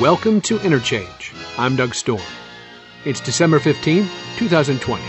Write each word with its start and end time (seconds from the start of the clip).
Welcome 0.00 0.40
to 0.40 0.60
Interchange. 0.62 1.32
I'm 1.56 1.76
Doug 1.76 1.94
Storm. 1.94 2.20
It's 3.04 3.20
December 3.20 3.60
15, 3.60 4.08
2020. 4.36 5.02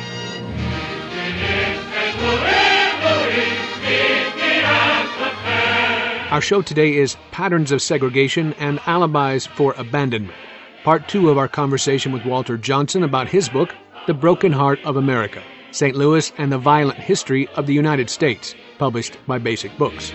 Our 6.29 6.39
show 6.39 6.61
today 6.61 6.93
is 6.97 7.17
Patterns 7.31 7.71
of 7.71 7.81
Segregation 7.81 8.53
and 8.59 8.79
Alibis 8.85 9.47
for 9.47 9.73
Abandonment, 9.75 10.37
part 10.83 11.07
two 11.07 11.31
of 11.31 11.39
our 11.39 11.47
conversation 11.47 12.11
with 12.11 12.23
Walter 12.23 12.55
Johnson 12.55 13.01
about 13.01 13.27
his 13.27 13.49
book, 13.49 13.73
The 14.05 14.13
Broken 14.13 14.51
Heart 14.51 14.81
of 14.85 14.97
America 14.97 15.41
St. 15.71 15.95
Louis 15.95 16.31
and 16.37 16.51
the 16.51 16.59
Violent 16.59 16.99
History 16.99 17.47
of 17.55 17.65
the 17.65 17.73
United 17.73 18.11
States, 18.11 18.53
published 18.77 19.17
by 19.25 19.39
Basic 19.39 19.75
Books. 19.79 20.13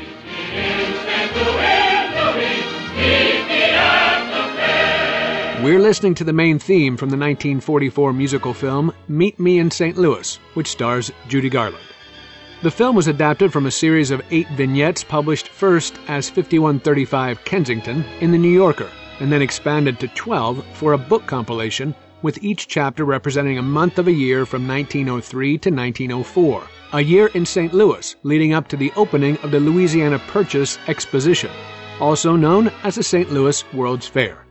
We're 5.62 5.78
listening 5.78 6.14
to 6.14 6.24
the 6.24 6.32
main 6.32 6.58
theme 6.58 6.96
from 6.96 7.10
the 7.10 7.18
1944 7.18 8.14
musical 8.14 8.54
film 8.54 8.94
Meet 9.08 9.38
Me 9.38 9.58
in 9.58 9.70
St. 9.70 9.98
Louis, 9.98 10.36
which 10.54 10.68
stars 10.68 11.12
Judy 11.28 11.50
Garland. 11.50 11.84
The 12.62 12.70
film 12.70 12.96
was 12.96 13.08
adapted 13.08 13.52
from 13.52 13.66
a 13.66 13.70
series 13.70 14.10
of 14.10 14.22
eight 14.30 14.48
vignettes 14.52 15.04
published 15.04 15.48
first 15.48 15.98
as 16.08 16.30
5135 16.30 17.44
Kensington 17.44 18.06
in 18.20 18.32
The 18.32 18.38
New 18.38 18.48
Yorker, 18.48 18.88
and 19.20 19.30
then 19.30 19.42
expanded 19.42 20.00
to 20.00 20.08
12 20.08 20.64
for 20.72 20.94
a 20.94 20.98
book 20.98 21.26
compilation, 21.26 21.94
with 22.22 22.42
each 22.42 22.66
chapter 22.66 23.04
representing 23.04 23.58
a 23.58 23.62
month 23.62 23.98
of 23.98 24.08
a 24.08 24.12
year 24.12 24.46
from 24.46 24.66
1903 24.66 25.58
to 25.58 25.70
1904, 25.70 26.62
a 26.94 27.00
year 27.02 27.26
in 27.34 27.44
St. 27.44 27.74
Louis 27.74 28.16
leading 28.22 28.54
up 28.54 28.66
to 28.68 28.78
the 28.78 28.92
opening 28.96 29.36
of 29.42 29.50
the 29.50 29.60
Louisiana 29.60 30.20
Purchase 30.20 30.78
Exposition, 30.88 31.50
also 32.00 32.34
known 32.34 32.68
as 32.82 32.94
the 32.94 33.02
St. 33.02 33.30
Louis 33.30 33.62
World's 33.74 34.06
Fair. 34.06 34.46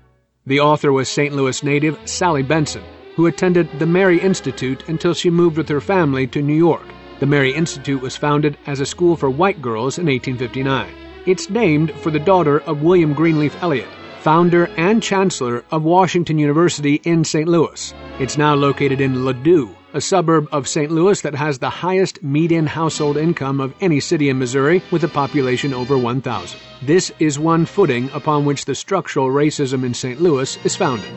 The 0.49 0.61
author 0.61 0.91
was 0.91 1.07
St. 1.07 1.31
Louis 1.31 1.61
native 1.61 1.99
Sally 2.05 2.41
Benson, 2.41 2.81
who 3.15 3.27
attended 3.27 3.69
the 3.77 3.85
Mary 3.85 4.19
Institute 4.19 4.83
until 4.89 5.13
she 5.13 5.29
moved 5.29 5.57
with 5.57 5.69
her 5.69 5.79
family 5.79 6.25
to 6.25 6.41
New 6.41 6.55
York. 6.55 6.87
The 7.19 7.27
Mary 7.27 7.53
Institute 7.53 8.01
was 8.01 8.17
founded 8.17 8.57
as 8.65 8.79
a 8.79 8.85
school 8.87 9.15
for 9.15 9.29
white 9.29 9.61
girls 9.61 9.99
in 9.99 10.07
1859. 10.07 10.91
It's 11.27 11.51
named 11.51 11.91
for 12.01 12.09
the 12.09 12.17
daughter 12.17 12.61
of 12.61 12.81
William 12.81 13.13
Greenleaf 13.13 13.61
Eliot, 13.61 13.89
founder 14.21 14.65
and 14.75 15.03
chancellor 15.03 15.63
of 15.69 15.83
Washington 15.83 16.39
University 16.39 16.95
in 17.03 17.23
St. 17.23 17.47
Louis. 17.47 17.93
It's 18.17 18.39
now 18.39 18.55
located 18.55 19.01
in 19.01 19.23
Ladue, 19.25 19.75
a 19.93 20.01
suburb 20.01 20.47
of 20.51 20.67
St. 20.67 20.91
Louis 20.91 21.21
that 21.21 21.35
has 21.35 21.59
the 21.59 21.69
highest 21.69 22.21
median 22.23 22.67
household 22.67 23.17
income 23.17 23.59
of 23.59 23.73
any 23.81 23.99
city 23.99 24.29
in 24.29 24.37
Missouri 24.39 24.83
with 24.91 25.03
a 25.03 25.07
population 25.07 25.73
over 25.73 25.97
1,000. 25.97 26.59
This 26.81 27.11
is 27.19 27.39
one 27.39 27.65
footing 27.65 28.09
upon 28.13 28.45
which 28.45 28.65
the 28.65 28.75
structural 28.75 29.29
racism 29.29 29.83
in 29.83 29.93
St. 29.93 30.21
Louis 30.21 30.57
is 30.63 30.75
founded. 30.75 31.09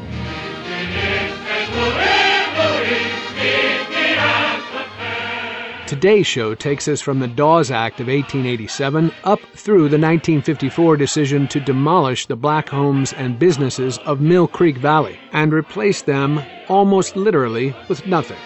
Today's 5.93 6.27
show 6.27 6.55
takes 6.55 6.89
us 6.89 7.03
from 7.03 7.21
the 7.21 7.29
Dawes 7.29 7.71
Act 7.71 8.01
of 8.01 8.07
1887 8.07 9.13
up 9.25 9.41
through 9.55 9.91
the 9.91 9.99
1954 9.99 10.97
decision 10.97 11.47
to 11.49 11.61
demolish 11.61 12.25
the 12.25 12.35
black 12.35 12.71
homes 12.71 13.13
and 13.13 13.39
businesses 13.39 13.99
of 13.99 14.19
Mill 14.19 14.49
Creek 14.49 14.79
Valley 14.79 15.19
and 15.33 15.53
replace 15.53 16.01
them 16.01 16.41
almost 16.71 17.15
literally 17.15 17.77
with 17.91 18.07
nothing. 18.07 18.39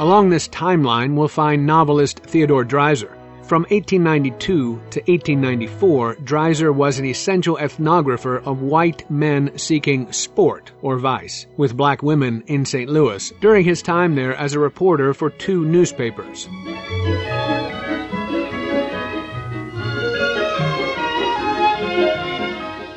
Along 0.00 0.30
this 0.30 0.48
timeline, 0.48 1.14
we'll 1.14 1.28
find 1.28 1.66
novelist 1.66 2.20
Theodore 2.20 2.64
Dreiser. 2.64 3.14
From 3.52 3.64
1892 3.64 4.80
to 4.92 5.00
1894, 5.00 6.14
Dreiser 6.24 6.72
was 6.72 6.98
an 6.98 7.04
essential 7.04 7.58
ethnographer 7.58 8.42
of 8.46 8.62
white 8.62 9.10
men 9.10 9.58
seeking 9.58 10.10
sport 10.10 10.72
or 10.80 10.96
vice 10.96 11.44
with 11.58 11.76
black 11.76 12.02
women 12.02 12.44
in 12.46 12.64
St. 12.64 12.88
Louis 12.88 13.30
during 13.42 13.66
his 13.66 13.82
time 13.82 14.14
there 14.14 14.34
as 14.34 14.54
a 14.54 14.58
reporter 14.58 15.12
for 15.12 15.28
two 15.28 15.66
newspapers. 15.66 16.46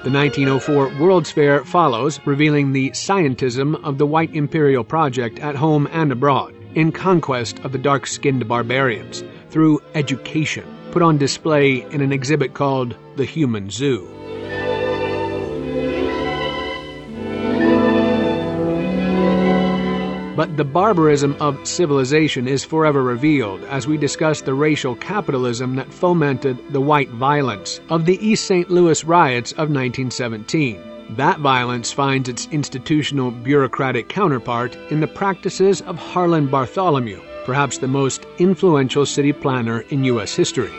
The 0.05 0.09
1904 0.09 0.93
World's 0.97 1.33
Fair 1.33 1.65
follows, 1.65 2.21
revealing 2.25 2.71
the 2.71 2.91
scientism 2.91 3.83
of 3.83 3.97
the 3.97 4.07
white 4.07 4.33
imperial 4.33 4.85
project 4.85 5.37
at 5.39 5.57
home 5.57 5.89
and 5.91 6.13
abroad 6.13 6.55
in 6.75 6.93
conquest 6.93 7.59
of 7.65 7.73
the 7.73 7.77
dark 7.77 8.07
skinned 8.07 8.47
barbarians 8.47 9.21
through 9.55 9.81
education, 9.93 10.65
put 10.91 11.01
on 11.01 11.17
display 11.17 11.81
in 11.93 12.01
an 12.01 12.11
exhibit 12.11 12.53
called 12.53 12.93
The 13.15 13.23
Human 13.23 13.69
Zoo. 13.69 14.05
But 20.35 20.57
the 20.57 20.65
barbarism 20.65 21.37
of 21.39 21.65
civilization 21.65 22.49
is 22.49 22.65
forever 22.65 23.01
revealed 23.01 23.63
as 23.69 23.87
we 23.87 23.95
discuss 23.95 24.41
the 24.41 24.53
racial 24.53 24.93
capitalism 24.93 25.77
that 25.77 25.93
fomented 25.93 26.57
the 26.73 26.81
white 26.81 27.11
violence 27.11 27.79
of 27.87 28.05
the 28.05 28.17
East 28.17 28.43
St. 28.43 28.69
Louis 28.69 29.05
riots 29.05 29.53
of 29.53 29.69
1917. 29.69 30.81
That 31.11 31.39
violence 31.39 31.93
finds 31.93 32.27
its 32.27 32.49
institutional 32.51 33.31
bureaucratic 33.31 34.09
counterpart 34.09 34.75
in 34.91 34.99
the 34.99 35.07
practices 35.07 35.79
of 35.83 35.97
Harlan 35.97 36.47
Bartholomew, 36.47 37.21
perhaps 37.45 37.77
the 37.77 37.87
most 37.87 38.25
influential 38.39 39.05
city 39.05 39.31
planner 39.31 39.81
in 39.89 40.03
U.S. 40.05 40.35
history. 40.35 40.71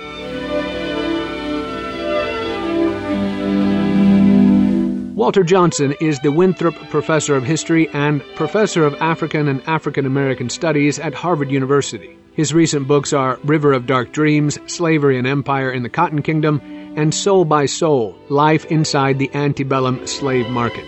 Walter 5.14 5.42
Johnson 5.42 5.94
is 6.00 6.20
the 6.20 6.30
Winthrop 6.30 6.74
Professor 6.90 7.36
of 7.36 7.42
History 7.42 7.88
and 7.88 8.22
Professor 8.36 8.84
of 8.84 8.94
African 9.00 9.48
and 9.48 9.62
African 9.66 10.04
American 10.04 10.50
Studies 10.50 10.98
at 10.98 11.14
Harvard 11.14 11.50
University. 11.50 12.18
His 12.34 12.52
recent 12.52 12.86
books 12.86 13.14
are 13.14 13.38
River 13.42 13.72
of 13.72 13.86
Dark 13.86 14.12
Dreams, 14.12 14.58
Slavery 14.66 15.18
and 15.18 15.26
Empire 15.26 15.70
in 15.70 15.82
the 15.82 15.88
Cotton 15.88 16.20
Kingdom, 16.20 16.60
and 16.96 17.14
Soul 17.14 17.46
by 17.46 17.64
Soul 17.64 18.14
Life 18.28 18.66
Inside 18.66 19.18
the 19.18 19.34
Antebellum 19.34 20.06
Slave 20.06 20.50
Market. 20.50 20.84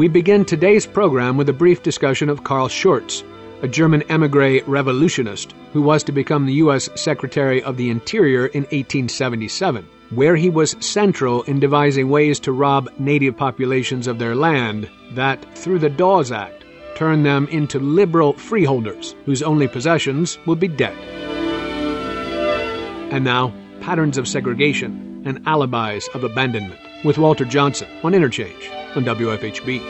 We 0.00 0.08
begin 0.08 0.46
today's 0.46 0.86
program 0.86 1.36
with 1.36 1.50
a 1.50 1.52
brief 1.52 1.82
discussion 1.82 2.30
of 2.30 2.42
Carl 2.42 2.68
Schurz, 2.68 3.22
a 3.60 3.68
German 3.68 4.02
emigre 4.08 4.62
revolutionist 4.66 5.52
who 5.74 5.82
was 5.82 6.02
to 6.04 6.10
become 6.10 6.46
the 6.46 6.54
U.S. 6.54 6.88
Secretary 6.94 7.62
of 7.62 7.76
the 7.76 7.90
Interior 7.90 8.46
in 8.46 8.62
1877, 8.62 9.86
where 10.08 10.36
he 10.36 10.48
was 10.48 10.74
central 10.80 11.42
in 11.42 11.60
devising 11.60 12.08
ways 12.08 12.40
to 12.40 12.52
rob 12.52 12.88
native 12.98 13.36
populations 13.36 14.06
of 14.06 14.18
their 14.18 14.34
land 14.34 14.88
that, 15.12 15.44
through 15.54 15.80
the 15.80 15.90
Dawes 15.90 16.32
Act, 16.32 16.64
turned 16.94 17.26
them 17.26 17.46
into 17.48 17.78
liberal 17.78 18.32
freeholders 18.32 19.14
whose 19.26 19.42
only 19.42 19.68
possessions 19.68 20.38
would 20.46 20.58
be 20.58 20.68
debt. 20.68 20.96
And 23.12 23.22
now, 23.22 23.52
Patterns 23.82 24.16
of 24.16 24.26
Segregation 24.26 25.24
and 25.26 25.46
Alibis 25.46 26.08
of 26.14 26.24
Abandonment 26.24 26.80
with 27.04 27.18
Walter 27.18 27.44
Johnson 27.44 27.88
on 28.02 28.14
Interchange 28.14 28.70
on 28.96 29.04
WFHB. 29.04 29.80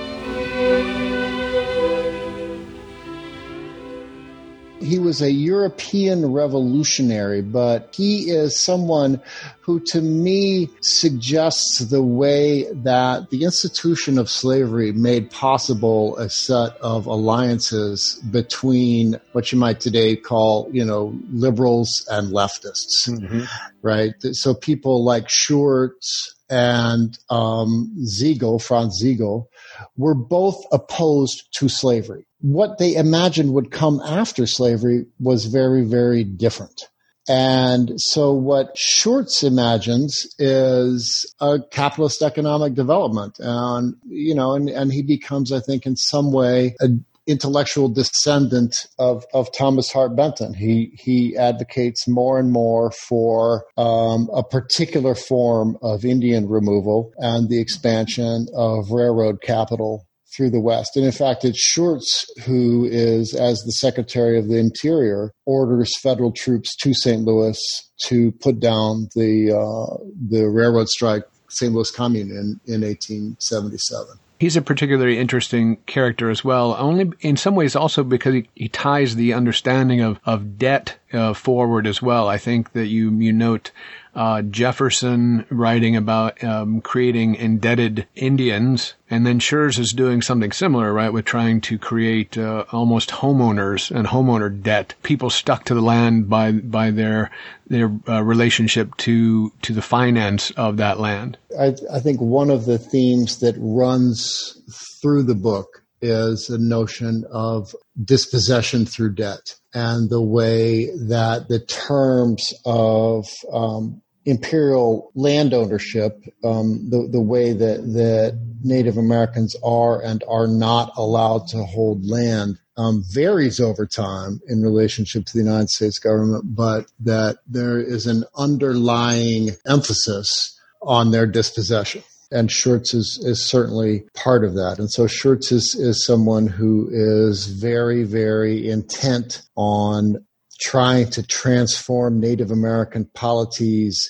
He 4.80 4.98
was 4.98 5.22
a 5.22 5.30
European 5.30 6.32
revolutionary, 6.32 7.42
but 7.42 7.94
he 7.94 8.30
is 8.30 8.58
someone 8.58 9.20
who 9.60 9.78
to 9.80 10.00
me 10.00 10.68
suggests 10.80 11.78
the 11.78 12.02
way 12.02 12.64
that 12.72 13.30
the 13.30 13.44
institution 13.44 14.18
of 14.18 14.28
slavery 14.28 14.90
made 14.90 15.30
possible 15.30 16.16
a 16.16 16.28
set 16.28 16.76
of 16.78 17.06
alliances 17.06 18.20
between 18.30 19.20
what 19.32 19.52
you 19.52 19.58
might 19.58 19.80
today 19.80 20.16
call, 20.16 20.68
you 20.72 20.84
know, 20.84 21.14
liberals 21.30 22.04
and 22.10 22.32
leftists, 22.32 23.08
mm-hmm. 23.08 23.44
right? 23.82 24.14
So 24.32 24.54
people 24.54 25.04
like 25.04 25.28
Schurz 25.28 26.34
and 26.50 27.16
um, 27.30 27.94
Sigel, 28.04 28.58
Franz 28.58 28.98
Sigel, 29.00 29.48
were 29.96 30.14
both 30.14 30.62
opposed 30.72 31.44
to 31.58 31.68
slavery. 31.68 32.26
What 32.40 32.78
they 32.78 32.96
imagined 32.96 33.54
would 33.54 33.70
come 33.70 34.00
after 34.00 34.46
slavery 34.46 35.06
was 35.20 35.44
very, 35.46 35.84
very 35.84 36.24
different. 36.24 36.88
And 37.28 37.92
so 37.96 38.32
what 38.32 38.76
Schurz 38.76 39.44
imagines 39.44 40.26
is 40.38 41.32
a 41.40 41.60
capitalist 41.70 42.22
economic 42.22 42.74
development. 42.74 43.36
And, 43.38 43.94
you 44.08 44.34
know, 44.34 44.54
and, 44.54 44.68
and 44.68 44.92
he 44.92 45.02
becomes, 45.02 45.52
I 45.52 45.60
think, 45.60 45.86
in 45.86 45.96
some 45.96 46.32
way, 46.32 46.74
a 46.80 46.88
intellectual 47.26 47.88
descendant 47.88 48.74
of, 48.98 49.24
of 49.32 49.52
Thomas 49.56 49.92
Hart 49.92 50.16
Benton. 50.16 50.54
He 50.54 50.92
he 50.98 51.36
advocates 51.36 52.08
more 52.08 52.38
and 52.38 52.50
more 52.50 52.90
for 53.08 53.64
um, 53.76 54.28
a 54.34 54.42
particular 54.42 55.14
form 55.14 55.76
of 55.82 56.04
Indian 56.04 56.48
removal 56.48 57.12
and 57.18 57.48
the 57.48 57.60
expansion 57.60 58.46
of 58.54 58.90
railroad 58.90 59.42
capital 59.42 60.06
through 60.36 60.50
the 60.50 60.60
West. 60.60 60.96
And 60.96 61.04
in 61.04 61.12
fact, 61.12 61.44
it's 61.44 61.60
Schurz 61.60 62.24
who 62.44 62.84
is, 62.84 63.34
as 63.34 63.58
the 63.60 63.72
Secretary 63.72 64.38
of 64.38 64.48
the 64.48 64.58
Interior, 64.58 65.32
orders 65.44 65.90
federal 66.00 66.32
troops 66.32 66.76
to 66.76 66.94
St. 66.94 67.22
Louis 67.22 67.58
to 68.06 68.32
put 68.40 68.60
down 68.60 69.08
the 69.14 69.52
uh, 69.52 69.96
the 70.28 70.48
railroad 70.48 70.88
strike, 70.88 71.24
St. 71.48 71.72
Louis 71.72 71.90
Commune 71.90 72.30
in, 72.30 72.60
in 72.72 72.82
1877 72.82 74.18
he's 74.40 74.56
a 74.56 74.62
particularly 74.62 75.18
interesting 75.18 75.76
character 75.86 76.30
as 76.30 76.42
well. 76.42 76.74
Only 76.76 77.12
in 77.20 77.36
some 77.36 77.54
ways 77.54 77.76
also 77.76 78.02
because 78.02 78.34
he, 78.34 78.48
he 78.56 78.68
ties 78.68 79.14
the 79.14 79.34
understanding 79.34 80.00
of 80.00 80.18
of 80.24 80.58
debt 80.58 80.98
uh, 81.12 81.34
forward 81.34 81.86
as 81.86 82.02
well. 82.02 82.26
I 82.26 82.38
think 82.38 82.72
that 82.72 82.86
you 82.86 83.10
you 83.12 83.32
note 83.32 83.70
uh, 84.14 84.42
Jefferson 84.42 85.46
writing 85.50 85.96
about 85.96 86.42
um, 86.42 86.80
creating 86.80 87.36
indebted 87.36 88.06
Indians, 88.14 88.94
and 89.08 89.26
then 89.26 89.38
Schurz 89.38 89.78
is 89.78 89.92
doing 89.92 90.22
something 90.22 90.52
similar, 90.52 90.92
right, 90.92 91.12
with 91.12 91.24
trying 91.24 91.60
to 91.62 91.78
create 91.78 92.36
uh, 92.36 92.64
almost 92.72 93.10
homeowners 93.10 93.90
and 93.90 94.08
homeowner 94.08 94.62
debt, 94.62 94.94
people 95.02 95.30
stuck 95.30 95.64
to 95.64 95.74
the 95.74 95.80
land 95.80 96.28
by 96.28 96.52
by 96.52 96.90
their 96.90 97.30
their 97.68 97.92
uh, 98.08 98.22
relationship 98.22 98.96
to 98.98 99.50
to 99.62 99.72
the 99.72 99.82
finance 99.82 100.50
of 100.52 100.76
that 100.78 100.98
land. 100.98 101.38
I, 101.58 101.74
I 101.92 102.00
think 102.00 102.20
one 102.20 102.50
of 102.50 102.64
the 102.64 102.78
themes 102.78 103.38
that 103.40 103.54
runs 103.58 104.60
through 105.00 105.24
the 105.24 105.34
book 105.34 105.79
is 106.02 106.48
a 106.48 106.58
notion 106.58 107.24
of 107.30 107.74
dispossession 108.02 108.86
through 108.86 109.14
debt 109.14 109.56
and 109.74 110.10
the 110.10 110.22
way 110.22 110.86
that 111.08 111.48
the 111.48 111.60
terms 111.60 112.52
of 112.64 113.26
um, 113.52 114.00
imperial 114.24 115.10
land 115.14 115.54
ownership, 115.54 116.22
um, 116.44 116.88
the, 116.90 117.08
the 117.10 117.20
way 117.20 117.52
that, 117.52 117.82
that 117.92 118.38
Native 118.62 118.96
Americans 118.96 119.56
are 119.64 120.02
and 120.02 120.22
are 120.28 120.46
not 120.46 120.92
allowed 120.96 121.48
to 121.48 121.64
hold 121.64 122.04
land 122.06 122.58
um, 122.76 123.02
varies 123.10 123.60
over 123.60 123.86
time 123.86 124.40
in 124.48 124.62
relationship 124.62 125.26
to 125.26 125.32
the 125.34 125.44
United 125.44 125.68
States 125.68 125.98
government, 125.98 126.44
but 126.54 126.86
that 127.00 127.38
there 127.46 127.78
is 127.78 128.06
an 128.06 128.24
underlying 128.36 129.50
emphasis 129.66 130.58
on 130.82 131.10
their 131.10 131.26
dispossession 131.26 132.02
and 132.30 132.50
Schurz 132.50 132.94
is, 132.94 133.20
is 133.24 133.48
certainly 133.48 134.04
part 134.14 134.44
of 134.44 134.54
that. 134.54 134.78
And 134.78 134.90
so 134.90 135.06
Schurz 135.06 135.50
is, 135.50 135.76
is 135.78 136.04
someone 136.04 136.46
who 136.46 136.88
is 136.92 137.46
very, 137.46 138.04
very 138.04 138.68
intent 138.68 139.42
on 139.56 140.24
trying 140.60 141.08
to 141.10 141.22
transform 141.26 142.20
Native 142.20 142.50
American 142.50 143.06
polities 143.14 144.08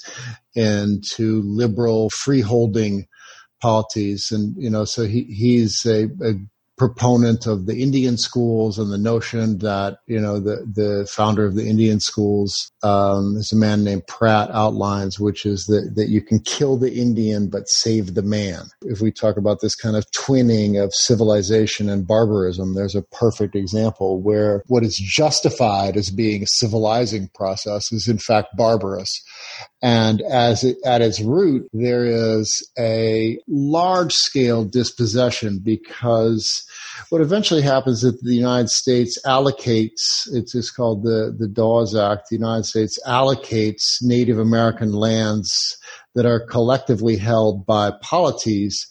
into 0.55 1.43
liberal 1.45 2.11
freeholding 2.11 3.07
polities. 3.63 4.29
And, 4.31 4.55
you 4.59 4.69
know, 4.69 4.85
so 4.85 5.05
he, 5.05 5.23
he's 5.25 5.85
a, 5.87 6.05
a 6.23 6.35
proponent 6.81 7.47
of 7.47 7.67
the 7.67 7.83
Indian 7.83 8.17
schools 8.17 8.79
and 8.79 8.91
the 8.91 8.97
notion 8.97 9.59
that 9.59 9.99
you 10.07 10.19
know 10.19 10.41
the 10.41 10.65
the 10.75 11.07
founder 11.13 11.45
of 11.45 11.55
the 11.55 11.69
Indian 11.69 12.01
schools 12.01 12.73
um, 12.83 13.37
is 13.37 13.53
a 13.53 13.57
man 13.57 13.85
named 13.85 14.07
Pratt 14.07 14.49
outlines, 14.55 15.21
which 15.21 15.45
is 15.45 15.67
that 15.67 15.93
that 15.97 16.09
you 16.09 16.23
can 16.23 16.39
kill 16.41 16.79
the 16.79 16.95
Indian 16.95 17.51
but 17.51 17.69
save 17.69 18.15
the 18.15 18.23
man. 18.23 18.63
If 18.81 19.03
we 19.03 19.13
talk 19.13 19.37
about 19.37 19.61
this 19.61 19.75
kind 19.75 19.95
of 19.95 20.07
twinning 20.13 20.83
of 20.83 20.95
civilization 20.95 21.91
and 21.91 22.07
barbarism, 22.07 22.75
there's 22.75 22.95
a 22.95 23.03
perfect 23.03 23.55
example 23.55 24.23
where 24.23 24.63
what 24.67 24.83
is 24.83 24.97
justified 24.97 25.99
as 25.99 26.09
being 26.09 26.45
a 26.45 26.47
civilizing 26.47 27.29
process 27.35 27.93
is 27.93 28.09
in 28.09 28.17
fact 28.17 28.57
barbarous. 28.57 29.23
And 29.83 30.23
as 30.23 30.65
it, 30.65 30.79
at 30.87 31.03
its 31.03 31.21
root, 31.21 31.69
there 31.75 32.07
is 32.07 32.71
a 32.79 33.39
large 33.49 34.15
scale 34.15 34.65
dispossession 34.65 35.59
because 35.59 36.67
what 37.09 37.21
eventually 37.21 37.63
happens 37.63 38.05
is 38.05 38.13
that 38.13 38.23
the 38.23 38.35
United 38.35 38.69
States 38.69 39.19
allocates, 39.25 40.29
it's, 40.33 40.55
it's 40.55 40.71
called 40.71 41.03
the, 41.03 41.35
the 41.37 41.49
Dawes 41.49 41.97
Act, 41.97 42.29
the 42.31 42.37
United 42.37 42.65
States 42.65 42.99
allocates 43.07 43.99
Native 44.03 44.39
American 44.39 44.93
lands 44.93 45.79
that 46.15 46.27
are 46.27 46.41
collectively 46.41 47.17
held 47.17 47.67
by 47.67 47.93
polities 48.03 48.87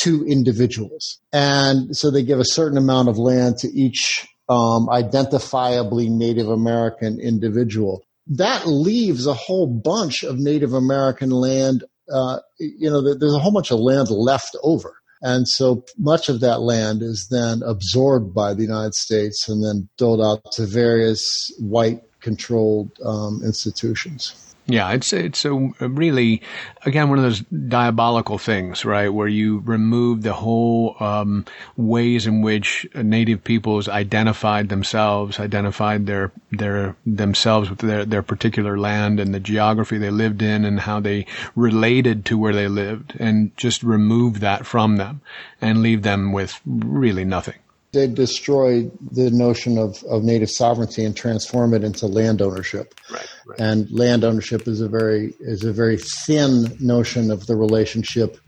to 0.00 0.24
individuals. 0.26 1.18
And 1.32 1.96
so 1.96 2.10
they 2.10 2.22
give 2.22 2.40
a 2.40 2.44
certain 2.44 2.78
amount 2.78 3.08
of 3.08 3.18
land 3.18 3.58
to 3.58 3.68
each 3.68 4.26
um, 4.48 4.88
identifiably 4.88 6.08
Native 6.10 6.48
American 6.48 7.18
individual. 7.20 8.04
That 8.28 8.66
leaves 8.66 9.26
a 9.26 9.34
whole 9.34 9.66
bunch 9.66 10.22
of 10.22 10.38
Native 10.38 10.72
American 10.72 11.30
land. 11.30 11.84
Uh, 12.12 12.38
you 12.58 12.90
know, 12.90 13.14
there's 13.14 13.34
a 13.34 13.38
whole 13.38 13.52
bunch 13.52 13.70
of 13.70 13.78
land 13.78 14.10
left 14.10 14.56
over. 14.62 14.96
And 15.26 15.48
so 15.48 15.84
much 15.98 16.28
of 16.28 16.38
that 16.38 16.60
land 16.60 17.02
is 17.02 17.26
then 17.32 17.60
absorbed 17.64 18.32
by 18.32 18.54
the 18.54 18.62
United 18.62 18.94
States 18.94 19.48
and 19.48 19.64
then 19.64 19.88
doled 19.96 20.20
out 20.20 20.52
to 20.52 20.66
various 20.66 21.52
white 21.58 22.00
controlled 22.20 22.92
um, 23.04 23.42
institutions. 23.44 24.36
Yeah, 24.68 24.90
it's 24.92 25.12
it's 25.12 25.44
a 25.44 25.54
really 25.54 26.42
again 26.84 27.08
one 27.08 27.18
of 27.18 27.24
those 27.24 27.40
diabolical 27.68 28.36
things, 28.36 28.84
right? 28.84 29.08
Where 29.08 29.28
you 29.28 29.60
remove 29.64 30.22
the 30.22 30.32
whole 30.32 30.96
um, 30.98 31.44
ways 31.76 32.26
in 32.26 32.42
which 32.42 32.84
native 32.94 33.44
peoples 33.44 33.88
identified 33.88 34.68
themselves, 34.68 35.38
identified 35.38 36.06
their 36.06 36.32
their 36.50 36.96
themselves 37.06 37.70
with 37.70 37.78
their 37.78 38.04
their 38.04 38.24
particular 38.24 38.76
land 38.76 39.20
and 39.20 39.32
the 39.32 39.38
geography 39.38 39.98
they 39.98 40.10
lived 40.10 40.42
in 40.42 40.64
and 40.64 40.80
how 40.80 40.98
they 40.98 41.26
related 41.54 42.24
to 42.24 42.36
where 42.36 42.52
they 42.52 42.66
lived, 42.66 43.14
and 43.20 43.56
just 43.56 43.84
remove 43.84 44.40
that 44.40 44.66
from 44.66 44.96
them 44.96 45.20
and 45.60 45.80
leave 45.80 46.02
them 46.02 46.32
with 46.32 46.60
really 46.66 47.24
nothing 47.24 47.58
they 47.96 48.06
destroy 48.06 48.82
the 49.10 49.30
notion 49.30 49.78
of, 49.78 50.02
of 50.04 50.22
native 50.22 50.50
sovereignty 50.50 51.04
and 51.04 51.16
transform 51.16 51.72
it 51.72 51.82
into 51.82 52.06
land 52.06 52.42
ownership. 52.42 52.94
Right, 53.10 53.26
right. 53.46 53.60
And 53.60 53.90
land 53.90 54.22
ownership 54.22 54.68
is 54.68 54.80
a 54.80 54.88
very 54.88 55.34
is 55.40 55.64
a 55.64 55.72
very 55.72 55.96
thin 55.96 56.76
notion 56.78 57.30
of 57.30 57.46
the 57.46 57.56
relationship 57.56 58.38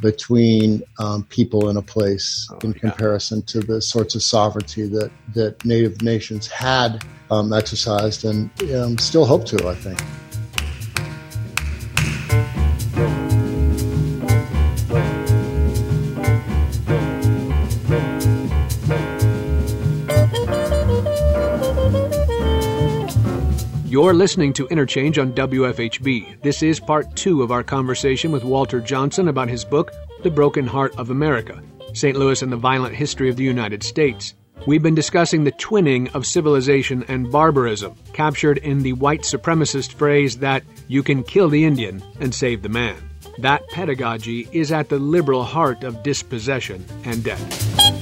between 0.00 0.82
um, 0.98 1.24
people 1.24 1.68
in 1.68 1.76
a 1.76 1.82
place 1.82 2.48
oh, 2.50 2.58
in 2.64 2.74
comparison 2.74 3.40
to 3.42 3.60
the 3.60 3.80
sorts 3.80 4.16
of 4.16 4.22
sovereignty 4.22 4.88
that, 4.88 5.12
that 5.34 5.64
native 5.64 6.02
nations 6.02 6.48
had 6.48 7.04
um, 7.30 7.52
exercised 7.52 8.24
and 8.24 8.50
um, 8.74 8.98
still 8.98 9.24
hope 9.24 9.44
to, 9.46 9.68
I 9.68 9.76
think. 9.76 10.02
You're 23.92 24.14
listening 24.14 24.54
to 24.54 24.66
Interchange 24.68 25.18
on 25.18 25.34
WFHB. 25.34 26.40
This 26.40 26.62
is 26.62 26.80
part 26.80 27.14
two 27.14 27.42
of 27.42 27.50
our 27.50 27.62
conversation 27.62 28.32
with 28.32 28.42
Walter 28.42 28.80
Johnson 28.80 29.28
about 29.28 29.50
his 29.50 29.66
book, 29.66 29.92
The 30.22 30.30
Broken 30.30 30.66
Heart 30.66 30.96
of 30.96 31.10
America 31.10 31.62
St. 31.92 32.16
Louis 32.16 32.40
and 32.40 32.50
the 32.50 32.56
Violent 32.56 32.94
History 32.94 33.28
of 33.28 33.36
the 33.36 33.44
United 33.44 33.82
States. 33.82 34.32
We've 34.66 34.82
been 34.82 34.94
discussing 34.94 35.44
the 35.44 35.52
twinning 35.52 36.10
of 36.14 36.26
civilization 36.26 37.04
and 37.06 37.30
barbarism, 37.30 37.94
captured 38.14 38.56
in 38.56 38.78
the 38.78 38.94
white 38.94 39.24
supremacist 39.24 39.92
phrase 39.92 40.38
that 40.38 40.64
you 40.88 41.02
can 41.02 41.22
kill 41.22 41.50
the 41.50 41.66
Indian 41.66 42.02
and 42.18 42.34
save 42.34 42.62
the 42.62 42.70
man. 42.70 42.96
That 43.40 43.68
pedagogy 43.68 44.48
is 44.52 44.72
at 44.72 44.88
the 44.88 44.98
liberal 44.98 45.44
heart 45.44 45.84
of 45.84 46.02
dispossession 46.02 46.82
and 47.04 47.22
death. 47.22 48.01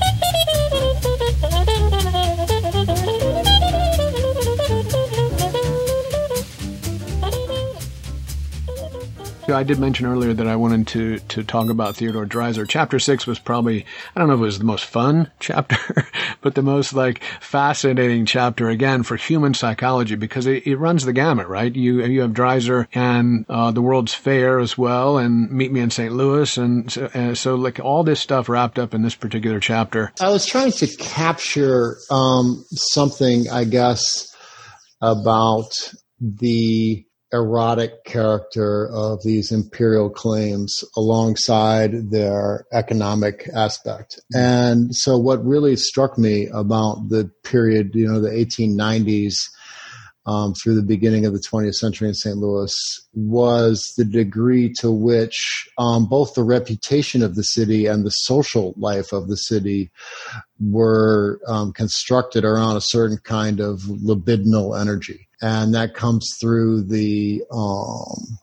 I 9.54 9.62
did 9.62 9.78
mention 9.78 10.06
earlier 10.06 10.32
that 10.34 10.46
I 10.46 10.56
wanted 10.56 10.86
to 10.88 11.18
to 11.18 11.44
talk 11.44 11.70
about 11.70 11.96
Theodore 11.96 12.26
Dreiser. 12.26 12.66
Chapter 12.68 12.98
six 12.98 13.26
was 13.26 13.38
probably 13.38 13.84
I 14.14 14.20
don't 14.20 14.28
know 14.28 14.34
if 14.34 14.40
it 14.40 14.44
was 14.44 14.58
the 14.58 14.64
most 14.64 14.84
fun 14.84 15.30
chapter, 15.40 15.76
but 16.40 16.54
the 16.54 16.62
most 16.62 16.92
like 16.92 17.22
fascinating 17.40 18.26
chapter 18.26 18.68
again 18.68 19.02
for 19.02 19.16
human 19.16 19.54
psychology 19.54 20.14
because 20.14 20.46
it, 20.46 20.66
it 20.66 20.76
runs 20.76 21.04
the 21.04 21.12
gamut, 21.12 21.48
right? 21.48 21.74
You 21.74 22.04
you 22.04 22.22
have 22.22 22.32
Dreiser 22.32 22.86
and 22.94 23.44
uh, 23.48 23.70
the 23.70 23.82
World's 23.82 24.14
Fair 24.14 24.58
as 24.58 24.76
well, 24.78 25.18
and 25.18 25.50
Meet 25.50 25.72
Me 25.72 25.80
in 25.80 25.90
St. 25.90 26.12
Louis, 26.12 26.56
and 26.56 26.90
so, 26.90 27.10
and 27.14 27.36
so 27.36 27.54
like 27.54 27.80
all 27.80 28.04
this 28.04 28.20
stuff 28.20 28.48
wrapped 28.48 28.78
up 28.78 28.94
in 28.94 29.02
this 29.02 29.14
particular 29.14 29.60
chapter. 29.60 30.12
I 30.20 30.30
was 30.30 30.46
trying 30.46 30.72
to 30.72 30.86
capture 30.86 31.96
um, 32.10 32.64
something, 32.72 33.48
I 33.50 33.64
guess, 33.64 34.34
about 35.00 35.70
the 36.20 37.04
erotic 37.32 38.04
character 38.04 38.88
of 38.88 39.22
these 39.22 39.52
imperial 39.52 40.10
claims 40.10 40.82
alongside 40.96 42.10
their 42.10 42.66
economic 42.72 43.48
aspect. 43.54 44.20
And 44.34 44.94
so 44.94 45.16
what 45.16 45.44
really 45.44 45.76
struck 45.76 46.18
me 46.18 46.48
about 46.52 47.08
the 47.08 47.30
period, 47.44 47.94
you 47.94 48.08
know, 48.08 48.20
the 48.20 48.30
1890s, 48.30 49.34
um, 50.26 50.54
through 50.54 50.74
the 50.74 50.82
beginning 50.82 51.24
of 51.24 51.32
the 51.32 51.40
20th 51.40 51.74
century 51.74 52.06
in 52.06 52.14
St. 52.14 52.36
Louis 52.36 52.72
was 53.14 53.94
the 53.96 54.04
degree 54.04 54.72
to 54.78 54.90
which 54.90 55.68
um, 55.78 56.06
both 56.06 56.34
the 56.34 56.44
reputation 56.44 57.22
of 57.22 57.34
the 57.34 57.42
city 57.42 57.86
and 57.86 58.04
the 58.04 58.10
social 58.10 58.74
life 58.76 59.12
of 59.12 59.28
the 59.28 59.36
city 59.36 59.90
were 60.60 61.40
um, 61.48 61.72
constructed 61.72 62.44
around 62.44 62.76
a 62.76 62.82
certain 62.82 63.18
kind 63.18 63.60
of 63.60 63.80
libidinal 63.80 64.78
energy. 64.78 65.26
And 65.42 65.74
that 65.74 65.94
comes 65.94 66.36
through 66.40 66.84
the 66.84 67.42
um, 67.50 68.38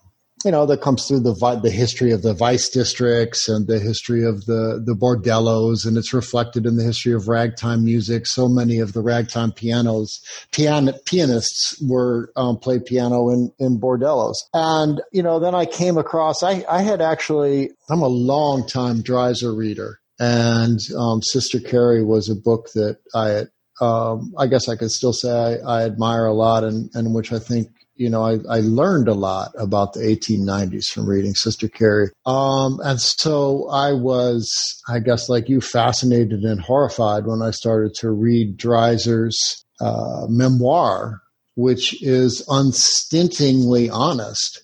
you 0.45 0.51
know, 0.51 0.65
that 0.67 0.81
comes 0.81 1.07
through 1.07 1.21
the 1.21 1.59
the 1.63 1.71
history 1.71 2.11
of 2.11 2.21
the 2.21 2.33
vice 2.33 2.69
districts 2.69 3.49
and 3.49 3.67
the 3.67 3.79
history 3.79 4.23
of 4.23 4.45
the 4.45 4.81
the 4.85 4.93
bordellos, 4.93 5.85
and 5.85 5.97
it's 5.97 6.13
reflected 6.13 6.65
in 6.65 6.77
the 6.77 6.83
history 6.83 7.13
of 7.13 7.27
ragtime 7.27 7.83
music. 7.83 8.27
So 8.27 8.47
many 8.47 8.77
of 8.79 8.93
the 8.93 9.01
ragtime 9.01 9.51
pianos 9.51 10.21
pian, 10.51 10.93
pianists 11.05 11.81
were 11.81 12.31
um, 12.35 12.57
played 12.57 12.85
piano 12.85 13.29
in 13.29 13.51
in 13.57 13.79
bordellos, 13.79 14.35
and 14.53 15.01
you 15.11 15.23
know, 15.23 15.39
then 15.39 15.55
I 15.55 15.65
came 15.65 15.97
across. 15.97 16.43
I 16.43 16.63
I 16.69 16.81
had 16.81 17.01
actually 17.01 17.71
I'm 17.89 18.01
a 18.01 18.07
long 18.07 18.67
time 18.67 19.01
Dreiser 19.01 19.57
reader, 19.57 19.99
and 20.19 20.79
um, 20.97 21.23
Sister 21.23 21.59
Carrie 21.59 22.05
was 22.05 22.29
a 22.29 22.35
book 22.35 22.69
that 22.75 22.99
I 23.15 23.47
um, 23.81 24.33
I 24.37 24.47
guess 24.47 24.69
I 24.69 24.75
could 24.75 24.91
still 24.91 25.13
say 25.13 25.29
I, 25.31 25.81
I 25.81 25.85
admire 25.85 26.25
a 26.25 26.33
lot 26.33 26.63
and, 26.63 26.89
and 26.93 27.13
which 27.13 27.31
I 27.31 27.39
think 27.39 27.69
you 27.97 28.09
know, 28.09 28.23
I, 28.23 28.37
I 28.49 28.59
learned 28.59 29.07
a 29.07 29.13
lot 29.13 29.51
about 29.57 29.93
the 29.93 30.01
1890s 30.01 30.89
from 30.89 31.09
reading 31.09 31.33
Sister 31.33 31.67
Carrie. 31.67 32.11
Um, 32.25 32.79
and 32.83 33.01
so 33.01 33.67
I 33.69 33.93
was, 33.93 34.81
I 34.87 34.99
guess, 34.99 35.29
like 35.29 35.49
you, 35.49 35.61
fascinated 35.61 36.43
and 36.43 36.61
horrified 36.61 37.25
when 37.25 37.41
I 37.41 37.51
started 37.51 37.95
to 37.95 38.11
read 38.11 38.57
Dreiser's 38.57 39.65
uh, 39.81 40.27
memoir, 40.29 41.21
which 41.55 42.01
is 42.03 42.45
unstintingly 42.47 43.89
honest 43.89 44.63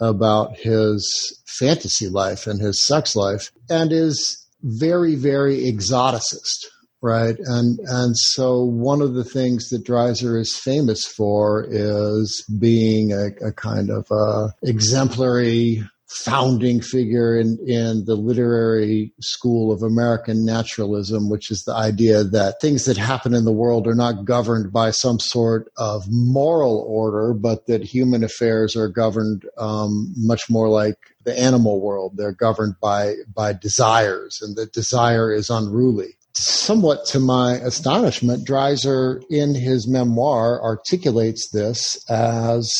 about 0.00 0.56
his 0.56 1.40
fantasy 1.46 2.08
life 2.08 2.46
and 2.46 2.60
his 2.60 2.84
sex 2.84 3.14
life 3.14 3.52
and 3.68 3.92
is 3.92 4.44
very, 4.62 5.14
very 5.14 5.70
exoticist 5.70 6.66
right? 7.02 7.36
And 7.38 7.78
and 7.80 8.16
so 8.16 8.62
one 8.62 9.02
of 9.02 9.14
the 9.14 9.24
things 9.24 9.68
that 9.68 9.84
Dreiser 9.84 10.40
is 10.40 10.56
famous 10.56 11.04
for 11.04 11.66
is 11.68 12.44
being 12.58 13.12
a, 13.12 13.30
a 13.44 13.52
kind 13.52 13.90
of 13.90 14.06
a 14.10 14.54
exemplary 14.62 15.82
founding 16.08 16.82
figure 16.82 17.38
in, 17.38 17.58
in 17.66 18.04
the 18.04 18.14
literary 18.14 19.14
school 19.22 19.72
of 19.72 19.82
American 19.82 20.44
naturalism, 20.44 21.30
which 21.30 21.50
is 21.50 21.64
the 21.64 21.74
idea 21.74 22.22
that 22.22 22.60
things 22.60 22.84
that 22.84 22.98
happen 22.98 23.32
in 23.32 23.46
the 23.46 23.52
world 23.52 23.86
are 23.86 23.94
not 23.94 24.26
governed 24.26 24.70
by 24.70 24.90
some 24.90 25.18
sort 25.18 25.72
of 25.78 26.04
moral 26.10 26.84
order, 26.86 27.32
but 27.32 27.66
that 27.66 27.82
human 27.82 28.22
affairs 28.22 28.76
are 28.76 28.88
governed 28.88 29.46
um, 29.56 30.12
much 30.18 30.50
more 30.50 30.68
like 30.68 30.98
the 31.24 31.36
animal 31.38 31.80
world. 31.80 32.12
They're 32.16 32.32
governed 32.32 32.74
by 32.80 33.14
by 33.34 33.54
desires, 33.54 34.40
and 34.42 34.54
that 34.56 34.74
desire 34.74 35.32
is 35.32 35.48
unruly 35.48 36.18
somewhat 36.34 37.04
to 37.06 37.20
my 37.20 37.54
astonishment, 37.54 38.46
Dreiser 38.46 39.22
in 39.30 39.54
his 39.54 39.88
memoir 39.88 40.62
articulates 40.62 41.50
this 41.50 42.04
as 42.10 42.72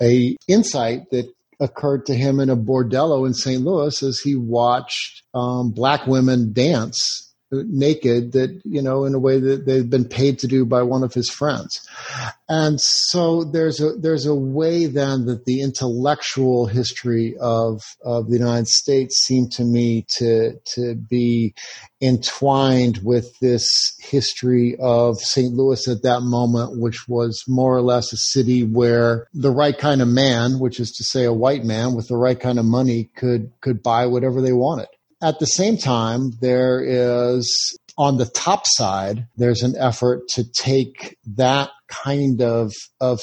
a 0.00 0.36
insight 0.48 1.10
that 1.10 1.26
occurred 1.60 2.06
to 2.06 2.14
him 2.14 2.40
in 2.40 2.48
a 2.48 2.56
bordello 2.56 3.26
in 3.26 3.34
St. 3.34 3.62
Louis 3.62 4.02
as 4.02 4.20
he 4.20 4.34
watched 4.34 5.22
um, 5.34 5.70
black 5.70 6.06
women 6.06 6.52
dance 6.52 7.29
naked 7.52 8.32
that 8.32 8.60
you 8.64 8.80
know 8.80 9.04
in 9.04 9.14
a 9.14 9.18
way 9.18 9.40
that 9.40 9.66
they've 9.66 9.90
been 9.90 10.04
paid 10.04 10.38
to 10.38 10.46
do 10.46 10.64
by 10.64 10.82
one 10.82 11.02
of 11.02 11.12
his 11.12 11.28
friends 11.28 11.80
and 12.48 12.80
so 12.80 13.44
there's 13.44 13.80
a 13.80 13.92
there's 13.96 14.26
a 14.26 14.34
way 14.34 14.86
then 14.86 15.26
that 15.26 15.44
the 15.46 15.60
intellectual 15.60 16.66
history 16.66 17.34
of 17.40 17.82
of 18.04 18.28
the 18.28 18.38
United 18.38 18.68
States 18.68 19.24
seemed 19.24 19.50
to 19.52 19.64
me 19.64 20.06
to 20.08 20.58
to 20.64 20.94
be 20.94 21.54
entwined 22.00 23.00
with 23.02 23.38
this 23.40 23.68
history 23.98 24.76
of 24.80 25.18
St. 25.18 25.52
Louis 25.52 25.88
at 25.88 26.02
that 26.02 26.20
moment 26.22 26.80
which 26.80 27.08
was 27.08 27.42
more 27.48 27.76
or 27.76 27.82
less 27.82 28.12
a 28.12 28.16
city 28.16 28.62
where 28.62 29.26
the 29.34 29.50
right 29.50 29.76
kind 29.76 30.00
of 30.00 30.08
man 30.08 30.60
which 30.60 30.78
is 30.78 30.92
to 30.92 31.04
say 31.04 31.24
a 31.24 31.32
white 31.32 31.64
man 31.64 31.94
with 31.94 32.06
the 32.06 32.16
right 32.16 32.38
kind 32.38 32.58
of 32.58 32.64
money 32.64 33.10
could 33.16 33.50
could 33.60 33.82
buy 33.82 34.06
whatever 34.06 34.40
they 34.40 34.52
wanted 34.52 34.88
at 35.22 35.38
the 35.38 35.46
same 35.46 35.76
time, 35.76 36.32
there 36.40 36.82
is 36.82 37.78
on 37.98 38.16
the 38.16 38.26
top 38.26 38.66
side, 38.66 39.26
there's 39.36 39.62
an 39.62 39.74
effort 39.78 40.26
to 40.28 40.50
take 40.52 41.18
that 41.36 41.70
kind 41.88 42.40
of, 42.40 42.72
of 43.00 43.20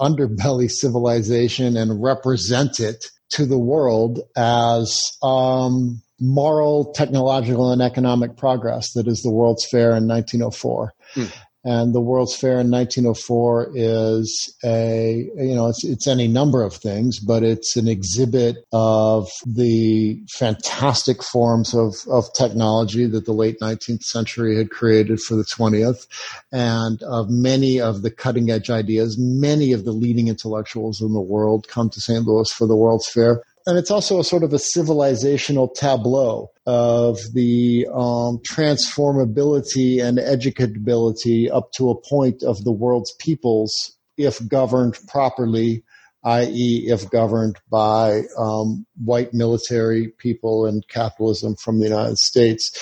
underbelly 0.00 0.70
civilization 0.70 1.76
and 1.76 2.02
represent 2.02 2.80
it 2.80 3.10
to 3.30 3.44
the 3.44 3.58
world 3.58 4.20
as 4.36 5.02
um, 5.22 6.00
moral, 6.20 6.92
technological, 6.94 7.72
and 7.72 7.82
economic 7.82 8.36
progress 8.36 8.92
that 8.94 9.06
is 9.06 9.22
the 9.22 9.30
World's 9.30 9.66
Fair 9.70 9.94
in 9.94 10.08
1904. 10.08 10.94
Mm. 11.14 11.32
And 11.66 11.92
the 11.92 12.00
World's 12.00 12.36
Fair 12.36 12.60
in 12.60 12.70
1904 12.70 13.72
is 13.74 14.56
a, 14.64 15.28
you 15.36 15.54
know, 15.56 15.66
it's, 15.66 15.82
it's 15.82 16.06
any 16.06 16.28
number 16.28 16.62
of 16.62 16.72
things, 16.72 17.18
but 17.18 17.42
it's 17.42 17.74
an 17.74 17.88
exhibit 17.88 18.58
of 18.72 19.28
the 19.44 20.22
fantastic 20.30 21.24
forms 21.24 21.74
of, 21.74 21.96
of 22.08 22.32
technology 22.34 23.06
that 23.06 23.24
the 23.24 23.32
late 23.32 23.58
19th 23.58 24.04
century 24.04 24.56
had 24.56 24.70
created 24.70 25.20
for 25.20 25.34
the 25.34 25.42
20th 25.42 26.06
and 26.52 27.02
of 27.02 27.30
many 27.30 27.80
of 27.80 28.02
the 28.02 28.12
cutting 28.12 28.48
edge 28.48 28.70
ideas. 28.70 29.18
Many 29.18 29.72
of 29.72 29.84
the 29.84 29.90
leading 29.90 30.28
intellectuals 30.28 31.00
in 31.00 31.14
the 31.14 31.20
world 31.20 31.66
come 31.66 31.90
to 31.90 32.00
St. 32.00 32.24
Louis 32.24 32.52
for 32.52 32.68
the 32.68 32.76
World's 32.76 33.08
Fair 33.08 33.42
and 33.66 33.76
it's 33.76 33.90
also 33.90 34.20
a 34.20 34.24
sort 34.24 34.44
of 34.44 34.52
a 34.52 34.56
civilizational 34.56 35.74
tableau 35.74 36.50
of 36.66 37.18
the 37.34 37.86
um, 37.92 38.38
transformability 38.38 40.02
and 40.02 40.18
educability 40.18 41.52
up 41.52 41.72
to 41.72 41.90
a 41.90 42.00
point 42.00 42.44
of 42.44 42.62
the 42.62 42.72
world's 42.72 43.12
peoples 43.18 43.96
if 44.16 44.46
governed 44.48 44.96
properly, 45.08 45.82
i.e., 46.24 46.86
if 46.86 47.10
governed 47.10 47.56
by 47.68 48.22
um, 48.38 48.86
white 49.04 49.34
military 49.34 50.08
people 50.18 50.64
and 50.64 50.86
capitalism 50.88 51.56
from 51.56 51.80
the 51.80 51.86
United 51.86 52.18
States 52.18 52.72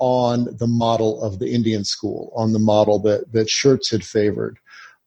on 0.00 0.48
the 0.58 0.66
model 0.66 1.22
of 1.22 1.38
the 1.38 1.52
Indian 1.52 1.84
school, 1.84 2.32
on 2.36 2.52
the 2.52 2.58
model 2.58 2.98
that, 2.98 3.32
that 3.32 3.48
Schurz 3.48 3.90
had 3.90 4.04
favored, 4.04 4.58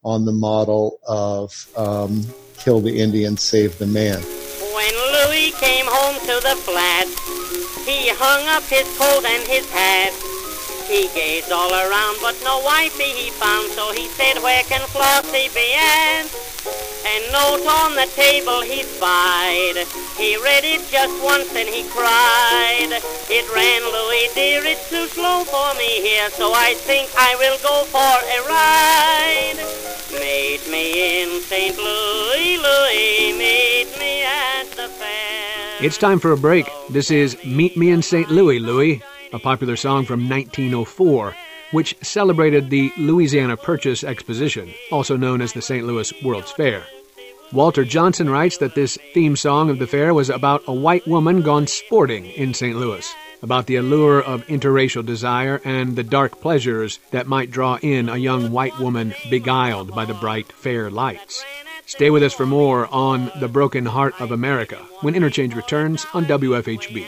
on 0.03 0.23
the 0.23 0.31
model 0.31 0.97
of 1.05 1.51
um, 1.75 2.25
kill 2.57 2.79
the 2.79 3.01
Indian, 3.01 3.35
save 3.35 3.77
the 3.79 3.87
man. 3.87 4.23
Came 5.59 5.85
home 5.87 6.19
to 6.27 6.39
the 6.43 6.55
flat. 6.67 7.07
He 7.85 8.09
hung 8.09 8.47
up 8.47 8.63
his 8.63 8.85
coat 8.97 9.23
and 9.25 9.47
his 9.47 9.69
hat. 9.71 10.13
He 10.87 11.07
gazed 11.15 11.51
all 11.51 11.71
around, 11.71 12.17
but 12.21 12.35
no 12.43 12.59
wifey 12.59 13.11
he 13.15 13.31
found, 13.31 13.71
so 13.71 13.91
he 13.93 14.07
said, 14.09 14.41
where 14.43 14.63
can 14.63 14.81
Flossie 14.87 15.49
be 15.53 15.73
at? 15.73 16.54
And 17.05 17.23
note 17.31 17.65
on 17.67 17.95
the 17.95 18.09
table 18.15 18.61
he 18.61 18.83
spied. 18.83 19.85
He 20.17 20.35
read 20.41 20.63
it 20.63 20.81
just 20.89 21.13
once 21.23 21.53
and 21.55 21.69
he 21.69 21.87
cried. 21.89 22.91
It 23.29 23.45
ran, 23.53 23.81
Louis 23.83 24.29
dear, 24.33 24.65
it's 24.65 24.89
too 24.89 25.07
slow 25.07 25.43
for 25.45 25.73
me 25.77 26.01
here, 26.01 26.29
so 26.31 26.53
I 26.53 26.73
think 26.73 27.09
I 27.17 27.35
will 27.37 27.57
go 27.61 27.85
for 27.85 28.15
a 28.35 28.39
ride. 28.49 29.59
Meet 30.19 30.71
me 30.71 31.21
in 31.21 31.41
St. 31.41 31.77
Louis, 31.77 32.57
Louis, 32.57 33.33
meet 33.37 33.99
me 33.99 34.23
at 34.23 34.65
the 34.71 34.87
fair. 34.87 35.77
It's 35.81 35.97
time 35.97 36.19
for 36.19 36.31
a 36.31 36.37
break. 36.37 36.67
This 36.89 37.11
is 37.11 37.37
Meet 37.45 37.75
Me 37.77 37.91
in 37.91 38.01
St. 38.01 38.29
Louis, 38.31 38.59
Louis, 38.59 39.01
a 39.33 39.39
popular 39.39 39.75
song 39.75 40.05
from 40.05 40.29
1904, 40.29 41.35
which 41.71 41.95
celebrated 42.01 42.69
the 42.69 42.91
Louisiana 42.97 43.57
Purchase 43.57 44.03
Exposition, 44.03 44.73
also 44.91 45.17
known 45.17 45.41
as 45.41 45.53
the 45.53 45.61
St. 45.61 45.85
Louis 45.85 46.13
World's 46.23 46.51
Fair. 46.51 46.83
Walter 47.51 47.85
Johnson 47.85 48.29
writes 48.29 48.57
that 48.57 48.75
this 48.75 48.97
theme 49.13 49.35
song 49.35 49.69
of 49.69 49.77
the 49.79 49.87
fair 49.87 50.13
was 50.13 50.29
about 50.29 50.63
a 50.67 50.73
white 50.73 51.07
woman 51.07 51.41
gone 51.41 51.67
sporting 51.67 52.25
in 52.25 52.53
St. 52.53 52.75
Louis, 52.75 53.13
about 53.43 53.67
the 53.67 53.75
allure 53.75 54.21
of 54.21 54.45
interracial 54.47 55.05
desire 55.05 55.61
and 55.63 55.95
the 55.95 56.03
dark 56.03 56.41
pleasures 56.41 56.99
that 57.11 57.27
might 57.27 57.51
draw 57.51 57.77
in 57.81 58.09
a 58.09 58.17
young 58.17 58.51
white 58.51 58.77
woman 58.79 59.13
beguiled 59.29 59.93
by 59.93 60.05
the 60.05 60.15
bright, 60.15 60.51
fair 60.53 60.89
lights. 60.89 61.45
Stay 61.85 62.09
with 62.09 62.23
us 62.23 62.33
for 62.33 62.47
more 62.47 62.87
on 62.91 63.31
The 63.39 63.47
Broken 63.47 63.85
Heart 63.85 64.19
of 64.19 64.31
America 64.31 64.77
when 65.01 65.13
Interchange 65.13 65.55
returns 65.55 66.03
on 66.15 66.25
WFHB. 66.25 67.05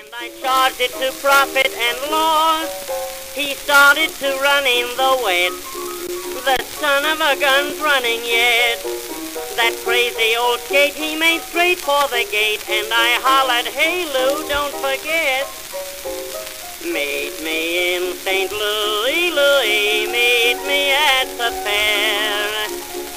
He 3.37 3.53
started 3.53 4.09
to 4.17 4.33
run 4.41 4.65
in 4.65 4.87
the 4.97 5.13
wet. 5.21 5.53
The 6.41 6.57
son 6.81 7.05
of 7.05 7.21
a 7.21 7.39
gun's 7.39 7.77
running 7.77 8.25
yet. 8.25 8.81
That 9.53 9.77
crazy 9.85 10.33
old 10.35 10.59
skate 10.61 10.95
he 10.95 11.15
made 11.15 11.41
straight 11.41 11.77
for 11.77 12.01
the 12.09 12.25
gate, 12.31 12.65
and 12.67 12.89
I 12.89 13.21
hollered, 13.21 13.69
Hey 13.69 14.09
Lou, 14.09 14.41
don't 14.49 14.73
forget. 14.81 15.45
Meet 16.81 17.37
me 17.45 17.93
in 17.93 18.17
St. 18.25 18.49
Louis, 18.49 19.29
Louis, 19.29 20.09
meet 20.09 20.57
me 20.65 20.97
at 20.97 21.29
the 21.37 21.53
fair. 21.61 22.49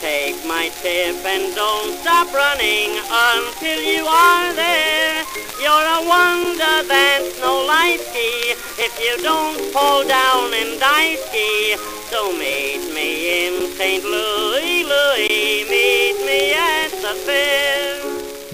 Take 0.05 0.45
my 0.45 0.69
tip 0.85 1.17
and 1.25 1.55
don't 1.57 1.97
stop 1.97 2.29
running 2.35 2.93
until 3.09 3.81
you 3.81 4.05
are 4.05 4.53
there. 4.53 5.25
You're 5.57 5.89
a 5.97 6.05
wonder 6.05 6.85
that's 6.85 7.41
no 7.41 7.65
light 7.65 8.01
ski 8.01 8.53
if 8.53 8.70
you 9.01 9.17
don't 9.23 9.59
fall 9.73 10.07
down 10.07 10.53
and 10.53 10.79
die 10.79 11.17
ski. 11.17 11.77
So 12.11 12.33
meet 12.33 12.93
me 12.95 13.47
in 13.47 13.73
St. 13.73 14.05
Louis, 14.05 14.85
Louis, 14.85 15.65
meet 15.71 16.27
me 16.27 16.53
at 16.53 16.91
the 16.91 17.15
fair. 17.25 18.01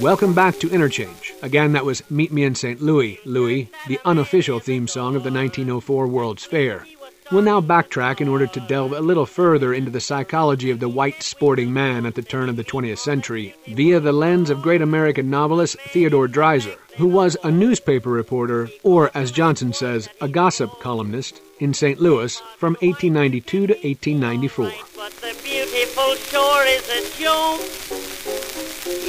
Welcome 0.00 0.34
back 0.34 0.58
to 0.60 0.70
Interchange. 0.70 1.34
Again, 1.42 1.72
that 1.72 1.84
was 1.84 2.08
Meet 2.10 2.32
Me 2.32 2.44
in 2.44 2.54
St. 2.54 2.80
Louis, 2.80 3.18
Louis, 3.24 3.70
the 3.88 3.98
unofficial 4.04 4.60
theme 4.60 4.86
song 4.86 5.16
of 5.16 5.24
the 5.24 5.32
1904 5.32 6.06
World's 6.06 6.44
Fair. 6.44 6.86
We'll 7.32 7.42
now 7.42 7.60
backtrack 7.60 8.20
in 8.20 8.28
order 8.28 8.46
to 8.46 8.60
delve 8.60 8.92
a 8.92 9.00
little 9.00 9.26
further 9.26 9.74
into 9.74 9.90
the 9.90 10.00
psychology 10.00 10.70
of 10.70 10.78
the 10.78 10.88
white 10.88 11.24
sporting 11.24 11.72
man 11.72 12.06
at 12.06 12.14
the 12.14 12.22
turn 12.22 12.48
of 12.48 12.54
the 12.54 12.62
20th 12.62 12.98
century 12.98 13.54
via 13.66 13.98
the 13.98 14.12
lens 14.12 14.48
of 14.48 14.62
great 14.62 14.80
American 14.80 15.28
novelist 15.28 15.76
Theodore 15.88 16.28
Dreiser, 16.28 16.76
who 16.96 17.06
was 17.06 17.36
a 17.44 17.50
newspaper 17.50 18.10
reporter, 18.10 18.68
or 18.82 19.10
as 19.14 19.30
Johnson 19.30 19.72
says, 19.72 20.08
a 20.20 20.28
gossip 20.28 20.80
columnist, 20.80 21.40
in 21.58 21.72
St. 21.72 22.00
Louis 22.00 22.38
from 22.58 22.74
1892 22.80 23.66
to 23.66 23.74
1894. 23.74 24.72
But 24.94 25.12
the 25.12 25.36
beautiful 25.42 26.14
shore 26.16 26.64
is 26.64 26.88
a 26.88 27.02
joke. 27.18 27.60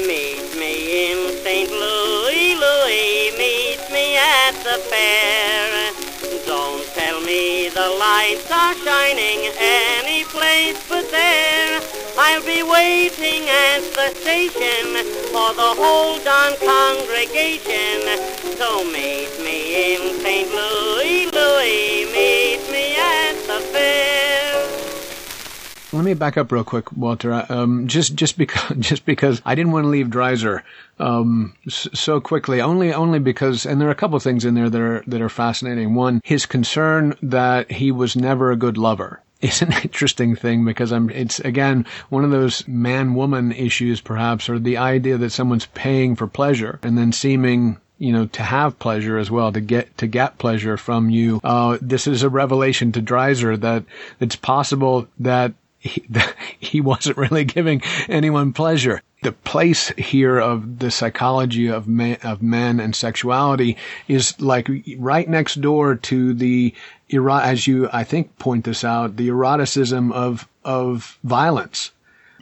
Meet 0.08 0.60
me 0.60 1.12
in 1.12 1.44
St. 1.44 1.70
Louis, 1.70 2.56
Louis, 2.56 3.32
meet 3.38 3.79
me 3.91 4.17
at 4.17 4.51
the 4.63 4.79
fair. 4.89 6.07
Don't 6.48 6.86
tell 6.96 7.20
me 7.20 7.68
the 7.68 7.89
lights 8.00 8.50
are 8.50 8.74
shining 8.75 9.51
any 9.60 10.24
place 10.24 10.82
but 10.88 11.12
there. 11.12 11.82
I'll 12.18 12.42
be 12.42 12.63
waiting 12.63 13.44
at 13.50 13.82
the 13.92 14.16
station 14.16 14.96
for 15.27 15.54
the 15.54 15.75
whole 15.75 16.18
darn 16.24 16.56
congregation. 16.63 18.00
So 18.56 18.86
meet 18.86 19.27
me 19.44 19.94
in 19.94 20.22
St. 20.22 20.50
Louis, 20.50 21.30
Louis, 21.32 22.06
meet 22.16 22.57
Let 25.94 26.03
me 26.03 26.13
back 26.15 26.38
up 26.38 26.51
real 26.51 26.65
quick, 26.65 26.91
Walter. 26.91 27.46
Um, 27.48 27.88
just 27.88 28.15
just 28.15 28.38
because 28.44 28.77
just 28.77 29.06
because 29.06 29.41
I 29.46 29.56
didn't 29.56 29.72
want 29.72 29.86
to 29.86 29.89
leave 29.89 30.08
Dreiser 30.08 30.63
um, 31.00 31.56
so 31.70 32.20
quickly. 32.20 32.62
Only 32.62 32.94
only 32.94 33.20
because, 33.20 33.65
and 33.65 33.79
there 33.79 33.88
are 33.88 33.91
a 33.91 33.96
couple 33.96 34.17
of 34.17 34.24
things 34.24 34.44
in 34.44 34.53
there 34.53 34.70
that 34.70 34.82
are 34.82 35.03
that 35.08 35.22
are 35.22 35.29
fascinating. 35.29 35.96
One, 35.96 36.22
his 36.24 36.46
concern 36.46 37.15
that 37.22 37.72
he 37.72 37.91
was 37.91 38.15
never 38.15 38.51
a 38.51 38.58
good 38.58 38.77
lover 38.77 39.22
is 39.39 39.62
an 39.62 39.72
interesting 39.84 40.36
thing 40.36 40.65
because 40.65 40.91
I'm, 40.91 41.10
it's 41.10 41.39
again 41.39 41.86
one 42.10 42.25
of 42.25 42.32
those 42.32 42.67
man 42.67 43.13
woman 43.13 43.53
issues 43.53 44.01
perhaps, 44.01 44.50
or 44.50 44.60
the 44.60 44.77
idea 44.77 45.17
that 45.17 45.32
someone's 45.32 45.67
paying 45.67 46.15
for 46.15 46.27
pleasure 46.27 46.79
and 46.84 46.98
then 46.98 47.12
seeming 47.12 47.77
you 48.00 48.13
know, 48.13 48.27
to 48.27 48.44
have 48.44 48.77
pleasure 48.77 49.17
as 49.17 49.32
well, 49.32 49.51
to 49.51 49.60
get, 49.60 49.98
to 49.98 50.06
get 50.06 50.38
pleasure 50.38 50.77
from 50.77 51.10
you. 51.10 51.39
Uh, 51.44 51.79
this 51.82 52.06
is 52.06 52.22
a 52.22 52.29
revelation 52.29 52.91
to 52.91 53.01
Dreiser 53.01 53.60
that 53.60 53.84
it's 54.20 54.36
possible 54.36 55.08
that 55.17 55.53
he, 55.79 56.07
he 56.60 56.81
wasn't 56.81 57.17
really 57.17 57.46
giving 57.46 57.81
anyone 58.07 58.53
pleasure. 58.53 59.01
The 59.24 59.31
place 59.31 59.89
here 59.98 60.38
of 60.38 60.79
the 60.79 60.91
psychology 60.91 61.67
of 61.67 61.88
man, 61.88 62.17
of 62.24 62.41
men 62.41 62.79
and 62.79 62.96
sexuality 62.96 63.77
is 64.07 64.39
like 64.39 64.69
right 64.98 65.27
next 65.27 65.60
door 65.60 65.96
to 65.96 66.34
the, 66.34 66.74
as 67.12 67.65
you, 67.65 67.89
I 67.91 68.03
think, 68.03 68.38
point 68.38 68.65
this 68.65 68.84
out, 68.84 69.15
the 69.17 69.29
eroticism 69.29 70.12
of, 70.12 70.48
of 70.63 71.17
violence 71.24 71.91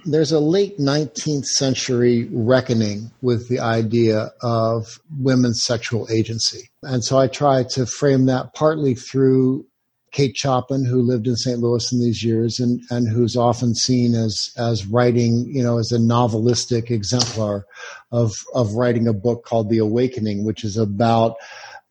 there's 0.05 0.31
a 0.31 0.39
late 0.39 0.77
19th 0.77 1.45
century 1.45 2.29
reckoning 2.31 3.11
with 3.21 3.49
the 3.49 3.59
idea 3.59 4.31
of 4.41 4.99
women's 5.19 5.63
sexual 5.63 6.07
agency. 6.11 6.69
And 6.83 7.03
so 7.03 7.17
I 7.17 7.27
try 7.27 7.63
to 7.71 7.85
frame 7.85 8.27
that 8.27 8.53
partly 8.53 8.93
through 8.93 9.65
Kate 10.15 10.37
Chopin, 10.37 10.85
who 10.85 11.01
lived 11.01 11.27
in 11.27 11.35
St. 11.35 11.59
Louis 11.59 11.91
in 11.91 11.99
these 11.99 12.23
years 12.23 12.57
and, 12.57 12.81
and 12.89 13.05
who's 13.09 13.35
often 13.35 13.75
seen 13.75 14.15
as, 14.15 14.49
as 14.57 14.85
writing, 14.85 15.45
you 15.53 15.61
know, 15.61 15.77
as 15.77 15.91
a 15.91 15.97
novelistic 15.97 16.89
exemplar 16.89 17.65
of, 18.13 18.31
of 18.53 18.75
writing 18.75 19.09
a 19.09 19.13
book 19.13 19.43
called 19.43 19.69
The 19.69 19.79
Awakening, 19.79 20.45
which 20.45 20.63
is 20.63 20.77
about 20.77 21.35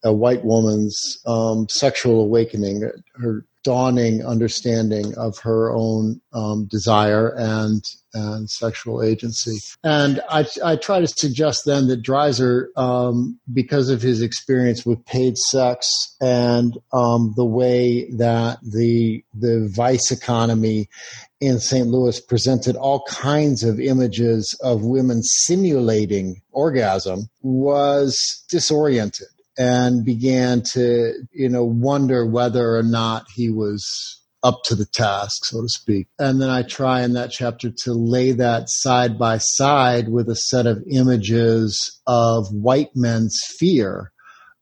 a 0.03 0.11
white 0.11 0.43
woman's 0.43 1.19
um, 1.27 1.69
sexual 1.69 2.23
awakening, 2.23 2.91
her 3.17 3.45
dawning 3.63 4.25
understanding 4.25 5.15
of 5.19 5.37
her 5.41 5.75
own 5.75 6.23
um, 6.33 6.67
desire 6.71 7.29
and 7.37 7.85
and 8.14 8.48
sexual 8.48 9.03
agency. 9.03 9.59
And 9.83 10.20
I, 10.31 10.46
I 10.64 10.77
try 10.77 11.00
to 11.00 11.07
suggest 11.07 11.62
then 11.66 11.88
that 11.88 12.03
Dreiser, 12.03 12.68
um, 12.77 13.38
because 13.53 13.90
of 13.90 14.00
his 14.00 14.22
experience 14.22 14.87
with 14.87 15.05
paid 15.05 15.37
sex 15.37 15.88
and 16.20 16.79
um, 16.92 17.35
the 17.37 17.44
way 17.44 18.11
that 18.12 18.59
the 18.62 19.24
the 19.35 19.68
vice 19.74 20.11
economy 20.11 20.88
in 21.40 21.59
St. 21.59 21.87
Louis 21.88 22.20
presented 22.20 22.77
all 22.77 23.05
kinds 23.09 23.64
of 23.64 23.79
images 23.81 24.59
of 24.62 24.83
women 24.83 25.22
simulating 25.22 26.40
orgasm, 26.53 27.29
was 27.42 28.16
disoriented 28.48 29.27
and 29.59 30.05
began 30.05 30.62
to, 30.62 31.12
you 31.33 31.48
know, 31.48 31.64
wonder 31.64 32.27
whether 32.27 32.77
or 32.77 32.83
not 32.83 33.27
he 33.35 33.50
was 33.50 34.20
up 34.45 34.63
to 34.65 34.75
the 34.75 34.87
task, 34.87 35.47
so 35.47 35.63
to 35.63 35.69
speak. 35.69 36.07
And 36.19 36.41
then 36.41 36.51
I 36.51 36.63
try 36.63 37.03
in 37.03 37.15
that 37.15 37.33
chapter 37.33 37.71
to 37.85 37.93
lay 37.95 38.31
that 38.33 38.65
side 38.69 39.19
by 39.19 39.39
side 39.39 40.11
with 40.11 40.29
a 40.29 40.37
set 40.37 40.67
of 40.67 40.85
images 40.89 42.01
of 42.07 42.47
white 42.53 42.91
men's 42.95 43.41
fear 43.59 44.13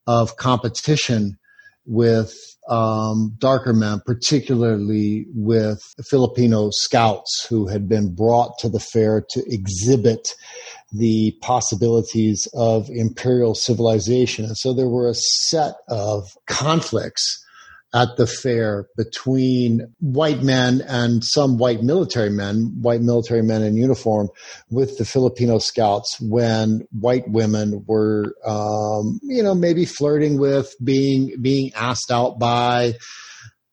of 0.06 0.36
competition 0.36 1.36
with 1.84 2.32
um, 2.68 3.34
darker 3.38 3.72
men, 3.72 4.00
particularly 4.06 5.26
with 5.34 5.80
Filipino 6.08 6.70
scouts 6.70 7.44
who 7.50 7.66
had 7.66 7.88
been 7.88 8.14
brought 8.14 8.56
to 8.58 8.68
the 8.68 8.78
fair 8.78 9.24
to 9.30 9.42
exhibit 9.52 10.28
the 10.92 11.36
possibilities 11.40 12.46
of 12.54 12.88
imperial 12.88 13.56
civilization. 13.56 14.44
And 14.44 14.56
so 14.56 14.72
there 14.72 14.88
were 14.88 15.08
a 15.08 15.14
set 15.14 15.74
of 15.88 16.28
conflicts 16.46 17.41
at 17.94 18.16
the 18.16 18.26
fair 18.26 18.86
between 18.96 19.92
white 20.00 20.42
men 20.42 20.80
and 20.88 21.22
some 21.22 21.58
white 21.58 21.82
military 21.82 22.30
men, 22.30 22.72
white 22.80 23.02
military 23.02 23.42
men 23.42 23.62
in 23.62 23.76
uniform, 23.76 24.28
with 24.70 24.96
the 24.96 25.04
Filipino 25.04 25.58
scouts 25.58 26.18
when 26.20 26.86
white 26.90 27.28
women 27.28 27.84
were, 27.86 28.34
um, 28.46 29.20
you 29.22 29.42
know, 29.42 29.54
maybe 29.54 29.84
flirting 29.84 30.38
with, 30.38 30.74
being 30.82 31.34
being 31.42 31.70
asked 31.74 32.10
out 32.10 32.38
by, 32.38 32.94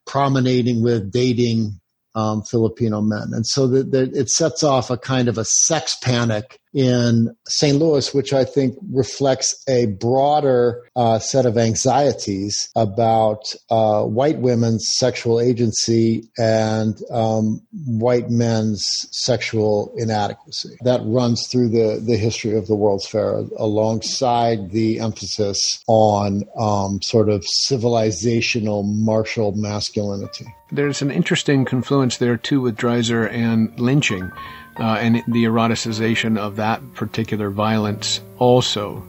promenading 0.06 0.84
with, 0.84 1.12
dating 1.12 1.80
um, 2.16 2.42
Filipino 2.42 3.00
men, 3.02 3.30
and 3.32 3.48
so 3.48 3.68
that 3.68 3.94
it 3.94 4.30
sets 4.30 4.64
off 4.64 4.90
a 4.90 4.98
kind 4.98 5.30
of 5.30 5.38
a 5.38 5.46
sex 5.46 5.96
panic 6.04 6.60
in 6.74 7.36
St. 7.48 7.78
Louis, 7.78 8.14
which 8.14 8.34
I 8.34 8.46
think 8.46 8.78
reflects 8.92 9.64
a 9.68 9.88
broader 9.88 10.84
uh, 10.96 11.20
set 11.20 11.46
of 11.46 11.58
anxieties 11.58 12.70
about 12.76 13.54
uh, 13.70 14.04
white 14.04 14.40
women's 14.40 14.88
sexual 14.96 15.40
agency 15.40 16.30
and 16.38 17.00
um, 17.12 17.62
white 17.72 18.30
men's 18.30 19.08
sexual 19.12 19.94
inadequacy. 19.98 20.78
That 20.84 21.02
runs 21.04 21.48
through 21.48 21.70
the, 21.70 22.02
the 22.06 22.18
history 22.18 22.56
of 22.56 22.68
the 22.68 22.76
World's 22.76 23.08
Fair 23.08 23.44
alongside 23.58 24.72
the 24.72 25.00
emphasis 25.00 25.84
on 25.88 26.44
um, 26.58 27.02
sort 27.02 27.30
of 27.30 27.46
civilizational 27.66 28.84
martial 28.86 29.54
masculinity. 29.54 30.46
There's 30.72 31.02
an 31.02 31.10
interesting 31.10 31.66
confluence 31.66 32.18
there 32.18 32.38
too 32.38 32.62
with 32.62 32.78
Dreiser 32.78 33.28
and 33.32 33.78
lynching 33.80 34.32
uh, 34.80 34.98
and 35.00 35.24
the 35.28 35.44
eroticization 35.44 36.38
of 36.38 36.56
that 36.56 36.82
particular 36.94 37.50
violence 37.50 38.22
also. 38.38 39.04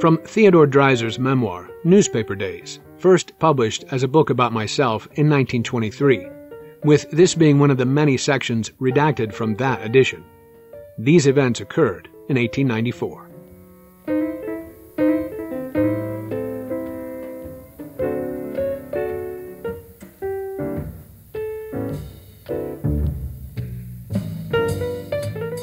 From 0.00 0.18
Theodore 0.24 0.66
Dreiser's 0.66 1.18
memoir, 1.18 1.68
Newspaper 1.84 2.34
Days, 2.34 2.80
first 2.96 3.38
published 3.38 3.84
as 3.90 4.02
a 4.02 4.08
book 4.08 4.30
about 4.30 4.52
myself 4.52 5.04
in 5.12 5.28
1923, 5.28 6.26
with 6.84 7.10
this 7.10 7.34
being 7.34 7.58
one 7.58 7.70
of 7.70 7.76
the 7.76 7.84
many 7.84 8.16
sections 8.16 8.70
redacted 8.80 9.32
from 9.32 9.56
that 9.56 9.84
edition. 9.84 10.24
These 10.98 11.26
events 11.26 11.60
occurred 11.60 12.08
in 12.28 12.36
1894. 12.36 13.30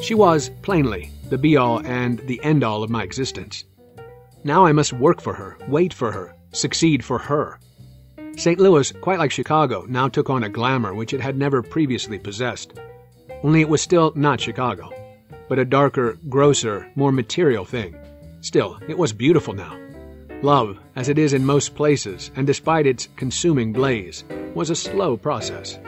She 0.08 0.14
was, 0.14 0.48
plainly, 0.62 1.10
the 1.28 1.36
be 1.36 1.58
all 1.58 1.86
and 1.86 2.20
the 2.20 2.42
end 2.42 2.64
all 2.64 2.82
of 2.82 2.88
my 2.88 3.02
existence. 3.02 3.66
Now 4.42 4.64
I 4.64 4.72
must 4.72 4.94
work 4.94 5.20
for 5.20 5.34
her, 5.34 5.58
wait 5.68 5.92
for 5.92 6.12
her, 6.12 6.34
succeed 6.50 7.04
for 7.04 7.18
her. 7.18 7.60
St. 8.38 8.58
Louis, 8.58 8.90
quite 9.02 9.18
like 9.18 9.30
Chicago, 9.30 9.84
now 9.86 10.08
took 10.08 10.30
on 10.30 10.44
a 10.44 10.48
glamour 10.48 10.94
which 10.94 11.12
it 11.12 11.20
had 11.20 11.36
never 11.36 11.62
previously 11.62 12.18
possessed. 12.18 12.72
Only 13.42 13.60
it 13.60 13.68
was 13.68 13.82
still 13.82 14.14
not 14.16 14.40
Chicago, 14.40 14.90
but 15.46 15.58
a 15.58 15.64
darker, 15.66 16.16
grosser, 16.30 16.90
more 16.94 17.12
material 17.12 17.66
thing. 17.66 17.94
Still, 18.40 18.78
it 18.88 18.96
was 18.96 19.12
beautiful 19.12 19.52
now. 19.52 19.78
Love, 20.40 20.78
as 20.96 21.10
it 21.10 21.18
is 21.18 21.34
in 21.34 21.44
most 21.44 21.74
places, 21.74 22.30
and 22.34 22.46
despite 22.46 22.86
its 22.86 23.10
consuming 23.16 23.74
blaze, 23.74 24.24
was 24.54 24.70
a 24.70 24.74
slow 24.74 25.18
process. 25.18 25.78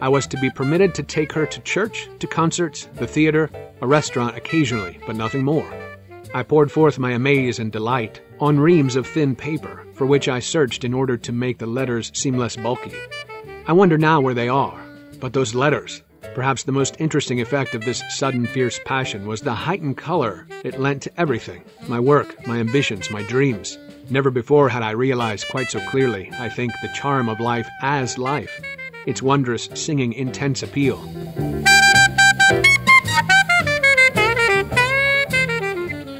I 0.00 0.08
was 0.08 0.28
to 0.28 0.36
be 0.36 0.50
permitted 0.50 0.94
to 0.94 1.02
take 1.02 1.32
her 1.32 1.44
to 1.44 1.60
church, 1.60 2.08
to 2.20 2.26
concerts, 2.28 2.88
the 2.94 3.06
theater, 3.06 3.50
a 3.80 3.86
restaurant 3.86 4.36
occasionally, 4.36 5.00
but 5.06 5.16
nothing 5.16 5.42
more. 5.42 5.68
I 6.32 6.44
poured 6.44 6.70
forth 6.70 6.98
my 6.98 7.12
amaze 7.12 7.58
and 7.58 7.72
delight 7.72 8.20
on 8.38 8.60
reams 8.60 8.94
of 8.94 9.06
thin 9.06 9.34
paper, 9.34 9.84
for 9.94 10.06
which 10.06 10.28
I 10.28 10.38
searched 10.38 10.84
in 10.84 10.94
order 10.94 11.16
to 11.16 11.32
make 11.32 11.58
the 11.58 11.66
letters 11.66 12.12
seem 12.14 12.36
less 12.36 12.54
bulky. 12.54 12.94
I 13.66 13.72
wonder 13.72 13.98
now 13.98 14.20
where 14.20 14.34
they 14.34 14.48
are. 14.48 14.80
But 15.18 15.32
those 15.32 15.54
letters, 15.54 16.02
perhaps 16.34 16.62
the 16.62 16.70
most 16.70 16.94
interesting 17.00 17.40
effect 17.40 17.74
of 17.74 17.84
this 17.84 18.02
sudden 18.10 18.46
fierce 18.46 18.78
passion 18.84 19.26
was 19.26 19.40
the 19.40 19.54
heightened 19.54 19.96
color 19.96 20.46
it 20.62 20.78
lent 20.78 21.02
to 21.02 21.20
everything 21.20 21.64
my 21.88 21.98
work, 21.98 22.46
my 22.46 22.58
ambitions, 22.58 23.10
my 23.10 23.22
dreams. 23.24 23.76
Never 24.10 24.30
before 24.30 24.68
had 24.68 24.82
I 24.82 24.92
realized 24.92 25.48
quite 25.48 25.70
so 25.70 25.80
clearly, 25.88 26.30
I 26.38 26.48
think, 26.48 26.72
the 26.82 26.92
charm 26.94 27.28
of 27.28 27.40
life 27.40 27.68
as 27.82 28.16
life, 28.16 28.60
its 29.08 29.22
wondrous, 29.22 29.70
singing, 29.72 30.12
intense 30.12 30.62
appeal. 30.62 31.02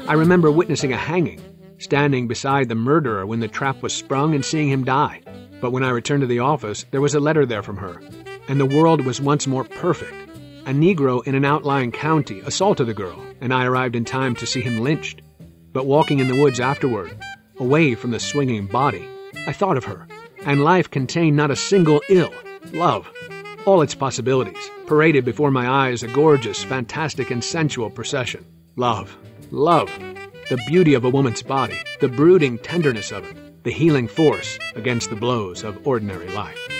I 0.07 0.13
remember 0.13 0.51
witnessing 0.51 0.91
a 0.91 0.97
hanging, 0.97 1.39
standing 1.77 2.27
beside 2.27 2.67
the 2.67 2.73
murderer 2.73 3.27
when 3.27 3.41
the 3.41 3.47
trap 3.47 3.83
was 3.83 3.93
sprung 3.93 4.33
and 4.33 4.43
seeing 4.43 4.69
him 4.69 4.83
die. 4.83 5.21
But 5.61 5.69
when 5.69 5.83
I 5.83 5.91
returned 5.91 6.21
to 6.21 6.27
the 6.27 6.39
office, 6.39 6.87
there 6.89 6.99
was 6.99 7.13
a 7.13 7.19
letter 7.19 7.45
there 7.45 7.61
from 7.61 7.77
her, 7.77 8.01
and 8.47 8.59
the 8.59 8.65
world 8.65 9.05
was 9.05 9.21
once 9.21 9.45
more 9.45 9.65
perfect. 9.65 10.15
A 10.65 10.71
Negro 10.71 11.23
in 11.27 11.35
an 11.35 11.45
outlying 11.45 11.91
county 11.91 12.39
assaulted 12.39 12.87
the 12.87 12.95
girl, 12.95 13.23
and 13.39 13.53
I 13.53 13.65
arrived 13.65 13.95
in 13.95 14.03
time 14.03 14.35
to 14.37 14.47
see 14.47 14.61
him 14.61 14.79
lynched. 14.79 15.21
But 15.73 15.85
walking 15.85 16.17
in 16.17 16.27
the 16.27 16.41
woods 16.41 16.59
afterward, 16.59 17.15
away 17.59 17.93
from 17.93 18.09
the 18.09 18.19
swinging 18.19 18.65
body, 18.65 19.07
I 19.45 19.53
thought 19.53 19.77
of 19.77 19.85
her, 19.85 20.07
and 20.43 20.63
life 20.63 20.89
contained 20.89 21.37
not 21.37 21.51
a 21.51 21.55
single 21.55 22.01
ill. 22.09 22.33
Love, 22.73 23.09
all 23.65 23.81
its 23.81 23.95
possibilities, 23.95 24.69
paraded 24.85 25.25
before 25.25 25.49
my 25.49 25.67
eyes 25.67 26.03
a 26.03 26.07
gorgeous, 26.07 26.63
fantastic, 26.63 27.31
and 27.31 27.43
sensual 27.43 27.89
procession. 27.89 28.45
Love, 28.75 29.17
love, 29.49 29.91
the 30.49 30.61
beauty 30.67 30.93
of 30.93 31.03
a 31.03 31.09
woman's 31.09 31.41
body, 31.41 31.81
the 31.99 32.07
brooding 32.07 32.59
tenderness 32.59 33.11
of 33.11 33.25
it, 33.25 33.63
the 33.63 33.71
healing 33.71 34.07
force 34.07 34.59
against 34.75 35.09
the 35.09 35.15
blows 35.15 35.63
of 35.63 35.85
ordinary 35.87 36.29
life. 36.29 36.78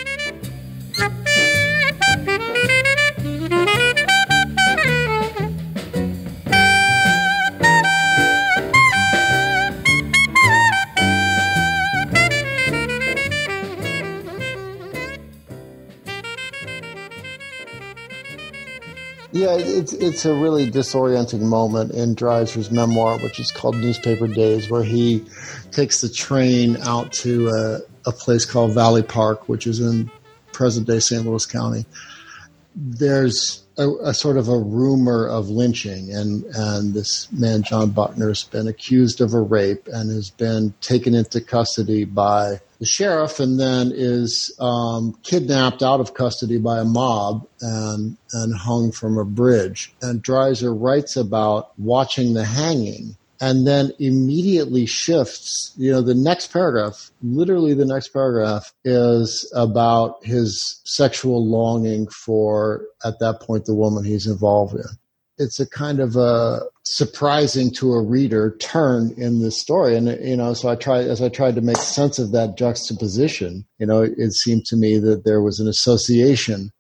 Yeah, 19.40 19.56
it's 19.58 19.94
it's 19.94 20.26
a 20.26 20.34
really 20.34 20.70
disorienting 20.70 21.40
moment 21.40 21.92
in 21.92 22.14
Dreiser's 22.14 22.72
memoir, 22.72 23.18
which 23.20 23.40
is 23.40 23.54
called 23.54 23.78
Newspaper 23.78 24.28
Days, 24.28 24.70
where 24.70 24.84
he 24.84 25.24
takes 25.72 26.02
the 26.02 26.10
train 26.10 26.76
out 26.82 27.14
to 27.14 27.48
a, 27.48 27.80
a 28.06 28.12
place 28.12 28.44
called 28.44 28.74
Valley 28.74 29.02
Park, 29.02 29.48
which 29.48 29.66
is 29.66 29.80
in 29.80 30.12
present 30.52 30.88
day 30.88 31.00
St. 31.00 31.26
Louis 31.26 31.46
County. 31.46 31.86
There's 32.76 33.64
a, 33.78 33.90
a, 34.04 34.14
sort 34.14 34.36
of 34.36 34.50
a 34.50 34.60
rumor 34.60 35.26
of 35.26 35.50
lynching, 35.50 36.14
and 36.14 36.44
and 36.54 36.94
this 36.94 37.32
man 37.32 37.64
John 37.64 37.92
Buckner 37.92 38.28
has 38.28 38.44
been 38.44 38.68
accused 38.68 39.22
of 39.22 39.34
a 39.34 39.40
rape 39.40 39.88
and 39.88 40.12
has 40.12 40.32
been 40.32 40.74
taken 40.82 41.16
into 41.16 41.40
custody 41.40 42.04
by 42.04 42.60
the 42.80 42.86
sheriff, 42.86 43.40
and 43.40 43.60
then 43.60 43.92
is 43.94 44.56
um, 44.60 45.18
kidnapped 45.24 45.84
out 45.84 46.00
of 46.00 46.14
custody 46.14 46.58
by 46.58 46.80
a 46.80 46.86
mob 46.86 47.48
and 47.62 48.18
and 48.34 48.56
hung 48.56 48.92
from 48.92 49.18
a 49.18 49.26
bridge. 49.26 49.94
And 50.02 50.24
Dreiser 50.24 50.74
writes 50.74 51.16
about 51.16 51.72
watching 51.78 52.34
the 52.34 52.46
hanging 52.46 53.16
and 53.42 53.66
then 53.66 53.92
immediately 54.00 54.86
shifts. 54.86 55.74
You 55.78 55.92
know, 55.92 56.02
the 56.02 56.16
next 56.16 56.52
paragraph, 56.52 57.12
literally 57.22 57.74
the 57.74 57.86
next 57.86 58.10
paragraph, 58.10 58.74
is 58.84 59.50
about 59.56 60.26
his 60.26 60.82
sexual 60.84 61.46
longing 61.46 62.08
for, 62.08 62.86
at 63.06 63.20
that 63.20 63.42
point, 63.42 63.66
the 63.66 63.76
woman 63.76 64.04
he's 64.04 64.28
involved 64.28 64.76
in. 64.76 64.86
It's 65.40 65.60
a 65.60 65.68
kind 65.68 66.00
of 66.00 66.16
a 66.16 66.62
surprising 66.84 67.72
to 67.76 67.94
a 67.94 68.02
reader 68.02 68.58
turn 68.60 69.14
in 69.18 69.42
this 69.42 69.60
story. 69.60 69.96
And, 69.96 70.08
you 70.24 70.36
know, 70.36 70.54
so 70.54 70.70
I 70.70 70.76
tried, 70.76 71.08
as 71.08 71.22
I 71.22 71.30
tried 71.30 71.56
to 71.56 71.62
make 71.62 71.78
sense 71.78 72.20
of 72.20 72.32
that 72.32 72.58
juxtaposition, 72.58 73.66
you 73.78 73.86
know, 73.86 74.02
it, 74.02 74.34
seemed 74.34 74.66
to 74.66 74.76
me 74.76 74.98
that 75.00 75.24
there 75.24 75.42
was 75.42 75.60
an 75.60 75.68
association 75.68 76.72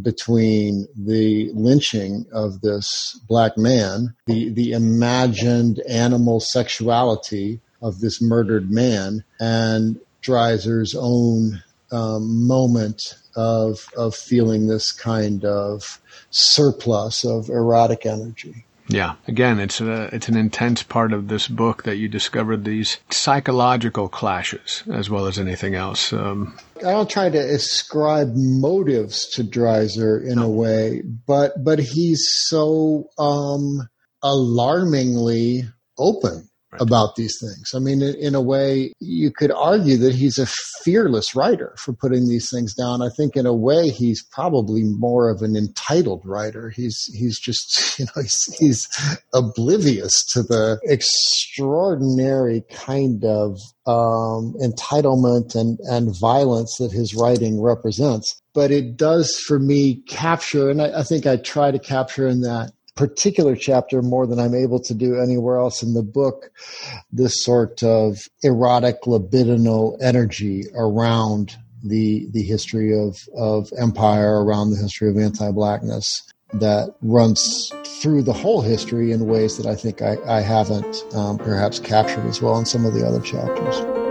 between 0.00 0.86
the 0.96 1.50
lynching 1.54 2.26
of 2.32 2.60
this 2.62 3.20
black 3.28 3.56
man, 3.56 4.14
the, 4.26 4.48
the 4.50 4.72
imagined 4.72 5.80
animal 5.88 6.40
sexuality 6.40 7.60
of 7.82 8.00
this 8.00 8.22
murdered 8.22 8.70
man, 8.70 9.22
and 9.38 10.00
Dreiser's 10.22 10.94
own 10.98 11.62
um, 11.90 12.46
moment 12.46 13.16
of 13.36 13.88
of 13.96 14.14
feeling 14.14 14.66
this 14.66 14.92
kind 14.92 15.44
of 15.44 16.00
surplus 16.30 17.24
of 17.24 17.48
erotic 17.48 18.06
energy. 18.06 18.64
Yeah, 18.88 19.14
again, 19.28 19.60
it's 19.60 19.80
a, 19.80 20.14
it's 20.14 20.28
an 20.28 20.36
intense 20.36 20.82
part 20.82 21.12
of 21.12 21.28
this 21.28 21.48
book 21.48 21.84
that 21.84 21.96
you 21.96 22.08
discovered 22.08 22.64
these 22.64 22.98
psychological 23.10 24.08
clashes 24.08 24.82
as 24.92 25.08
well 25.08 25.26
as 25.26 25.38
anything 25.38 25.74
else. 25.74 26.12
Um, 26.12 26.58
I 26.78 26.90
don't 26.90 27.08
try 27.08 27.30
to 27.30 27.38
ascribe 27.38 28.32
motives 28.34 29.28
to 29.34 29.44
Dreiser 29.44 30.22
in 30.22 30.36
no. 30.36 30.46
a 30.46 30.50
way, 30.50 31.02
but 31.26 31.64
but 31.64 31.78
he's 31.78 32.26
so 32.48 33.08
um, 33.18 33.88
alarmingly 34.22 35.64
open 35.98 36.48
right. 36.72 36.80
about 36.80 37.16
these 37.16 37.38
things. 37.40 37.72
I 37.74 37.78
mean, 37.78 38.02
in, 38.02 38.34
a 38.34 38.40
way, 38.40 38.92
you 39.00 39.30
could 39.30 39.52
argue 39.52 39.96
that 39.98 40.14
he's 40.14 40.38
a 40.38 40.46
fearless 40.84 41.34
writer 41.34 41.74
for 41.78 41.92
putting 41.92 42.28
these 42.28 42.50
things 42.50 42.74
down. 42.74 43.02
I 43.02 43.08
think, 43.16 43.36
in 43.36 43.46
a 43.46 43.54
way, 43.54 43.90
he's 43.90 44.22
probably 44.22 44.82
more 44.82 45.30
of 45.30 45.42
an 45.42 45.56
entitled 45.56 46.22
writer. 46.24 46.70
He's 46.70 47.10
he's 47.14 47.38
just 47.38 47.98
you 47.98 48.06
know 48.06 48.22
he's, 48.22 48.56
he's 48.58 48.88
oblivious 49.34 50.12
to 50.32 50.42
the 50.42 50.80
extraordinary 50.84 52.64
kind 52.70 53.24
of 53.24 53.58
um, 53.86 54.54
entitlement 54.62 55.54
and 55.54 55.78
and 55.84 56.18
violence 56.18 56.76
that 56.78 56.92
his 56.92 57.14
writing 57.14 57.60
represents. 57.60 58.40
But 58.54 58.70
it 58.70 58.98
does, 58.98 59.38
for 59.46 59.58
me, 59.58 60.02
capture, 60.08 60.68
and 60.68 60.82
I, 60.82 61.00
I 61.00 61.02
think 61.04 61.26
I 61.26 61.36
try 61.36 61.70
to 61.70 61.78
capture 61.78 62.28
in 62.28 62.42
that 62.42 62.72
particular 62.94 63.56
chapter 63.56 64.02
more 64.02 64.26
than 64.26 64.38
I'm 64.38 64.54
able 64.54 64.80
to 64.80 64.94
do 64.94 65.18
anywhere 65.18 65.58
else 65.58 65.82
in 65.82 65.94
the 65.94 66.02
book. 66.02 66.50
This 67.10 67.42
sort 67.42 67.82
of 67.82 68.18
erotic 68.42 69.02
libidinal 69.02 69.96
energy 70.02 70.64
around 70.74 71.56
the 71.82 72.28
the 72.32 72.42
history 72.42 72.96
of 72.96 73.18
of 73.36 73.72
empire, 73.78 74.44
around 74.44 74.70
the 74.70 74.76
history 74.76 75.10
of 75.10 75.18
anti-blackness 75.18 76.22
that 76.54 76.94
runs 77.00 77.72
through 77.84 78.22
the 78.22 78.32
whole 78.32 78.60
history 78.60 79.10
in 79.10 79.26
ways 79.26 79.56
that 79.56 79.66
I 79.66 79.74
think 79.74 80.02
I, 80.02 80.16
I 80.26 80.40
haven't 80.40 81.02
um, 81.14 81.38
perhaps 81.38 81.78
captured 81.78 82.26
as 82.26 82.42
well 82.42 82.58
in 82.58 82.66
some 82.66 82.84
of 82.84 82.92
the 82.92 83.06
other 83.06 83.20
chapters. 83.20 84.01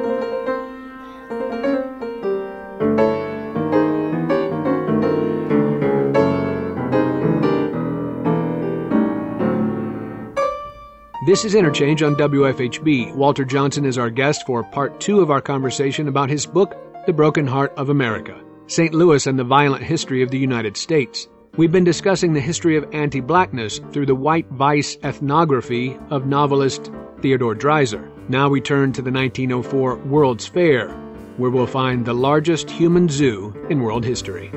This 11.32 11.46
is 11.46 11.56
Interchange 11.56 12.04
on 12.04 12.17
WFHB. 12.17 13.15
Walter 13.15 13.46
Johnson 13.46 13.86
is 13.86 13.98
our 13.98 14.10
guest 14.10 14.46
for 14.46 14.65
part 14.65 15.00
two 15.00 15.22
of 15.22 15.32
our 15.32 15.39
conversation 15.39 16.10
about 16.10 16.30
his 16.30 16.46
book, 16.46 16.76
The 17.06 17.13
Broken 17.13 17.48
Heart 17.48 17.72
of 17.78 17.88
America 17.88 18.38
St. 18.67 18.94
Louis 18.94 19.26
and 19.26 19.39
the 19.39 19.46
Violent 19.46 19.82
History 19.82 20.24
of 20.24 20.30
the 20.30 20.38
United 20.38 20.76
States. 20.76 21.30
We've 21.56 21.72
been 21.72 21.86
discussing 21.86 22.34
the 22.34 22.41
history 22.41 22.76
of 22.76 22.94
anti 22.94 23.22
blackness 23.22 23.80
through 23.94 24.08
the 24.08 24.13
white 24.13 24.50
vice 24.50 24.98
ethnography 25.06 25.98
of 26.10 26.26
novelist 26.26 26.91
Theodore 27.22 27.56
Dreiser. 27.56 28.12
Now 28.28 28.50
we 28.50 28.60
turn 28.60 28.91
to 28.91 29.02
the 29.02 29.10
1904 29.10 30.00
World's 30.00 30.48
Fair, 30.48 30.89
where 31.38 31.50
we'll 31.50 31.65
find 31.65 32.06
the 32.06 32.13
largest 32.13 32.70
human 32.70 33.08
zoo 33.08 33.56
in 33.70 33.82
world 33.82 34.04
history. 34.04 34.52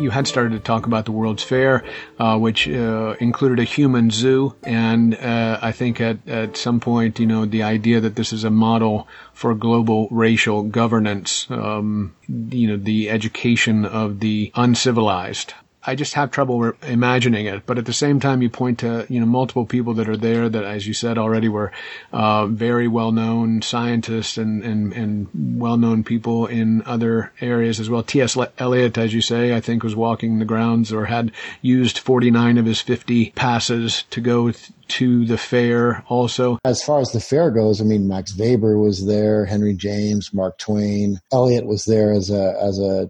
You 0.00 0.10
had 0.10 0.26
started 0.26 0.52
to 0.52 0.58
talk 0.58 0.86
about 0.86 1.04
the 1.04 1.12
World's 1.12 1.42
Fair, 1.42 1.84
uh, 2.18 2.38
which 2.38 2.68
uh, 2.68 3.14
included 3.20 3.58
a 3.58 3.64
human 3.64 4.10
zoo, 4.10 4.54
and 4.62 5.14
uh, 5.14 5.58
I 5.60 5.72
think 5.72 6.00
at 6.00 6.26
at 6.28 6.56
some 6.56 6.80
point, 6.80 7.18
you 7.18 7.26
know, 7.26 7.44
the 7.46 7.62
idea 7.62 8.00
that 8.00 8.16
this 8.16 8.32
is 8.32 8.44
a 8.44 8.50
model 8.50 9.06
for 9.32 9.54
global 9.54 10.08
racial 10.10 10.62
governance, 10.62 11.46
um, 11.50 12.14
you 12.28 12.68
know, 12.68 12.76
the 12.76 13.10
education 13.10 13.84
of 13.84 14.20
the 14.20 14.50
uncivilized. 14.54 15.54
I 15.90 15.96
just 15.96 16.14
have 16.14 16.30
trouble 16.30 16.60
re- 16.60 16.72
imagining 16.82 17.46
it. 17.46 17.66
But 17.66 17.76
at 17.76 17.84
the 17.84 17.92
same 17.92 18.20
time, 18.20 18.42
you 18.42 18.48
point 18.48 18.78
to 18.78 19.06
you 19.08 19.18
know 19.18 19.26
multiple 19.26 19.66
people 19.66 19.92
that 19.94 20.08
are 20.08 20.16
there 20.16 20.48
that, 20.48 20.62
as 20.62 20.86
you 20.86 20.94
said 20.94 21.18
already, 21.18 21.48
were 21.48 21.72
uh, 22.12 22.46
very 22.46 22.86
well 22.86 23.10
known 23.10 23.60
scientists 23.60 24.38
and 24.38 24.62
and, 24.62 24.92
and 24.92 25.26
well 25.34 25.76
known 25.76 26.04
people 26.04 26.46
in 26.46 26.84
other 26.86 27.32
areas 27.40 27.80
as 27.80 27.90
well. 27.90 28.04
T.S. 28.04 28.36
Eliot, 28.58 28.98
as 28.98 29.12
you 29.12 29.20
say, 29.20 29.52
I 29.52 29.60
think 29.60 29.82
was 29.82 29.96
walking 29.96 30.38
the 30.38 30.44
grounds 30.44 30.92
or 30.92 31.06
had 31.06 31.32
used 31.60 31.98
49 31.98 32.58
of 32.58 32.66
his 32.66 32.80
50 32.80 33.32
passes 33.32 34.04
to 34.10 34.20
go. 34.20 34.52
Th- 34.52 34.70
to 34.90 35.24
the 35.24 35.38
fair 35.38 36.02
also. 36.08 36.58
As 36.64 36.82
far 36.82 36.98
as 36.98 37.12
the 37.12 37.20
fair 37.20 37.52
goes, 37.52 37.80
I 37.80 37.84
mean, 37.84 38.08
Max 38.08 38.36
Weber 38.36 38.76
was 38.76 39.06
there, 39.06 39.44
Henry 39.44 39.72
James, 39.72 40.34
Mark 40.34 40.58
Twain. 40.58 41.20
Eliot 41.32 41.64
was 41.64 41.84
there 41.84 42.10
as 42.12 42.28
a, 42.28 42.58
as 42.60 42.80
a 42.80 43.08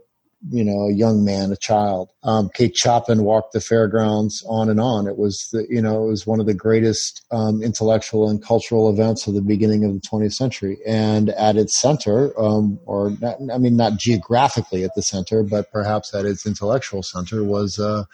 you 0.49 0.65
know, 0.65 0.87
a 0.87 0.93
young 0.93 1.25
man, 1.25 1.53
a 1.53 1.57
child. 1.57 2.11
Um, 2.23 2.49
Kate 2.55 2.77
Chopin 2.77 3.25
walked 3.25 3.53
the 3.53 3.61
fairgrounds 3.61 4.43
on 4.49 4.71
and 4.71 4.81
on. 4.81 5.07
It 5.07 5.19
was 5.19 5.49
the, 5.53 5.67
you 5.69 5.83
know, 5.83 6.05
it 6.05 6.09
was 6.09 6.27
one 6.27 6.41
of 6.41 6.47
the 6.47 6.55
greatest 6.55 7.23
um, 7.31 7.63
intellectual 7.63 8.29
and 8.29 8.43
cultural 8.43 8.89
events 8.89 9.27
of 9.27 9.35
the 9.35 9.43
beginning 9.43 9.85
of 9.85 9.93
the 9.93 10.01
20th 10.01 10.33
century. 10.33 10.79
And 10.87 11.31
at 11.31 11.57
its 11.57 11.79
center, 11.79 12.33
um, 12.41 12.79
or 12.87 13.11
not, 13.21 13.37
I 13.53 13.59
mean, 13.59 13.77
not 13.77 13.99
geographically 13.99 14.83
at 14.83 14.95
the 14.95 15.03
center, 15.03 15.43
but 15.43 15.71
perhaps 15.71 16.15
at 16.15 16.25
its 16.25 16.47
intellectual 16.47 17.03
center 17.03 17.45
was 17.45 17.79
uh, 17.79 18.05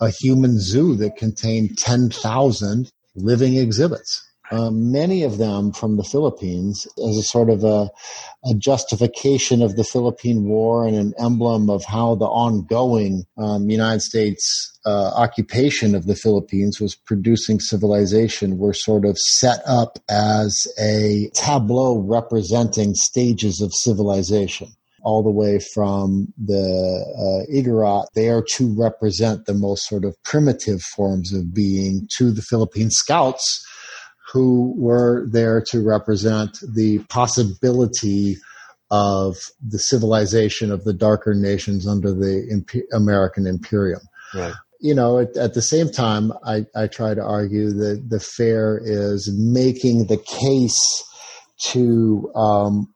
a 0.00 0.08
human 0.08 0.58
zoo 0.58 0.96
that 0.96 1.16
contained 1.16 1.78
10,000 1.78 2.90
living 3.14 3.56
exhibits. 3.56 4.31
Um, 4.52 4.92
many 4.92 5.22
of 5.22 5.38
them 5.38 5.72
from 5.72 5.96
the 5.96 6.04
Philippines 6.04 6.86
as 7.08 7.16
a 7.16 7.22
sort 7.22 7.48
of 7.48 7.64
a, 7.64 7.90
a, 8.44 8.54
justification 8.58 9.62
of 9.62 9.76
the 9.76 9.84
Philippine 9.84 10.44
War 10.44 10.86
and 10.86 10.94
an 10.94 11.14
emblem 11.18 11.70
of 11.70 11.86
how 11.86 12.16
the 12.16 12.26
ongoing 12.26 13.24
um, 13.38 13.70
United 13.70 14.00
States 14.00 14.78
uh, 14.84 15.12
occupation 15.16 15.94
of 15.94 16.06
the 16.06 16.14
Philippines 16.14 16.80
was 16.80 16.94
producing 16.94 17.60
civilization 17.60 18.58
were 18.58 18.74
sort 18.74 19.06
of 19.06 19.16
set 19.16 19.60
up 19.66 19.98
as 20.10 20.66
a 20.78 21.30
tableau 21.34 21.98
representing 22.00 22.94
stages 22.94 23.62
of 23.62 23.72
civilization. 23.72 24.68
All 25.02 25.22
the 25.22 25.30
way 25.30 25.60
from 25.74 26.28
the 26.36 26.54
uh, 26.54 27.50
Igorot 27.52 28.04
there 28.14 28.44
to 28.56 28.74
represent 28.78 29.46
the 29.46 29.54
most 29.54 29.88
sort 29.88 30.04
of 30.04 30.14
primitive 30.24 30.82
forms 30.82 31.32
of 31.32 31.54
being 31.54 32.06
to 32.18 32.30
the 32.30 32.42
Philippine 32.42 32.90
scouts 32.90 33.66
who 34.32 34.72
were 34.76 35.26
there 35.28 35.60
to 35.60 35.86
represent 35.86 36.58
the 36.66 37.00
possibility 37.10 38.36
of 38.90 39.36
the 39.66 39.78
civilization 39.78 40.72
of 40.72 40.84
the 40.84 40.92
darker 40.92 41.34
nations 41.34 41.86
under 41.86 42.12
the 42.12 42.46
Imp- 42.50 42.84
American 42.92 43.46
Imperium. 43.46 44.00
Right. 44.34 44.54
You 44.80 44.94
know, 44.94 45.18
at, 45.18 45.36
at, 45.36 45.54
the 45.54 45.62
same 45.62 45.90
time, 45.90 46.32
I, 46.44 46.66
I 46.74 46.86
try 46.86 47.14
to 47.14 47.22
argue 47.22 47.70
that 47.72 48.08
the 48.08 48.20
fair 48.20 48.80
is 48.82 49.30
making 49.32 50.06
the 50.06 50.16
case 50.16 50.78
to 51.72 52.32
um, 52.34 52.92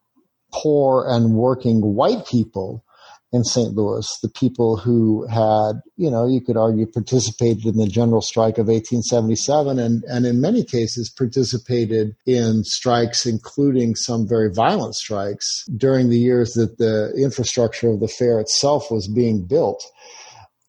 poor 0.51 1.05
and 1.07 1.33
working 1.33 1.95
white 1.95 2.27
people 2.27 2.83
in 3.37 3.43
St. 3.43 3.73
Louis, 3.75 4.05
the 4.21 4.29
people 4.29 4.77
who 4.77 5.25
had, 5.27 5.81
you 5.95 6.09
know, 6.11 6.27
you 6.27 6.41
could 6.41 6.57
argue 6.57 6.85
participated 6.85 7.65
in 7.65 7.77
the 7.77 7.87
general 7.87 8.21
strike 8.21 8.57
of 8.57 8.67
1877 8.67 9.79
and, 9.79 10.03
and 10.05 10.25
in 10.25 10.41
many 10.41 10.63
cases 10.63 11.09
participated 11.09 12.15
in 12.25 12.63
strikes, 12.63 13.25
including 13.25 13.95
some 13.95 14.27
very 14.27 14.51
violent 14.51 14.95
strikes 14.95 15.65
during 15.77 16.09
the 16.09 16.17
years 16.17 16.53
that 16.53 16.77
the 16.79 17.13
infrastructure 17.15 17.89
of 17.89 17.99
the 17.99 18.07
fair 18.07 18.39
itself 18.39 18.91
was 18.91 19.07
being 19.07 19.45
built. 19.45 19.85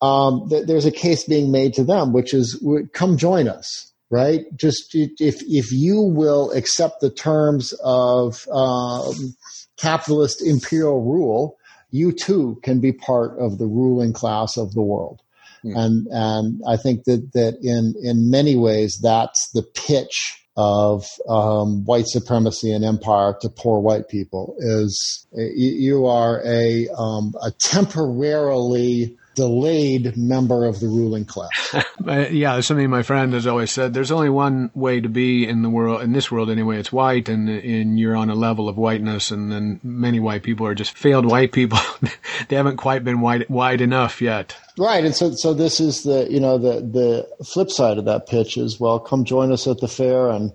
Um, 0.01 0.49
th- 0.49 0.67
there's 0.67 0.87
a 0.87 0.93
case 0.93 1.25
being 1.25 1.51
made 1.51 1.75
to 1.75 1.85
them, 1.85 2.13
which 2.13 2.33
is 2.33 2.63
come 2.93 3.17
join 3.17 3.49
us, 3.49 3.93
right? 4.11 4.45
Just 4.55 4.95
if, 4.95 5.43
if 5.49 5.73
you 5.73 6.03
will 6.03 6.53
accept 6.53 7.01
the 7.01 7.11
terms 7.11 7.73
of 7.83 8.47
um, 8.53 9.35
capitalist 9.77 10.43
imperial 10.47 11.03
rule, 11.03 11.58
you 11.91 12.13
too 12.13 12.59
can 12.63 12.81
be 12.81 12.93
part 12.93 13.39
of 13.39 13.59
the 13.59 13.67
ruling 13.67 14.13
class 14.13 14.57
of 14.57 14.75
the 14.75 14.83
world. 14.83 15.21
Mm. 15.65 15.77
And 15.77 16.07
and 16.11 16.63
I 16.67 16.77
think 16.77 17.05
that 17.05 17.33
that 17.33 17.59
in 17.63 17.95
in 18.03 18.31
many 18.31 18.57
ways 18.57 18.99
that's 19.03 19.51
the 19.53 19.63
pitch 19.63 20.45
of 20.57 21.07
um, 21.29 21.85
white 21.85 22.07
supremacy 22.07 22.73
and 22.73 22.85
empire 22.85 23.37
to 23.41 23.49
poor 23.49 23.81
white 23.81 24.09
people 24.09 24.57
is 24.59 25.27
you 25.33 26.07
are 26.07 26.43
a 26.45 26.89
um, 26.97 27.35
a 27.43 27.51
temporarily 27.53 29.18
delayed 29.39 30.17
member 30.17 30.65
of 30.65 30.81
the 30.81 30.89
ruling 30.89 31.25
class. 31.25 31.77
yeah, 32.33 32.59
something 32.59 32.91
my 32.91 33.05
friend 33.05 33.33
has 33.35 33.47
always 33.47 33.71
said. 33.71 33.95
There's 33.95 34.11
only 34.11 34.31
one 34.31 34.73
way 34.75 35.01
to 35.01 35.09
be 35.09 35.47
in 35.47 35.63
the 35.63 35.71
world, 35.71 36.03
in 36.03 36.11
this 36.11 36.29
world 36.29 36.51
anyway. 36.51 36.81
It's 36.81 36.93
white, 36.93 37.29
and, 37.29 37.49
and 37.49 38.01
you're 38.01 38.17
on 38.17 38.31
a 38.31 38.35
level 38.35 38.69
of 38.69 38.77
whiteness, 38.77 39.31
and 39.31 39.53
then 39.53 39.79
many 39.85 40.19
white 40.19 40.43
people 40.43 40.67
are 40.67 40.75
just 40.75 40.99
failed 40.99 41.25
white 41.25 41.53
people. 41.53 41.79
they 42.49 42.57
haven't 42.57 42.79
quite 42.79 43.05
been 43.05 43.21
wide, 43.21 43.49
wide 43.49 43.81
enough 43.81 44.21
yet. 44.21 44.57
Right, 44.77 45.05
and 45.05 45.15
so 45.15 45.31
so 45.37 45.55
this 45.55 45.79
is 45.79 46.03
the 46.03 46.27
you 46.29 46.41
know 46.41 46.59
the 46.59 46.81
the 46.81 47.45
flip 47.45 47.71
side 47.71 47.99
of 47.99 48.07
that 48.07 48.27
pitch 48.27 48.57
is 48.57 48.81
well, 48.81 48.99
come 48.99 49.25
join 49.25 49.53
us 49.53 49.69
at 49.69 49.79
the 49.79 49.89
fair 49.89 50.31
and 50.31 50.53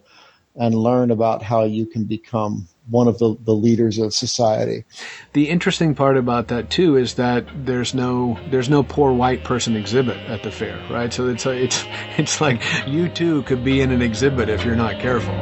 and 0.58 0.76
learn 0.76 1.10
about 1.10 1.41
how 1.41 1.63
you 1.63 1.86
can 1.86 2.04
become 2.04 2.67
one 2.89 3.08
of 3.08 3.17
the, 3.19 3.36
the 3.41 3.54
leaders 3.54 3.98
of 3.98 4.13
society. 4.13 4.84
The 5.34 5.50
interesting 5.50 5.96
part 5.96 6.17
about 6.17 6.50
that 6.50 6.69
too 6.69 6.98
is 6.98 7.15
that 7.15 7.46
there's 7.65 7.93
no 7.93 8.38
there's 8.50 8.69
no 8.69 8.84
poor 8.84 9.13
white 9.13 9.43
person 9.43 9.76
exhibit 9.76 10.17
at 10.28 10.43
the 10.43 10.52
fair, 10.52 10.80
right? 10.89 11.12
So 11.12 11.28
it's 11.28 11.46
a, 11.46 11.52
it's 11.52 11.84
it's 12.17 12.41
like 12.41 12.62
you 12.88 13.10
too 13.10 13.43
could 13.43 13.63
be 13.63 13.82
in 13.82 13.91
an 13.91 14.02
exhibit 14.02 14.50
if 14.50 14.65
you're 14.65 14.76
not 14.76 15.00
careful. 15.00 15.34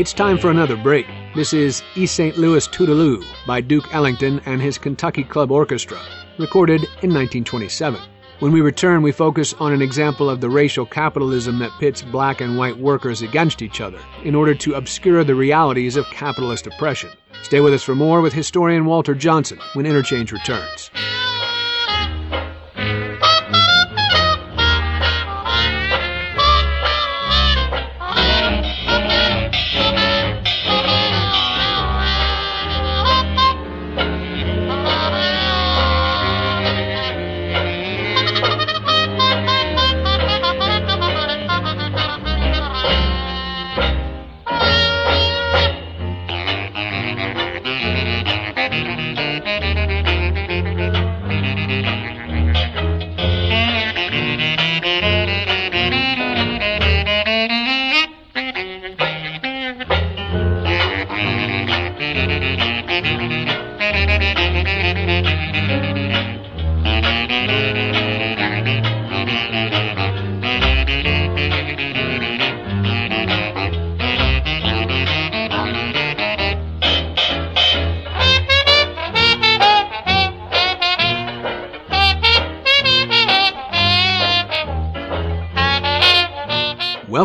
It's 0.00 0.14
time 0.14 0.38
for 0.38 0.50
another 0.50 0.78
break. 0.78 1.06
This 1.34 1.52
is 1.52 1.82
East 1.94 2.14
St. 2.14 2.38
Louis 2.38 2.66
Toodle-Oo 2.68 3.22
by 3.46 3.60
Duke 3.60 3.92
Ellington 3.92 4.40
and 4.46 4.58
his 4.62 4.78
Kentucky 4.78 5.22
Club 5.22 5.50
Orchestra, 5.50 5.98
recorded 6.38 6.84
in 7.02 7.12
1927. 7.12 8.00
When 8.38 8.50
we 8.50 8.62
return, 8.62 9.02
we 9.02 9.12
focus 9.12 9.52
on 9.60 9.74
an 9.74 9.82
example 9.82 10.30
of 10.30 10.40
the 10.40 10.48
racial 10.48 10.86
capitalism 10.86 11.58
that 11.58 11.78
pits 11.78 12.00
black 12.00 12.40
and 12.40 12.56
white 12.56 12.78
workers 12.78 13.20
against 13.20 13.60
each 13.60 13.82
other 13.82 14.00
in 14.24 14.34
order 14.34 14.54
to 14.54 14.72
obscure 14.72 15.22
the 15.22 15.34
realities 15.34 15.96
of 15.96 16.06
capitalist 16.06 16.66
oppression. 16.66 17.10
Stay 17.42 17.60
with 17.60 17.74
us 17.74 17.82
for 17.82 17.94
more 17.94 18.22
with 18.22 18.32
historian 18.32 18.86
Walter 18.86 19.14
Johnson 19.14 19.58
when 19.74 19.84
Interchange 19.84 20.32
returns. 20.32 20.90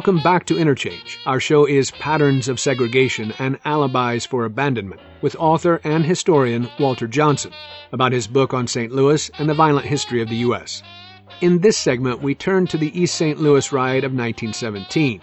Welcome 0.06 0.22
back 0.22 0.46
to 0.46 0.60
Interchange. 0.60 1.18
Our 1.26 1.39
show 1.39 1.65
is 1.65 1.89
Patterns 1.89 2.48
of 2.48 2.60
Segregation 2.60 3.34
and 3.39 3.58
Alibis 3.65 4.24
for 4.24 4.46
Abandonment 4.46 5.02
with 5.24 5.36
author 5.39 5.82
and 5.84 6.06
historian 6.06 6.70
Walter 6.80 7.08
Johnson 7.08 7.52
about 7.91 8.12
his 8.12 8.28
book 8.28 8.54
on 8.54 8.68
St. 8.68 8.91
Louis 8.91 9.32
and 9.39 9.50
the 9.50 9.56
violent 9.56 9.88
history 9.88 10.22
of 10.22 10.30
the 10.30 10.46
U.S. 10.48 10.84
In 11.41 11.58
this 11.58 11.76
segment, 11.76 12.22
we 12.22 12.36
turn 12.36 12.68
to 12.68 12.78
the 12.78 12.96
East 12.96 13.15
St. 13.15 13.39
Louis 13.39 13.72
riot 13.72 14.04
of 14.04 14.12
1917. 14.12 15.22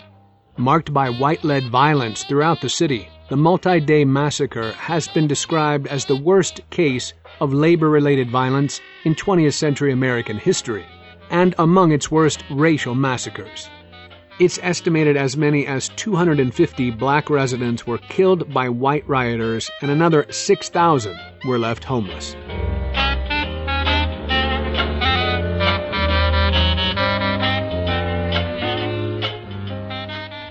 Marked 0.57 0.93
by 0.93 1.11
white 1.11 1.45
led 1.45 1.69
violence 1.69 2.25
throughout 2.25 2.61
the 2.61 2.69
city, 2.69 3.07
the 3.29 3.37
multi 3.37 3.79
day 3.79 4.05
massacre 4.05 4.73
has 4.73 5.07
been 5.07 5.29
described 5.29 5.87
as 5.87 6.07
the 6.07 6.17
worst 6.17 6.61
case 6.71 7.13
of 7.41 7.55
labor 7.55 7.89
related 7.89 8.33
violence 8.33 8.81
in 9.05 9.15
20th 9.15 9.55
century 9.55 9.93
American 9.93 10.39
history 10.39 10.85
and 11.31 11.55
among 11.61 11.93
its 11.93 12.11
worst 12.11 12.43
racial 12.51 12.97
massacres. 12.97 13.69
It's 14.39 14.59
estimated 14.63 15.17
as 15.17 15.37
many 15.37 15.67
as 15.67 15.91
250 15.91 16.91
black 16.93 17.29
residents 17.29 17.87
were 17.87 17.99
killed 17.99 18.53
by 18.53 18.71
white 18.71 19.07
rioters 19.07 19.71
and 19.83 19.91
another 19.91 20.25
6,000 20.31 21.19
were 21.45 21.59
left 21.59 21.85
homeless. 21.85 22.35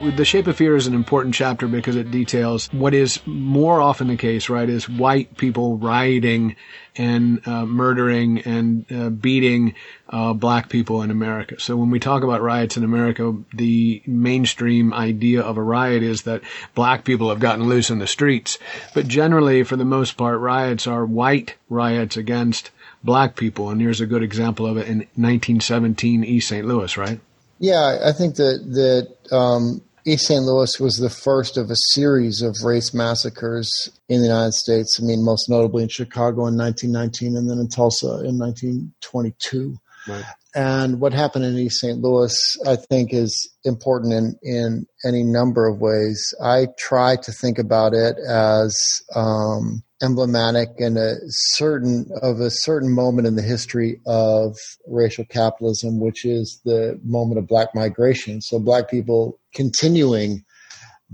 The 0.02 0.26
Shape 0.26 0.48
of 0.48 0.58
Fear 0.58 0.78
is 0.78 0.88
an 0.88 0.96
important 0.96 1.36
chapter 1.36 1.68
because 1.68 1.96
it 1.96 2.10
details 2.10 2.74
what 2.74 2.96
is 2.96 3.20
more 3.28 3.80
often 3.80 4.08
the 4.08 4.18
case, 4.18 4.50
right, 4.50 4.68
is 4.68 4.90
white 4.90 5.38
people 5.38 5.78
rioting 5.78 6.56
and 6.96 7.48
uh, 7.48 7.68
murdering 7.68 8.40
and 8.42 8.92
uh, 8.92 9.10
beating 9.12 9.76
uh, 10.10 10.34
black 10.34 10.70
people 10.70 11.04
in 11.04 11.12
America. 11.12 11.60
So 11.60 11.78
when 11.78 11.92
we 11.92 12.00
talk 12.00 12.24
about 12.24 12.42
riots 12.42 12.78
in 12.78 12.84
America, 12.84 13.38
the 13.54 14.02
mainstream 14.08 14.92
idea 14.92 15.44
of 15.44 15.58
a 15.58 15.62
riot 15.62 16.02
is 16.02 16.24
that 16.24 16.42
black 16.74 17.04
people 17.04 17.30
have 17.30 17.40
gotten 17.40 17.70
loose 17.70 17.92
in 17.92 18.00
the 18.00 18.08
streets. 18.08 18.58
But 18.96 19.08
generally, 19.08 19.62
for 19.62 19.76
the 19.76 19.86
most 19.86 20.18
part, 20.18 20.40
riots 20.40 20.88
are 20.88 21.06
white 21.06 21.54
riots 21.70 22.18
against 22.18 22.72
black 23.04 23.36
people. 23.36 23.70
And 23.70 23.80
here's 23.80 24.02
a 24.02 24.08
good 24.08 24.24
example 24.24 24.66
of 24.66 24.78
it 24.78 24.88
in 24.88 24.98
1917 24.98 26.24
East 26.24 26.48
St. 26.48 26.66
Louis, 26.66 26.98
right? 26.98 27.20
Yeah, 27.60 28.00
I 28.04 28.12
think 28.12 28.38
that 28.38 28.64
that 28.74 29.36
um, 29.36 29.84
East 30.06 30.26
St. 30.28 30.44
Louis 30.44 30.80
was 30.80 30.98
the 30.98 31.10
first 31.10 31.58
of 31.58 31.70
a 31.70 31.76
series 31.94 32.42
of 32.42 32.56
race 32.64 32.94
massacres 32.94 33.92
in 34.10 34.22
the 34.22 34.28
United 34.28 34.54
States. 34.54 35.00
I 35.00 35.06
mean, 35.06 35.24
most 35.24 35.50
notably 35.50 35.84
in 35.84 35.90
Chicago 35.90 36.48
in 36.48 36.58
1919 36.58 37.38
and 37.38 37.50
then 37.50 37.60
in 37.60 37.68
Tulsa 37.68 38.24
in 38.26 38.40
1922. 38.40 39.78
Right. 40.08 40.26
And 40.56 41.00
what 41.00 41.14
happened 41.14 41.46
in 41.46 41.58
East 41.58 41.80
St. 41.80 42.00
Louis, 42.00 42.36
I 42.68 42.76
think, 42.76 43.14
is 43.14 43.50
important 43.64 44.14
in, 44.14 44.36
in 44.42 44.86
any 45.06 45.24
number 45.24 45.68
of 45.68 45.80
ways. 45.80 46.34
I 46.44 46.68
try 46.78 47.16
to 47.18 47.32
think 47.32 47.58
about 47.58 47.94
it 47.94 48.18
as 48.28 48.76
um, 49.16 49.84
emblematic 50.02 50.70
and 50.80 50.98
a 50.98 51.16
certain 51.28 52.10
of 52.22 52.40
a 52.40 52.50
certain 52.50 52.92
moment 52.92 53.28
in 53.28 53.36
the 53.36 53.42
history 53.42 54.02
of 54.06 54.58
racial 54.88 55.26
capitalism, 55.26 56.00
which 56.00 56.26
is 56.26 56.60
the 56.66 57.00
moment 57.04 57.38
of 57.38 57.48
black 57.48 57.70
migration. 57.76 58.42
So 58.42 58.60
black 58.60 58.90
people 58.90 59.40
continuing 59.54 60.44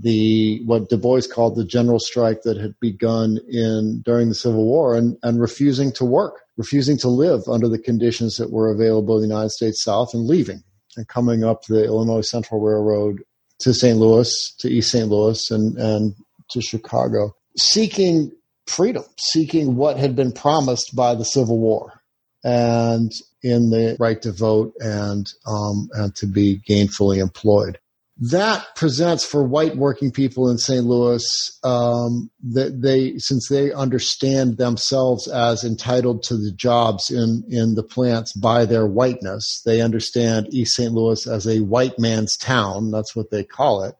the 0.00 0.62
what 0.64 0.88
Du 0.88 0.96
Bois 0.96 1.22
called 1.32 1.56
the 1.56 1.64
general 1.64 1.98
strike 1.98 2.42
that 2.42 2.56
had 2.56 2.78
begun 2.80 3.38
in 3.48 4.00
during 4.04 4.28
the 4.28 4.34
Civil 4.34 4.64
War 4.64 4.96
and, 4.96 5.16
and 5.22 5.40
refusing 5.40 5.92
to 5.92 6.04
work, 6.04 6.42
refusing 6.56 6.96
to 6.98 7.08
live 7.08 7.42
under 7.48 7.68
the 7.68 7.78
conditions 7.80 8.36
that 8.36 8.52
were 8.52 8.70
available 8.70 9.16
in 9.16 9.22
the 9.22 9.28
United 9.28 9.50
States 9.50 9.82
South 9.82 10.14
and 10.14 10.26
leaving 10.26 10.62
and 10.96 11.08
coming 11.08 11.44
up 11.44 11.64
the 11.64 11.84
Illinois 11.84 12.20
Central 12.20 12.60
Railroad 12.60 13.22
to 13.60 13.74
St. 13.74 13.98
Louis, 13.98 14.54
to 14.60 14.68
East 14.68 14.92
St. 14.92 15.08
Louis 15.08 15.50
and, 15.50 15.76
and 15.76 16.14
to 16.50 16.62
Chicago, 16.62 17.34
seeking 17.56 18.30
freedom, 18.68 19.04
seeking 19.18 19.76
what 19.76 19.96
had 19.96 20.14
been 20.14 20.32
promised 20.32 20.94
by 20.94 21.14
the 21.14 21.24
Civil 21.24 21.58
War 21.58 22.02
and 22.44 23.10
in 23.42 23.70
the 23.70 23.96
right 23.98 24.20
to 24.22 24.32
vote 24.32 24.72
and, 24.80 25.26
um, 25.46 25.88
and 25.92 26.14
to 26.16 26.26
be 26.26 26.60
gainfully 26.68 27.18
employed. 27.18 27.78
That 28.20 28.66
presents 28.74 29.24
for 29.24 29.44
white 29.44 29.76
working 29.76 30.10
people 30.10 30.50
in 30.50 30.58
St. 30.58 30.84
Louis 30.84 31.24
um, 31.62 32.30
that 32.50 32.82
they, 32.82 33.16
since 33.18 33.48
they 33.48 33.72
understand 33.72 34.56
themselves 34.56 35.28
as 35.28 35.62
entitled 35.62 36.24
to 36.24 36.36
the 36.36 36.50
jobs 36.50 37.10
in 37.10 37.44
in 37.48 37.76
the 37.76 37.84
plants 37.84 38.32
by 38.32 38.64
their 38.64 38.88
whiteness, 38.88 39.62
they 39.64 39.80
understand 39.80 40.48
East 40.50 40.74
St. 40.74 40.92
Louis 40.92 41.28
as 41.28 41.46
a 41.46 41.60
white 41.60 41.96
man's 41.96 42.36
town. 42.36 42.90
That's 42.90 43.14
what 43.14 43.30
they 43.30 43.44
call 43.44 43.84
it. 43.84 43.94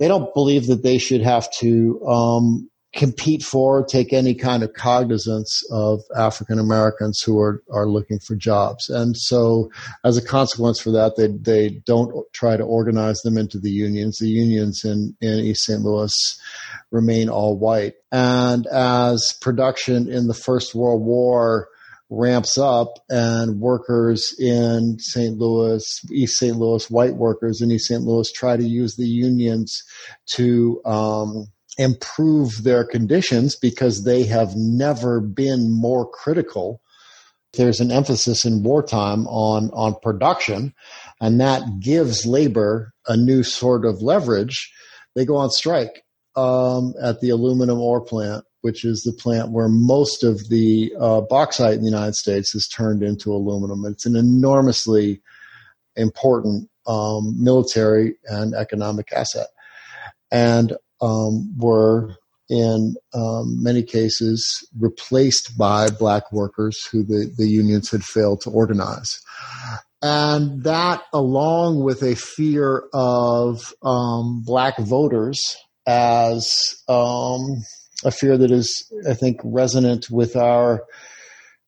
They 0.00 0.08
don't 0.08 0.34
believe 0.34 0.66
that 0.66 0.82
they 0.82 0.98
should 0.98 1.20
have 1.20 1.48
to 1.58 2.04
um, 2.06 2.69
compete 2.92 3.42
for, 3.42 3.84
take 3.84 4.12
any 4.12 4.34
kind 4.34 4.62
of 4.64 4.72
cognizance 4.72 5.62
of 5.70 6.00
African 6.16 6.58
Americans 6.58 7.20
who 7.20 7.38
are, 7.38 7.62
are 7.72 7.86
looking 7.86 8.18
for 8.18 8.34
jobs. 8.34 8.88
And 8.88 9.16
so 9.16 9.70
as 10.04 10.16
a 10.16 10.24
consequence 10.24 10.80
for 10.80 10.90
that, 10.90 11.14
they, 11.16 11.28
they 11.28 11.76
don't 11.86 12.12
try 12.32 12.56
to 12.56 12.64
organize 12.64 13.20
them 13.20 13.38
into 13.38 13.58
the 13.60 13.70
unions. 13.70 14.18
The 14.18 14.28
unions 14.28 14.84
in, 14.84 15.16
in 15.20 15.38
East 15.38 15.66
St. 15.66 15.82
Louis 15.82 16.40
remain 16.90 17.28
all 17.28 17.56
white. 17.56 17.94
And 18.10 18.66
as 18.66 19.36
production 19.40 20.10
in 20.10 20.26
the 20.26 20.34
First 20.34 20.74
World 20.74 21.02
War 21.02 21.68
ramps 22.12 22.58
up 22.58 22.94
and 23.08 23.60
workers 23.60 24.34
in 24.40 24.98
St. 24.98 25.38
Louis, 25.38 25.84
East 26.10 26.38
St. 26.38 26.56
Louis, 26.56 26.90
white 26.90 27.14
workers 27.14 27.60
in 27.60 27.70
East 27.70 27.86
St. 27.86 28.02
Louis 28.02 28.32
try 28.32 28.56
to 28.56 28.64
use 28.64 28.96
the 28.96 29.06
unions 29.06 29.80
to, 30.34 30.82
um, 30.84 31.46
improve 31.80 32.62
their 32.62 32.84
conditions 32.84 33.56
because 33.56 34.04
they 34.04 34.22
have 34.24 34.54
never 34.54 35.18
been 35.18 35.72
more 35.72 36.06
critical. 36.06 36.82
There's 37.54 37.80
an 37.80 37.90
emphasis 37.90 38.44
in 38.44 38.62
wartime 38.62 39.26
on, 39.26 39.70
on 39.72 39.96
production, 40.02 40.74
and 41.22 41.40
that 41.40 41.80
gives 41.80 42.26
labor 42.26 42.92
a 43.06 43.16
new 43.16 43.42
sort 43.42 43.86
of 43.86 44.02
leverage. 44.02 44.70
They 45.16 45.24
go 45.24 45.36
on 45.36 45.50
strike 45.50 46.04
um, 46.36 46.92
at 47.02 47.20
the 47.20 47.30
aluminum 47.30 47.80
ore 47.80 48.02
plant, 48.02 48.44
which 48.60 48.84
is 48.84 49.02
the 49.02 49.14
plant 49.14 49.50
where 49.50 49.68
most 49.68 50.22
of 50.22 50.50
the 50.50 50.92
uh, 51.00 51.22
bauxite 51.22 51.74
in 51.74 51.80
the 51.80 51.90
United 51.90 52.14
States 52.14 52.54
is 52.54 52.68
turned 52.68 53.02
into 53.02 53.32
aluminum. 53.32 53.86
It's 53.86 54.04
an 54.04 54.16
enormously 54.16 55.22
important 55.96 56.68
um, 56.86 57.42
military 57.42 58.16
and 58.26 58.54
economic 58.54 59.12
asset. 59.12 59.46
And 60.30 60.76
um, 61.00 61.56
were 61.58 62.16
in 62.48 62.96
um, 63.14 63.62
many 63.62 63.82
cases 63.82 64.68
replaced 64.78 65.56
by 65.56 65.88
black 65.88 66.32
workers 66.32 66.84
who 66.90 67.04
the, 67.04 67.32
the 67.36 67.48
unions 67.48 67.90
had 67.90 68.02
failed 68.02 68.40
to 68.40 68.50
organize. 68.50 69.20
And 70.02 70.64
that, 70.64 71.02
along 71.12 71.84
with 71.84 72.02
a 72.02 72.16
fear 72.16 72.84
of 72.92 73.72
um, 73.82 74.42
black 74.44 74.78
voters 74.78 75.56
as 75.86 76.74
um, 76.88 77.62
a 78.04 78.10
fear 78.10 78.36
that 78.36 78.50
is, 78.50 78.90
I 79.08 79.14
think, 79.14 79.40
resonant 79.44 80.10
with 80.10 80.36
our 80.36 80.84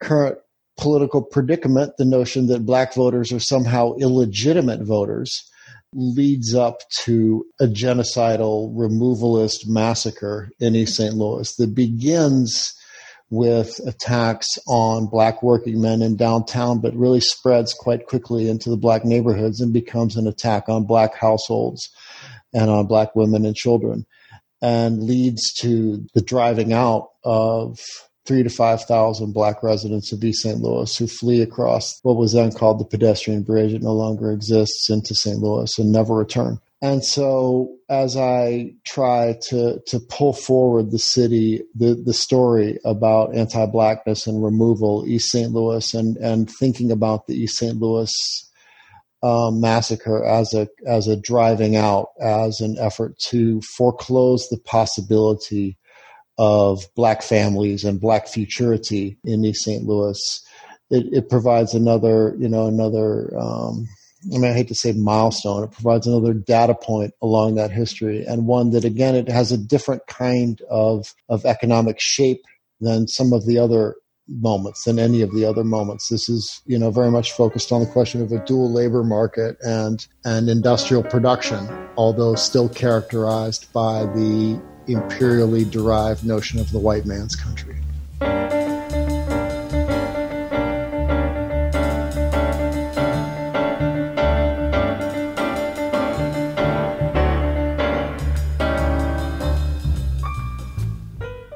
current 0.01 0.39
political 0.79 1.23
predicament, 1.23 1.93
the 1.99 2.05
notion 2.05 2.47
that 2.47 2.67
black 2.67 2.95
voters 2.95 3.33
are 3.33 3.41
somehow 3.41 3.95
illegitimate 4.01 4.83
voters, 4.83 5.49
leads 5.93 6.55
up 6.55 6.79
to 7.05 7.45
a 7.61 7.65
genocidal 7.65 8.75
removalist 8.75 9.67
massacre 9.67 10.51
in 10.59 10.75
East 10.75 10.97
St. 10.97 11.15
Louis 11.15 11.55
that 11.57 11.75
begins 11.75 12.75
with 13.31 13.81
attacks 13.87 14.59
on 14.67 15.07
black 15.07 15.43
working 15.43 15.81
men 15.81 16.03
in 16.03 16.17
downtown, 16.17 16.81
but 16.81 16.95
really 16.95 17.21
spreads 17.21 17.73
quite 17.73 18.07
quickly 18.07 18.49
into 18.49 18.69
the 18.69 18.77
black 18.77 19.05
neighborhoods 19.05 19.61
and 19.61 19.73
becomes 19.73 20.17
an 20.17 20.27
attack 20.27 20.69
on 20.69 20.85
black 20.85 21.15
households 21.15 21.89
and 22.53 22.71
on 22.71 22.87
black 22.87 23.17
women 23.17 23.47
and 23.47 23.57
children 23.57 24.05
and 24.61 25.03
leads 25.03 25.53
to 25.53 26.07
the 26.15 26.21
driving 26.23 26.73
out 26.73 27.09
of 27.25 27.79
three 28.27 28.43
to 28.43 28.51
5,000 28.51 29.33
black 29.33 29.63
residents 29.63 30.13
of 30.13 30.23
East 30.23 30.43
St. 30.43 30.59
Louis 30.59 30.97
who 30.97 31.07
flee 31.07 31.43
across 31.43 31.99
what 32.03 32.17
was 32.17 32.33
then 32.33 32.53
called 32.53 32.79
the 32.79 32.85
pedestrian 32.85 33.43
bridge. 33.43 33.73
It 33.73 33.83
no 33.83 33.93
longer 33.93 34.31
exists 34.31 34.89
into 34.89 35.15
St. 35.15 35.39
Louis 35.39 35.71
and 35.79 35.91
never 35.91 36.15
return. 36.15 36.61
And 36.81 37.05
so 37.05 37.77
as 37.89 38.17
I 38.17 38.75
try 38.85 39.39
to, 39.49 39.81
to 39.87 40.01
pull 40.01 40.33
forward 40.33 40.91
the 40.91 40.99
city, 40.99 41.63
the, 41.77 41.95
the 41.95 42.13
story 42.13 42.79
about 42.85 43.37
anti-blackness 43.37 44.27
and 44.27 44.43
removal, 44.43 45.05
East 45.07 45.31
St. 45.31 45.53
Louis 45.53 45.95
and, 45.95 46.17
and 46.17 46.51
thinking 46.51 46.91
about 46.91 47.27
the 47.27 47.35
East 47.35 47.59
St. 47.59 47.77
Louis 47.77 48.13
um, 49.23 49.61
massacre 49.61 50.25
as 50.25 50.55
a, 50.55 50.69
as 50.85 51.07
a 51.07 51.17
driving 51.17 51.77
out, 51.77 52.09
as 52.21 52.61
an 52.61 52.77
effort 52.81 53.17
to 53.31 53.61
foreclose 53.77 54.49
the 54.49 54.59
possibility 54.59 55.79
of 56.39 56.87
black 56.95 57.23
families 57.23 57.85
and 57.85 58.01
black 58.01 58.27
futurity 58.27 59.19
in 59.25 59.45
East 59.45 59.65
St. 59.65 59.85
Louis. 59.85 60.19
It, 60.91 61.07
it 61.13 61.31
provides 61.31 61.75
another, 61.75 62.35
you 62.39 62.49
know, 62.49 62.67
another 62.67 63.33
um, 63.39 63.87
I 64.33 64.39
mean, 64.39 64.51
I 64.51 64.55
hate 64.55 64.69
to 64.69 64.75
say 64.75 64.93
milestone. 64.93 65.65
It 65.65 65.73
provides 65.73 66.07
another 66.07 66.33
data 66.33 66.75
point 66.75 67.13
along 67.21 67.57
that 67.57 67.73
history, 67.73 68.25
and 68.25 68.47
one 68.47 68.71
that 68.71 68.85
again 68.85 69.17
it 69.17 69.29
has 69.29 69.51
a 69.51 69.59
different 69.59 70.07
kind 70.07 70.61
of 70.71 71.13
of 71.29 71.45
economic 71.45 71.97
shape 71.99 72.43
than 72.81 73.09
some 73.09 73.33
of 73.33 73.47
the 73.47 73.59
other 73.59 73.97
moments 74.29 74.85
than 74.85 74.99
any 74.99 75.23
of 75.23 75.35
the 75.35 75.45
other 75.45 75.65
moments. 75.65 76.09
This 76.09 76.29
is, 76.29 76.63
you 76.67 76.79
know, 76.79 76.91
very 76.91 77.11
much 77.11 77.33
focused 77.33 77.73
on 77.73 77.81
the 77.81 77.91
question 77.91 78.23
of 78.23 78.31
a 78.31 78.45
dual 78.45 78.73
labor 78.73 79.03
market 79.03 79.57
and 79.63 80.07
and 80.25 80.49
industrial 80.49 81.03
production, 81.03 81.69
although 81.97 82.37
still 82.37 82.69
characterized 82.69 83.73
by 83.73 84.05
the 84.07 84.61
imperially 84.87 85.65
derived 85.65 86.25
notion 86.25 86.59
of 86.61 86.71
the 86.73 86.79
white 86.79 87.07
man's 87.07 87.37
country. 87.37 87.77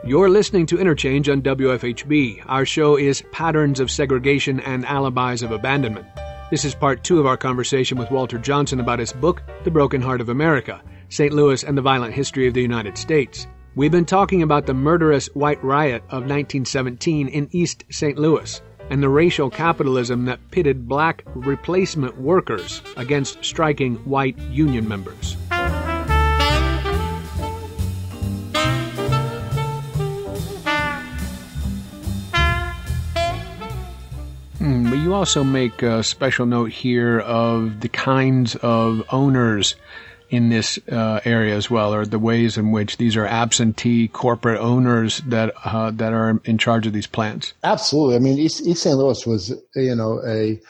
You're 0.04 0.30
listening 0.30 0.66
to 0.66 0.78
Interchange 0.78 1.28
on 1.28 1.42
WFHB. 1.42 2.44
Our 2.46 2.64
show 2.64 2.96
is 2.96 3.24
Patterns 3.32 3.80
of 3.80 3.90
Segregation 3.90 4.60
and 4.60 4.86
Alibis 4.86 5.42
of 5.42 5.50
Abandonment. 5.50 6.06
This 6.50 6.64
is 6.64 6.76
part 6.76 7.02
two 7.02 7.18
of 7.18 7.26
our 7.26 7.36
conversation 7.36 7.98
with 7.98 8.10
Walter 8.12 8.38
Johnson 8.38 8.78
about 8.78 9.00
his 9.00 9.12
book, 9.12 9.42
The 9.64 9.70
Broken 9.70 10.00
Heart 10.00 10.20
of 10.20 10.28
America 10.28 10.80
St. 11.08 11.32
Louis 11.32 11.62
and 11.62 11.76
the 11.76 11.82
Violent 11.82 12.14
History 12.14 12.46
of 12.46 12.54
the 12.54 12.62
United 12.62 12.98
States. 12.98 13.46
We've 13.74 13.92
been 13.92 14.06
talking 14.06 14.42
about 14.42 14.66
the 14.66 14.74
murderous 14.74 15.26
White 15.34 15.62
Riot 15.62 16.02
of 16.04 16.22
1917 16.22 17.28
in 17.28 17.48
East 17.52 17.84
St. 17.90 18.18
Louis 18.18 18.60
and 18.90 19.02
the 19.02 19.08
racial 19.08 19.50
capitalism 19.50 20.24
that 20.26 20.50
pitted 20.50 20.88
black 20.88 21.22
replacement 21.34 22.18
workers 22.20 22.82
against 22.96 23.44
striking 23.44 23.96
white 23.96 24.38
union 24.38 24.88
members. 24.88 25.36
Hmm, 34.58 34.90
but 34.90 34.98
you 34.98 35.14
also 35.14 35.44
make 35.44 35.82
a 35.82 36.02
special 36.02 36.46
note 36.46 36.70
here 36.70 37.20
of 37.20 37.80
the 37.80 37.88
kinds 37.88 38.56
of 38.56 39.02
owners 39.10 39.76
in 40.30 40.48
this 40.48 40.78
uh, 40.90 41.20
area 41.24 41.56
as 41.56 41.70
well, 41.70 41.94
or 41.94 42.04
the 42.04 42.18
ways 42.18 42.58
in 42.58 42.72
which 42.72 42.96
these 42.96 43.16
are 43.16 43.26
absentee 43.26 44.08
corporate 44.08 44.60
owners 44.60 45.18
that 45.26 45.52
uh, 45.64 45.90
that 45.92 46.12
are 46.12 46.40
in 46.44 46.58
charge 46.58 46.86
of 46.86 46.92
these 46.92 47.06
plants. 47.06 47.52
Absolutely. 47.64 48.16
I 48.16 48.18
mean, 48.18 48.38
East, 48.38 48.66
East 48.66 48.82
St. 48.82 48.96
Louis 48.96 49.26
was, 49.26 49.54
you 49.74 49.94
know, 49.94 50.20
a 50.26 50.60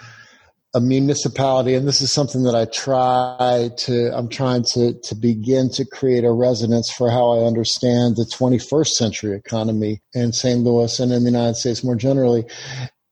a 0.74 0.80
municipality, 0.80 1.74
and 1.74 1.88
this 1.88 2.02
is 2.02 2.12
something 2.12 2.42
that 2.42 2.54
I 2.54 2.66
try 2.66 3.70
to. 3.78 4.10
I'm 4.14 4.28
trying 4.28 4.64
to 4.74 4.92
to 4.92 5.14
begin 5.14 5.70
to 5.70 5.86
create 5.86 6.24
a 6.24 6.30
resonance 6.32 6.90
for 6.92 7.10
how 7.10 7.30
I 7.30 7.46
understand 7.46 8.16
the 8.16 8.24
21st 8.24 8.88
century 8.88 9.36
economy 9.36 10.02
in 10.12 10.32
St. 10.32 10.60
Louis 10.60 11.00
and 11.00 11.12
in 11.12 11.24
the 11.24 11.30
United 11.30 11.56
States 11.56 11.82
more 11.82 11.96
generally. 11.96 12.44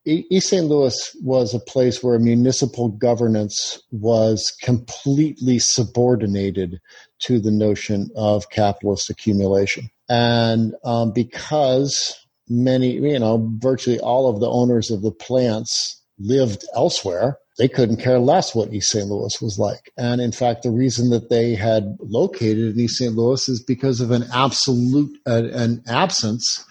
East 0.07 0.51
St. 0.51 0.67
Louis 0.67 1.17
was 1.23 1.55
a 1.55 1.61
place 1.61 2.03
where 2.03 2.19
municipal 2.19 2.89
governance 2.89 3.83
was 3.91 4.55
completely 4.63 5.59
subordinated 5.59 6.81
to 7.21 7.41
the 7.41 7.51
notion 7.51 8.11
of 8.15 8.51
capitalist 8.51 9.09
accumulation. 9.09 9.89
And 10.09 10.75
um, 10.85 11.13
because 11.13 12.15
many, 12.49 12.93
you 12.93 13.19
know, 13.19 13.51
virtually 13.59 13.99
all 13.99 14.29
of 14.29 14.41
the 14.41 14.51
owners 14.51 14.91
of 14.91 15.01
the 15.01 15.13
plants 15.13 16.03
lived 16.19 16.65
elsewhere, 16.75 17.39
they 17.57 17.69
couldn't 17.69 17.97
care 17.97 18.19
less 18.19 18.55
what 18.55 18.75
East 18.75 18.91
St. 18.91 19.09
Louis 19.09 19.41
was 19.41 19.59
like. 19.59 19.91
And 19.97 20.21
in 20.21 20.33
fact, 20.33 20.65
the 20.65 20.71
reason 20.71 21.11
that 21.11 21.31
they 21.31 21.55
had 21.55 21.97
located 22.01 22.75
in 22.75 22.81
East 22.81 22.99
St. 22.99 23.15
Louis 23.15 23.49
is 23.49 23.63
because 23.63 24.01
of 24.01 24.11
an 24.11 24.25
absolute, 24.35 25.17
uh, 25.27 25.45
an 25.53 25.83
absence 25.87 26.65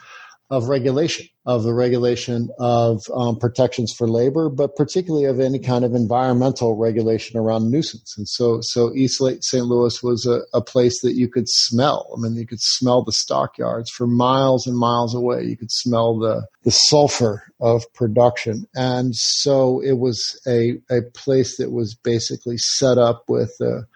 of 0.54 0.70
regulation, 0.70 1.26
of 1.48 1.64
the 1.64 1.74
regulation 1.74 2.48
of 2.60 3.02
um, 3.16 3.40
protections 3.40 3.92
for 3.92 4.08
labor, 4.08 4.50
but 4.50 4.76
particularly 4.76 5.26
of 5.26 5.40
any 5.40 5.58
kind 5.58 5.84
of 5.84 5.96
environmental 5.96 6.78
regulation 6.78 7.40
around 7.40 7.72
nuisance. 7.72 8.14
And 8.16 8.30
so, 8.30 8.60
so 8.62 8.94
East 8.94 9.20
St. 9.42 9.66
Louis 9.66 10.04
was 10.04 10.28
a, 10.28 10.42
a, 10.56 10.62
place 10.62 11.02
that 11.02 11.14
you 11.16 11.28
could 11.28 11.50
smell. 11.50 12.14
I 12.16 12.22
mean, 12.22 12.36
you 12.36 12.46
could 12.46 12.62
smell 12.62 13.04
the 13.04 13.12
stockyards 13.12 13.90
for 13.90 14.06
miles 14.06 14.68
and 14.68 14.78
miles 14.78 15.16
away. 15.16 15.44
You 15.44 15.58
could 15.58 15.72
smell 15.72 16.20
the, 16.20 16.46
the 16.64 16.72
sulfur 16.72 17.52
of 17.60 17.92
production. 17.96 18.68
And 18.76 19.16
so 19.16 19.82
it 19.82 19.98
was 19.98 20.40
a, 20.46 20.78
a 20.92 21.02
place 21.16 21.58
that 21.58 21.72
was 21.72 21.96
basically 21.96 22.58
set 22.60 23.00
up 23.00 23.24
with 23.28 23.56
a 23.60 23.88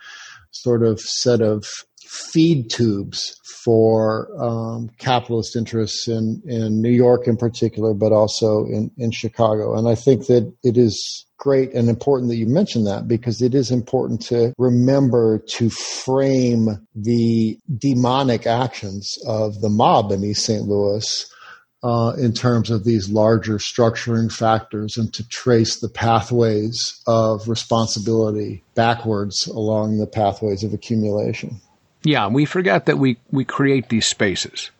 sort 0.50 0.84
of 0.84 1.00
set 1.00 1.42
of 1.42 1.68
feed 2.32 2.70
tubes 2.70 3.40
for 3.64 4.30
um, 4.42 4.90
capitalist 4.98 5.56
interests 5.56 6.08
in, 6.08 6.42
in 6.46 6.82
New 6.82 6.92
York 6.92 7.28
in 7.28 7.38
particular, 7.38 7.94
but 7.94 8.12
also 8.12 8.66
in, 8.66 8.90
in 8.98 9.12
Chicago. 9.12 9.78
And 9.78 9.88
I 9.88 9.96
think 9.96 10.28
that 10.28 10.52
it 10.64 10.78
is 10.78 11.26
great 11.38 11.74
and 11.74 11.90
important 11.90 12.30
that 12.30 12.38
you 12.38 12.48
mention 12.48 12.84
that 12.86 13.08
because 13.08 13.42
it 13.42 13.54
is 13.54 13.70
important 13.70 14.22
to 14.22 14.54
remember 14.58 15.40
to 15.50 15.70
frame 15.70 16.70
the 16.96 17.58
demonic 17.78 18.48
actions 18.48 19.18
of 19.28 19.62
the 19.62 19.70
mob 19.70 20.12
in 20.12 20.24
East 20.24 20.46
St. 20.46 20.64
Louis 20.64 21.30
uh, 21.84 22.14
in 22.18 22.34
terms 22.34 22.70
of 22.70 22.84
these 22.84 23.10
larger 23.10 23.58
structuring 23.58 24.32
factors 24.32 24.98
and 24.98 25.14
to 25.14 25.28
trace 25.28 25.80
the 25.80 25.90
pathways 25.90 27.00
of 27.06 27.48
responsibility 27.48 28.64
backwards 28.76 29.46
along 29.48 29.98
the 29.98 30.08
pathways 30.08 30.64
of 30.64 30.74
accumulation. 30.74 31.62
Yeah, 32.04 32.28
we 32.28 32.46
forget 32.46 32.86
that 32.86 32.98
we, 32.98 33.18
we 33.32 33.44
create 33.44 33.90
these 33.90 34.06
spaces. 34.06 34.72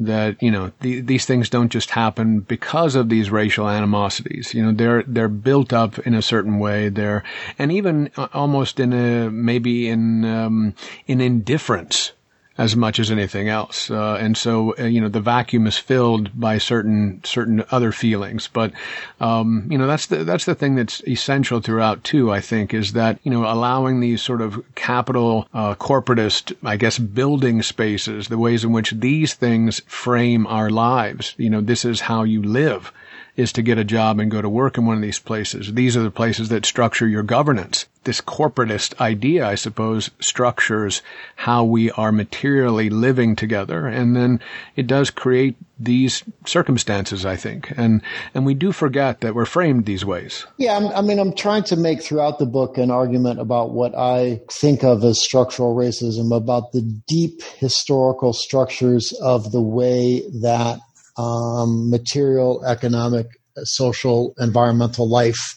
That, 0.00 0.42
you 0.42 0.50
know, 0.50 0.72
the, 0.80 1.00
these 1.00 1.24
things 1.24 1.48
don't 1.48 1.70
just 1.70 1.90
happen 1.90 2.40
because 2.40 2.96
of 2.96 3.08
these 3.08 3.30
racial 3.30 3.68
animosities. 3.68 4.52
You 4.52 4.64
know, 4.64 4.72
they're, 4.72 5.04
they're 5.04 5.28
built 5.28 5.72
up 5.72 6.00
in 6.00 6.14
a 6.14 6.22
certain 6.22 6.58
way. 6.58 6.88
They're, 6.88 7.22
and 7.60 7.70
even 7.70 8.10
uh, 8.16 8.26
almost 8.32 8.80
in 8.80 8.92
a, 8.92 9.30
maybe 9.30 9.88
in, 9.88 10.24
um, 10.24 10.74
in 11.06 11.20
indifference 11.20 12.10
as 12.56 12.76
much 12.76 13.00
as 13.00 13.10
anything 13.10 13.48
else. 13.48 13.90
Uh, 13.90 14.14
and 14.14 14.36
so, 14.36 14.74
uh, 14.78 14.84
you 14.84 15.00
know, 15.00 15.08
the 15.08 15.20
vacuum 15.20 15.66
is 15.66 15.76
filled 15.76 16.38
by 16.38 16.58
certain, 16.58 17.20
certain 17.24 17.64
other 17.70 17.90
feelings. 17.90 18.48
But, 18.52 18.72
um, 19.20 19.66
you 19.70 19.76
know, 19.76 19.86
that's 19.86 20.06
the, 20.06 20.22
that's 20.24 20.44
the 20.44 20.54
thing 20.54 20.76
that's 20.76 21.02
essential 21.08 21.60
throughout 21.60 22.04
too, 22.04 22.30
I 22.30 22.40
think, 22.40 22.72
is 22.72 22.92
that, 22.92 23.18
you 23.24 23.30
know, 23.30 23.44
allowing 23.44 24.00
these 24.00 24.22
sort 24.22 24.40
of 24.40 24.62
capital, 24.76 25.48
uh, 25.52 25.74
corporatist, 25.74 26.54
I 26.64 26.76
guess, 26.76 26.98
building 26.98 27.62
spaces, 27.62 28.28
the 28.28 28.38
ways 28.38 28.62
in 28.62 28.72
which 28.72 28.92
these 28.92 29.34
things 29.34 29.80
frame 29.86 30.46
our 30.46 30.70
lives. 30.70 31.34
You 31.36 31.50
know, 31.50 31.60
this 31.60 31.84
is 31.84 32.00
how 32.00 32.22
you 32.22 32.42
live 32.42 32.92
is 33.36 33.52
to 33.52 33.62
get 33.62 33.78
a 33.78 33.84
job 33.84 34.20
and 34.20 34.30
go 34.30 34.40
to 34.40 34.48
work 34.48 34.78
in 34.78 34.86
one 34.86 34.96
of 34.96 35.02
these 35.02 35.18
places. 35.18 35.74
These 35.74 35.96
are 35.96 36.02
the 36.02 36.10
places 36.10 36.50
that 36.50 36.64
structure 36.64 37.06
your 37.08 37.24
governance. 37.24 37.86
This 38.04 38.20
corporatist 38.20 39.00
idea, 39.00 39.46
I 39.46 39.56
suppose, 39.56 40.10
structures 40.20 41.02
how 41.36 41.64
we 41.64 41.90
are 41.92 42.12
materially 42.12 42.90
living 42.90 43.34
together. 43.34 43.86
And 43.86 44.14
then 44.14 44.40
it 44.76 44.86
does 44.86 45.10
create 45.10 45.56
these 45.80 46.22
circumstances, 46.46 47.26
I 47.26 47.34
think. 47.34 47.72
And, 47.76 48.02
and 48.34 48.46
we 48.46 48.54
do 48.54 48.70
forget 48.70 49.20
that 49.22 49.34
we're 49.34 49.46
framed 49.46 49.86
these 49.86 50.04
ways. 50.04 50.46
Yeah. 50.58 50.76
I'm, 50.76 50.86
I 50.88 51.00
mean, 51.00 51.18
I'm 51.18 51.34
trying 51.34 51.64
to 51.64 51.76
make 51.76 52.02
throughout 52.02 52.38
the 52.38 52.46
book 52.46 52.78
an 52.78 52.90
argument 52.90 53.40
about 53.40 53.72
what 53.72 53.96
I 53.96 54.42
think 54.50 54.84
of 54.84 55.02
as 55.02 55.24
structural 55.24 55.74
racism, 55.74 56.34
about 56.36 56.72
the 56.72 56.82
deep 57.08 57.42
historical 57.58 58.32
structures 58.32 59.12
of 59.20 59.50
the 59.50 59.62
way 59.62 60.22
that 60.42 60.78
um, 61.16 61.90
material, 61.90 62.64
economic, 62.64 63.26
social, 63.62 64.34
environmental 64.38 65.08
life 65.08 65.56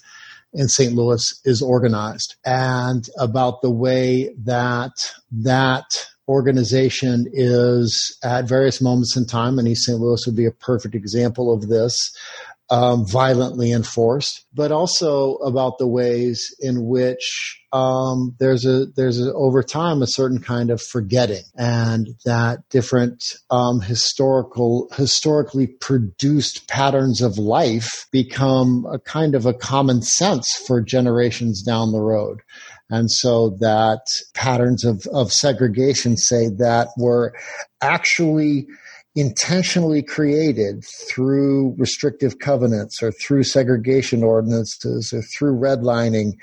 in 0.53 0.68
St. 0.68 0.93
Louis 0.93 1.39
is 1.45 1.62
organized 1.62 2.36
and 2.45 3.08
about 3.20 3.62
the 3.62 3.72
way 3.72 4.34
that 4.43 4.91
that 5.32 6.08
organization 6.28 7.26
is 7.32 8.18
at 8.24 8.45
various 8.45 8.82
moments 8.82 9.16
in 9.16 9.26
time, 9.26 9.58
and 9.58 9.68
East 9.68 9.86
St. 9.86 9.99
Louis 9.99 10.26
would 10.26 10.36
be 10.36 10.45
a 10.45 10.51
perfect 10.51 10.93
example 10.93 11.53
of 11.53 11.70
this, 11.70 11.95
um, 12.70 13.05
violently 13.07 13.72
enforced, 13.72 14.45
but 14.53 14.72
also 14.72 15.36
about 15.36 15.78
the 15.78 15.88
ways 15.88 16.53
in 16.59 16.86
which 16.86 17.61
um, 17.72 18.36
there's 18.39 18.65
a 18.65 18.88
there's 18.95 19.22
a, 19.22 19.34
over 19.34 19.63
time 19.63 20.01
a 20.01 20.07
certain 20.07 20.41
kind 20.41 20.70
of 20.70 20.82
forgetting, 20.82 21.43
and 21.55 22.07
that 22.26 22.59
different 22.70 23.24
um, 23.49 23.82
historical 23.82 24.89
historically 24.95 25.68
produced 25.68 26.68
patterns 26.68 27.22
of 27.22 27.38
life 27.38 28.07
become 28.11 28.86
a 28.91 28.99
kind 28.99 29.36
of 29.36 29.45
a 29.45 29.53
common 29.53 30.01
sense 30.01 30.51
for 30.65 30.82
generations 30.82 31.61
down 31.61 31.91
the 31.91 32.01
road. 32.01 32.41
And 32.89 33.11
so 33.11 33.49
that 33.59 34.05
patterns 34.34 34.86
of, 34.86 35.05
of 35.07 35.34
segregation 35.34 36.15
say 36.15 36.47
that 36.57 36.88
were 36.97 37.34
actually 37.82 38.68
intentionally 39.18 40.03
created 40.03 40.86
through 41.09 41.74
restrictive 41.80 42.38
covenants 42.38 43.01
or 43.01 43.11
through 43.11 43.41
segregation 43.41 44.24
ordinances 44.24 45.11
or 45.11 45.24
through 45.24 45.57
redlining 45.57 46.34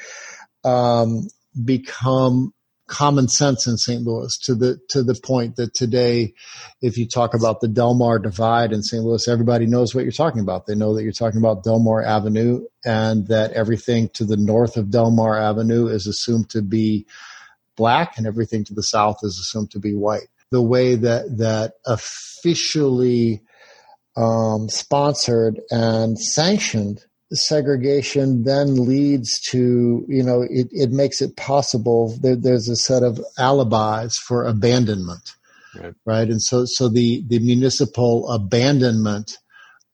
um, 0.64 1.28
become 1.64 2.52
common 2.88 3.28
sense 3.28 3.68
in 3.68 3.76
St. 3.76 4.02
Louis 4.02 4.36
to 4.38 4.56
the 4.56 4.80
to 4.88 5.04
the 5.04 5.14
point 5.22 5.54
that 5.54 5.72
today, 5.72 6.34
if 6.82 6.98
you 6.98 7.06
talk 7.06 7.32
about 7.32 7.60
the 7.60 7.68
Delmar 7.68 8.18
Divide 8.18 8.72
in 8.72 8.82
St. 8.82 9.04
Louis, 9.04 9.28
everybody 9.28 9.66
knows 9.66 9.94
what 9.94 10.02
you're 10.02 10.10
talking 10.10 10.42
about. 10.42 10.66
They 10.66 10.74
know 10.74 10.96
that 10.96 11.04
you're 11.04 11.12
talking 11.12 11.38
about 11.38 11.62
Delmar 11.62 12.02
Avenue, 12.02 12.66
and 12.84 13.28
that 13.28 13.52
everything 13.52 14.08
to 14.14 14.24
the 14.24 14.36
north 14.36 14.76
of 14.76 14.90
Delmar 14.90 15.38
Avenue 15.38 15.86
is 15.86 16.08
assumed 16.08 16.50
to 16.50 16.60
be 16.60 17.06
black, 17.76 18.18
and 18.18 18.26
everything 18.26 18.64
to 18.64 18.74
the 18.74 18.82
south 18.82 19.18
is 19.22 19.38
assumed 19.38 19.70
to 19.70 19.78
be 19.78 19.94
white. 19.94 20.28
The 20.50 20.62
way 20.62 20.94
that 20.94 21.38
that 21.38 21.72
officially 21.86 23.42
um, 24.16 24.68
sponsored 24.68 25.60
and 25.70 26.18
sanctioned 26.18 27.00
segregation 27.32 28.44
then 28.44 28.76
leads 28.76 29.40
to 29.40 30.04
you 30.08 30.22
know 30.22 30.42
it, 30.42 30.68
it 30.70 30.90
makes 30.90 31.20
it 31.20 31.36
possible 31.36 32.16
there, 32.20 32.36
there's 32.36 32.68
a 32.68 32.76
set 32.76 33.02
of 33.02 33.20
alibis 33.38 34.16
for 34.18 34.44
abandonment 34.44 35.34
right. 35.80 35.94
right 36.04 36.28
and 36.28 36.42
so 36.42 36.64
so 36.64 36.88
the 36.88 37.24
the 37.26 37.38
municipal 37.40 38.30
abandonment 38.30 39.38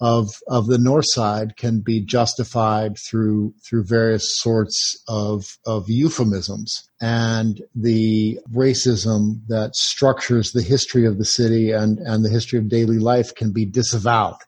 of 0.01 0.31
of 0.49 0.67
the 0.67 0.79
north 0.79 1.05
side 1.09 1.57
can 1.57 1.81
be 1.81 2.01
justified 2.01 2.97
through 2.99 3.53
through 3.65 3.85
various 3.85 4.25
sorts 4.39 5.03
of 5.09 5.59
of 5.67 5.89
euphemisms. 5.89 6.89
And 7.01 7.63
the 7.75 8.39
racism 8.53 9.41
that 9.49 9.77
structures 9.77 10.53
the 10.53 10.63
history 10.63 11.07
of 11.07 11.19
the 11.19 11.25
city 11.25 11.71
and 11.71 11.99
and 11.99 12.25
the 12.25 12.31
history 12.31 12.59
of 12.59 12.69
daily 12.69 12.99
life 12.99 13.35
can 13.35 13.53
be 13.53 13.67
disavowed. 13.67 14.39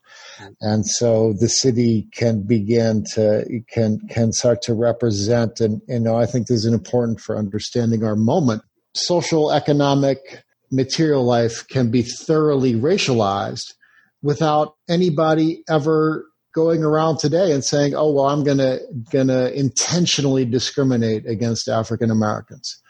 And 0.61 0.87
so 0.87 1.35
the 1.39 1.49
city 1.49 2.09
can 2.13 2.43
begin 2.43 3.05
to 3.15 3.45
can 3.69 4.01
can 4.09 4.33
start 4.33 4.63
to 4.63 4.75
represent 4.75 5.61
and 5.61 5.83
you 5.87 6.01
know 6.01 6.17
i 6.17 6.27
think 6.27 6.47
this 6.47 6.65
is 6.65 6.73
important 6.73 7.21
for 7.21 7.37
understanding 7.37 8.05
our 8.05 8.17
moment. 8.17 8.63
Social 8.95 9.53
economic 9.53 10.45
material 10.71 11.25
life 11.25 11.67
can 11.69 11.91
be 11.91 12.03
thoroughly 12.03 12.75
racialized 12.75 13.75
without 14.23 14.75
anybody 14.89 15.63
ever 15.69 16.27
going 16.55 16.85
around 16.85 17.19
today 17.19 17.53
and 17.53 17.65
saying 17.65 17.95
oh 17.95 18.13
well 18.13 18.27
i'm 18.27 18.45
going 18.45 18.59
to 18.59 18.81
going 19.11 19.29
to 19.29 19.53
intentionally 19.59 20.45
discriminate 20.45 21.27
against 21.27 21.69
african 21.69 22.11
americans 22.11 22.83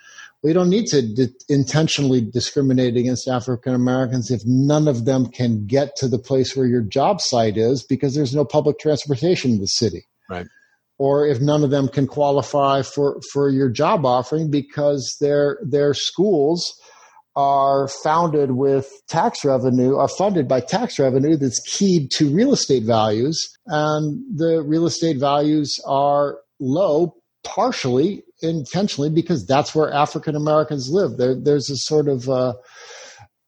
we 0.43 0.53
don't 0.53 0.71
need 0.71 0.87
to 0.87 1.03
di- 1.03 1.35
intentionally 1.49 2.21
discriminate 2.21 2.97
against 2.97 3.29
African 3.29 3.75
Americans 3.75 4.31
if 4.31 4.43
none 4.45 4.89
of 4.89 5.05
them 5.05 5.27
can 5.27 5.67
get 5.67 5.95
to 5.97 6.09
the 6.09 6.19
place 6.19 6.57
where 6.57 6.67
your 6.67 6.83
job 6.83 7.21
site 7.21 7.57
is 7.57 7.85
because 7.85 8.15
there's 8.15 8.35
no 8.35 8.45
public 8.45 8.79
transportation 8.79 9.53
in 9.53 9.61
the 9.61 9.69
city. 9.69 10.05
Right. 10.29 10.47
Or 10.99 11.27
if 11.27 11.41
none 11.41 11.65
of 11.65 11.71
them 11.71 11.89
can 11.89 12.07
qualify 12.07 12.83
for, 12.83 13.21
for 13.33 13.51
your 13.51 13.71
job 13.71 14.05
offering 14.05 14.51
because 14.51 15.17
their 15.21 15.59
their 15.63 15.95
schools 15.95 16.79
are 17.35 17.89
founded 17.89 18.53
with 18.53 18.91
tax 19.09 19.45
revenue, 19.45 19.97
are 19.97 20.09
funded 20.09 20.47
by 20.47 20.61
tax 20.61 20.99
revenue 20.99 21.37
that's 21.37 21.61
keyed 21.61 22.11
to 22.11 22.35
real 22.35 22.53
estate 22.53 22.85
values, 22.85 23.49
and 23.67 24.23
the 24.37 24.63
real 24.63 24.87
estate 24.87 25.19
values 25.19 25.79
are 25.87 26.39
low 26.61 27.17
partially 27.45 28.23
intentionally 28.43 29.11
because 29.11 29.47
that's 29.47 29.75
where 29.75 29.93
African 29.93 30.37
Americans 30.37 30.89
live. 30.91 31.17
There, 31.17 31.35
there's 31.35 31.71
a 31.71 31.77
sort 31.77 32.09
of, 32.09 32.29
uh, 32.29 32.55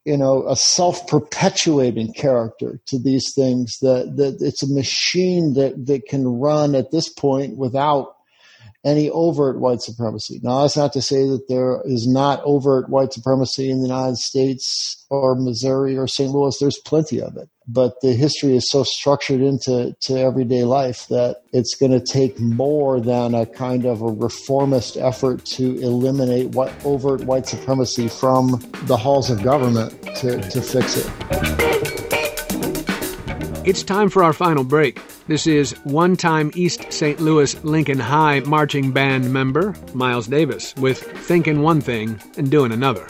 you 0.05 0.16
know, 0.16 0.47
a 0.49 0.57
self 0.57 1.07
perpetuating 1.07 2.12
character 2.14 2.80
to 2.87 2.99
these 2.99 3.32
things 3.35 3.78
that, 3.80 4.16
that 4.16 4.39
it's 4.41 4.62
a 4.62 4.72
machine 4.72 5.55
that, 5.55 5.87
that 5.87 6.07
can 6.09 6.26
run 6.26 6.74
at 6.74 6.91
this 6.91 7.12
point 7.12 7.57
without 7.57 8.14
any 8.85 9.09
overt 9.11 9.59
white 9.59 9.80
supremacy. 9.80 10.41
Now, 10.43 10.62
that's 10.62 10.76
not 10.76 10.93
to 10.93 11.03
say 11.03 11.26
that 11.28 11.49
there 11.49 11.80
is 11.85 12.07
not 12.07 12.43
overt 12.45 12.89
white 12.89 13.12
supremacy 13.12 13.70
in 13.70 13.78
the 13.78 13.89
United 13.89 14.18
States 14.18 15.05
or 15.11 15.35
Missouri 15.35 15.97
or 15.97 16.07
St. 16.07 16.30
Louis. 16.30 16.57
There's 16.59 16.80
plenty 16.85 17.20
of 17.20 17.37
it. 17.37 17.49
But 17.66 17.95
the 18.03 18.12
history 18.12 18.57
is 18.57 18.70
so 18.70 18.82
structured 18.82 19.41
into 19.41 19.97
to 20.03 20.18
everyday 20.18 20.64
life 20.64 21.07
that 21.09 21.43
it's 21.53 21.74
going 21.74 21.93
to 21.93 22.01
take 22.01 22.39
more 22.39 23.01
than 23.01 23.35
a 23.35 23.47
kind 23.47 23.87
of 23.87 24.03
a 24.03 24.09
reformist 24.09 24.99
effort 24.99 25.47
to 25.47 25.78
eliminate 25.80 26.49
what 26.51 26.72
overt 26.85 27.24
white 27.24 27.47
supremacy 27.47 28.09
from 28.09 28.62
the 28.82 28.99
halls 28.99 29.30
of 29.30 29.43
government 29.43 29.93
to, 30.16 30.43
to 30.51 30.61
fix 30.61 30.99
it. 30.99 31.84
It's 33.65 33.83
time 33.83 34.11
for 34.11 34.23
our 34.23 34.35
final 34.35 34.62
break. 34.62 35.01
This 35.27 35.47
is 35.47 35.73
one 35.85 36.19
time 36.19 36.51
East 36.55 36.93
St. 36.93 37.19
Louis 37.19 37.65
Lincoln 37.65 37.99
High 37.99 38.41
marching 38.41 38.93
band 38.93 39.33
member 39.33 39.75
Miles 39.95 40.27
Davis 40.27 40.75
with 40.77 40.99
Thinking 41.01 41.62
One 41.62 41.81
Thing 41.81 42.21
and 42.37 42.51
Doing 42.51 42.73
Another. 42.73 43.09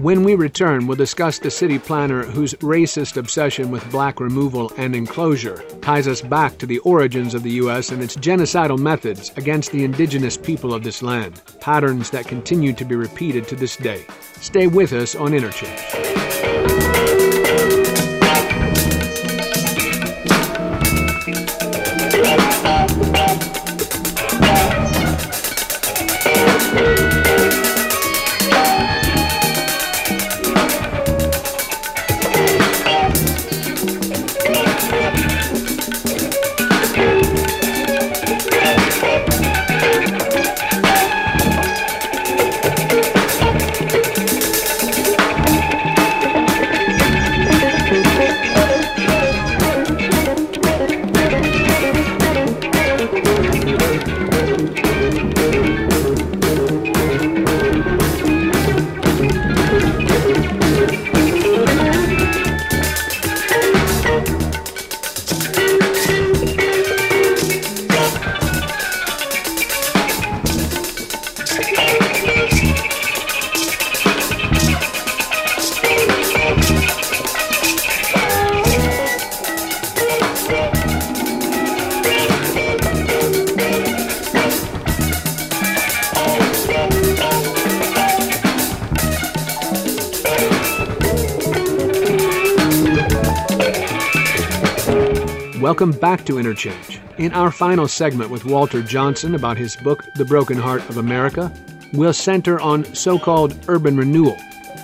When 0.00 0.22
we 0.22 0.34
return, 0.34 0.86
we'll 0.86 0.98
discuss 0.98 1.38
the 1.38 1.50
city 1.50 1.78
planner 1.78 2.22
whose 2.22 2.52
racist 2.56 3.16
obsession 3.16 3.70
with 3.70 3.90
black 3.90 4.20
removal 4.20 4.70
and 4.76 4.94
enclosure 4.94 5.64
ties 5.80 6.06
us 6.06 6.20
back 6.20 6.58
to 6.58 6.66
the 6.66 6.80
origins 6.80 7.32
of 7.32 7.42
the 7.42 7.52
U.S. 7.52 7.90
and 7.90 8.02
its 8.02 8.14
genocidal 8.14 8.78
methods 8.78 9.32
against 9.36 9.72
the 9.72 9.84
indigenous 9.84 10.36
people 10.36 10.74
of 10.74 10.84
this 10.84 11.02
land, 11.02 11.40
patterns 11.60 12.10
that 12.10 12.26
continue 12.26 12.74
to 12.74 12.84
be 12.84 12.94
repeated 12.94 13.48
to 13.48 13.56
this 13.56 13.76
day. 13.76 14.04
Stay 14.34 14.66
with 14.66 14.92
us 14.92 15.14
on 15.14 15.32
Interchange. 15.32 16.23
Interchange. 96.64 97.00
In 97.18 97.32
our 97.32 97.50
final 97.50 97.88
segment 97.88 98.30
with 98.30 98.44
Walter 98.44 98.82
Johnson 98.82 99.34
about 99.34 99.56
his 99.56 99.76
book, 99.76 100.04
The 100.16 100.24
Broken 100.24 100.58
Heart 100.58 100.88
of 100.88 100.96
America, 100.96 101.52
we'll 101.92 102.12
center 102.12 102.60
on 102.60 102.84
so 102.94 103.18
called 103.18 103.56
urban 103.68 103.96
renewal 103.96 104.36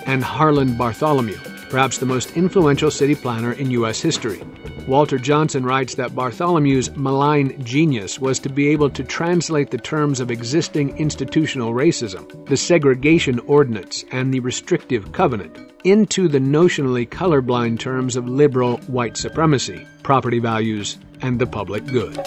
and 0.05 0.23
Harlan 0.23 0.77
Bartholomew, 0.77 1.37
perhaps 1.69 1.97
the 1.97 2.05
most 2.05 2.35
influential 2.37 2.91
city 2.91 3.15
planner 3.15 3.53
in 3.53 3.71
U.S. 3.71 4.01
history. 4.01 4.41
Walter 4.87 5.19
Johnson 5.19 5.63
writes 5.63 5.95
that 5.95 6.15
Bartholomew's 6.15 6.95
malign 6.95 7.63
genius 7.63 8.19
was 8.19 8.39
to 8.39 8.49
be 8.49 8.67
able 8.69 8.89
to 8.89 9.03
translate 9.03 9.69
the 9.69 9.77
terms 9.77 10.19
of 10.19 10.31
existing 10.31 10.97
institutional 10.97 11.73
racism, 11.73 12.47
the 12.47 12.57
segregation 12.57 13.39
ordinance, 13.41 14.03
and 14.11 14.33
the 14.33 14.39
restrictive 14.39 15.11
covenant 15.11 15.71
into 15.83 16.27
the 16.27 16.39
notionally 16.39 17.07
colorblind 17.07 17.79
terms 17.79 18.15
of 18.15 18.27
liberal 18.27 18.77
white 18.87 19.17
supremacy, 19.17 19.85
property 20.03 20.39
values, 20.39 20.97
and 21.21 21.39
the 21.39 21.47
public 21.47 21.85
good. 21.85 22.17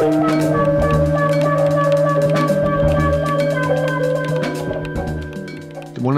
One 0.00 0.47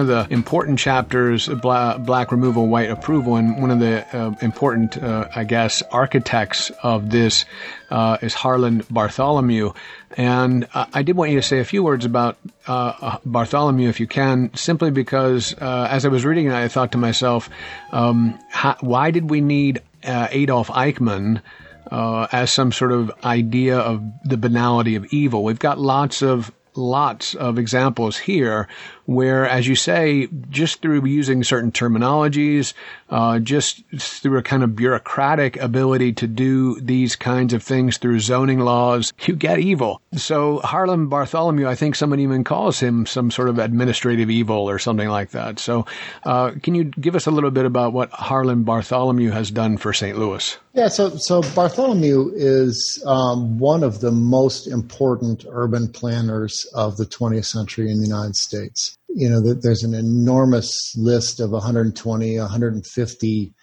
one 0.01 0.09
of 0.11 0.29
the 0.29 0.33
important 0.33 0.79
chapters, 0.79 1.47
black, 1.47 1.99
black 1.99 2.33
removal, 2.33 2.67
white 2.69 2.91
approval, 2.91 3.37
and 3.37 3.61
one 3.61 3.71
of 3.71 3.81
the 3.81 4.07
uh, 4.17 4.35
important, 4.41 4.97
uh, 4.97 5.29
I 5.35 5.45
guess, 5.45 5.83
architects 5.91 6.71
of 6.83 7.11
this 7.11 7.45
uh, 7.91 8.17
is 8.23 8.33
Harlan 8.33 8.83
Bartholomew. 8.91 9.73
And 10.17 10.67
uh, 10.73 10.87
I 10.95 11.03
did 11.03 11.17
want 11.17 11.33
you 11.33 11.37
to 11.37 11.47
say 11.47 11.59
a 11.59 11.65
few 11.65 11.83
words 11.83 12.07
about 12.07 12.39
uh, 12.67 12.93
uh, 13.01 13.19
Bartholomew, 13.27 13.91
if 13.91 14.01
you 14.01 14.07
can, 14.07 14.51
simply 14.55 14.91
because 14.91 15.53
as 15.53 16.07
I 16.07 16.09
was 16.09 16.25
reading 16.25 16.47
it, 16.47 16.55
I 16.55 16.69
thought 16.69 16.93
to 16.93 16.99
myself, 16.99 17.51
um, 17.93 18.39
how, 18.49 18.77
why 18.81 19.11
did 19.11 19.29
we 19.29 19.43
need 19.43 19.83
Adolf 20.03 20.69
Eichmann? 20.69 21.43
uh, 21.91 22.29
as 22.31 22.53
some 22.53 22.71
sort 22.71 22.93
of 22.93 23.11
idea 23.25 23.77
of 23.77 24.01
the 24.23 24.37
banality 24.37 24.95
of 24.95 25.05
evil. 25.07 25.43
We've 25.43 25.59
got 25.59 25.77
lots 25.81 26.23
of 26.23 26.53
lots 26.75 27.35
of 27.35 27.59
examples 27.59 28.17
here 28.17 28.69
where, 29.07 29.49
as 29.49 29.67
you 29.67 29.75
say, 29.75 30.29
just 30.51 30.83
through 30.83 31.05
using 31.07 31.43
certain 31.45 31.73
terminologies, 31.73 32.75
uh, 33.11 33.39
just 33.39 33.83
through 33.97 34.39
a 34.39 34.43
kind 34.43 34.63
of 34.63 34.77
bureaucratic 34.77 35.57
ability 35.57 36.13
to 36.13 36.27
do 36.27 36.81
these 36.81 37.17
kinds 37.17 37.53
of 37.53 37.63
things 37.63 37.99
through 37.99 38.21
zoning 38.21 38.61
laws, 38.61 39.13
you 39.23 39.35
get 39.35 39.59
evil. 39.59 40.01
So 40.15 40.59
Harlan 40.59 41.09
Bartholomew, 41.09 41.67
I 41.67 41.75
think 41.75 41.95
someone 41.95 42.21
even 42.21 42.45
calls 42.45 42.81
him 42.81 43.07
some 43.07 43.31
sort 43.31 43.49
of 43.49 43.59
administrative 43.59 44.31
evil 44.31 44.69
or 44.69 44.79
something 44.79 45.09
like 45.09 45.31
that. 45.31 45.59
So, 45.59 45.87
uh, 46.25 46.53
can 46.63 46.75
you 46.75 46.85
give 46.85 47.17
us 47.17 47.27
a 47.27 47.31
little 47.31 47.51
bit 47.51 47.67
about 47.67 47.93
what 47.93 48.11
Harlan 48.11 48.65
Bartholomew 48.65 49.31
has 49.31 49.51
done 49.51 49.77
for 49.77 49.93
St. 49.93 50.19
Louis? 50.19 50.57
Yeah, 50.73 50.89
so 50.89 51.11
so 51.17 51.43
Bartholomew 51.43 52.31
is 52.35 53.03
um, 53.05 53.59
one 53.59 53.83
of 53.83 54.01
the 54.01 54.13
most 54.13 54.69
important 54.69 55.45
urban 55.51 55.89
planners 55.89 56.65
of 56.75 56.97
the 56.97 57.07
20th 57.07 57.47
century 57.47 57.91
in 57.91 57.99
the 57.99 58.07
United 58.07 58.37
States 58.37 58.97
you 59.15 59.29
know, 59.29 59.41
there's 59.41 59.83
an 59.83 59.95
enormous 59.95 60.71
list 60.97 61.41
of 61.41 61.51
120, 61.51 62.39
150 62.39 63.55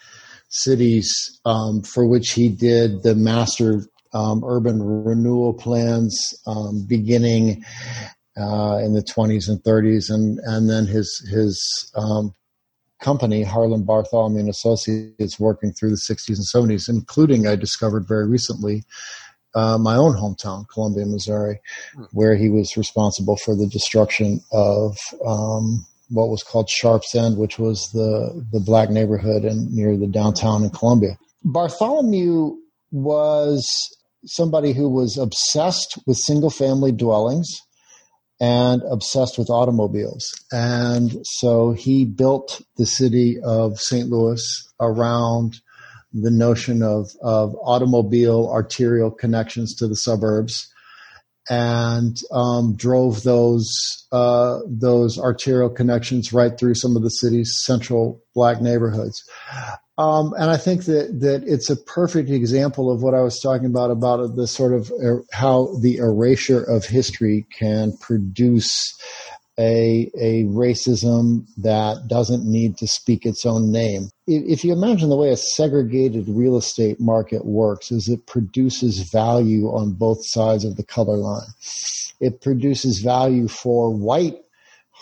cities 0.49 1.39
um, 1.45 1.81
for 1.81 2.07
which 2.07 2.31
he 2.31 2.49
did 2.49 3.03
the 3.03 3.15
master 3.15 3.81
um, 4.13 4.43
urban 4.45 4.81
renewal 4.81 5.53
plans 5.53 6.33
um, 6.47 6.85
beginning 6.87 7.63
uh, 8.37 8.77
in 8.83 8.93
the 8.93 9.03
20s 9.03 9.49
and 9.49 9.61
30s, 9.63 10.09
and 10.09 10.39
and 10.43 10.69
then 10.69 10.85
his 10.85 11.27
his 11.29 11.91
um, 11.95 12.33
company 12.99 13.43
Harlan 13.43 13.83
Bartholomew 13.83 14.39
and 14.39 14.49
Associates 14.49 15.39
working 15.39 15.73
through 15.73 15.91
the 15.91 15.95
60s 16.09 16.37
and 16.37 16.69
70s, 16.69 16.89
including 16.89 17.47
I 17.47 17.55
discovered 17.55 18.07
very 18.07 18.27
recently 18.27 18.83
uh, 19.57 19.77
my 19.77 19.95
own 19.95 20.13
hometown, 20.13 20.67
Columbia, 20.69 21.05
Missouri, 21.05 21.59
hmm. 21.95 22.03
where 22.11 22.35
he 22.35 22.49
was 22.49 22.77
responsible 22.77 23.37
for 23.37 23.55
the 23.55 23.67
destruction 23.67 24.41
of 24.51 24.97
um, 25.25 25.85
what 26.09 26.29
was 26.29 26.43
called 26.43 26.69
Sharp's 26.69 27.15
End, 27.15 27.37
which 27.37 27.57
was 27.57 27.89
the 27.91 28.45
the 28.51 28.59
black 28.59 28.89
neighborhood 28.89 29.43
and 29.43 29.73
near 29.73 29.97
the 29.97 30.07
downtown 30.07 30.63
in 30.63 30.69
Columbia. 30.69 31.17
Bartholomew 31.43 32.55
was 32.91 33.67
somebody 34.25 34.73
who 34.73 34.89
was 34.89 35.17
obsessed 35.17 35.97
with 36.05 36.17
single 36.17 36.49
family 36.49 36.91
dwellings 36.91 37.61
and 38.39 38.83
obsessed 38.91 39.37
with 39.37 39.49
automobiles. 39.49 40.31
And 40.51 41.17
so 41.23 41.71
he 41.71 42.05
built 42.05 42.61
the 42.77 42.85
city 42.85 43.39
of 43.43 43.79
St. 43.79 44.09
Louis 44.09 44.43
around 44.79 45.59
the 46.21 46.31
notion 46.31 46.81
of, 46.81 47.11
of 47.21 47.55
automobile 47.61 48.49
arterial 48.51 49.11
connections 49.11 49.75
to 49.75 49.87
the 49.87 49.95
suburbs 49.95 50.67
and 51.49 52.19
um, 52.31 52.75
drove 52.75 53.23
those 53.23 53.71
uh, 54.11 54.59
those 54.67 55.17
arterial 55.17 55.69
connections 55.69 56.33
right 56.33 56.57
through 56.57 56.75
some 56.75 56.95
of 56.95 57.03
the 57.03 57.09
city's 57.09 57.53
central 57.63 58.21
black 58.35 58.61
neighborhoods. 58.61 59.23
Um, 59.97 60.33
and 60.37 60.51
I 60.51 60.57
think 60.57 60.85
that 60.85 61.21
that 61.21 61.43
it's 61.47 61.69
a 61.69 61.75
perfect 61.75 62.29
example 62.29 62.91
of 62.91 63.01
what 63.01 63.15
I 63.15 63.21
was 63.21 63.39
talking 63.39 63.65
about 63.65 63.91
about 63.91 64.35
the 64.35 64.47
sort 64.47 64.73
of 64.73 64.91
er- 65.01 65.23
how 65.31 65.73
the 65.81 65.97
erasure 65.97 66.61
of 66.61 66.85
history 66.85 67.47
can 67.57 67.97
produce 67.97 68.93
a, 69.59 70.11
a 70.19 70.43
racism 70.45 71.47
that 71.57 72.07
doesn't 72.07 72.45
need 72.45 72.77
to 72.77 72.87
speak 72.87 73.25
its 73.25 73.45
own 73.45 73.71
name. 73.71 74.09
If 74.27 74.63
you 74.63 74.73
imagine 74.73 75.09
the 75.09 75.15
way 75.15 75.31
a 75.31 75.37
segregated 75.37 76.25
real 76.27 76.57
estate 76.57 76.99
market 76.99 77.45
works 77.45 77.91
is 77.91 78.07
it 78.07 78.27
produces 78.27 79.09
value 79.09 79.67
on 79.67 79.93
both 79.93 80.19
sides 80.25 80.63
of 80.63 80.75
the 80.75 80.83
color 80.83 81.17
line. 81.17 81.47
It 82.19 82.41
produces 82.41 82.99
value 82.99 83.47
for 83.47 83.89
white 83.89 84.35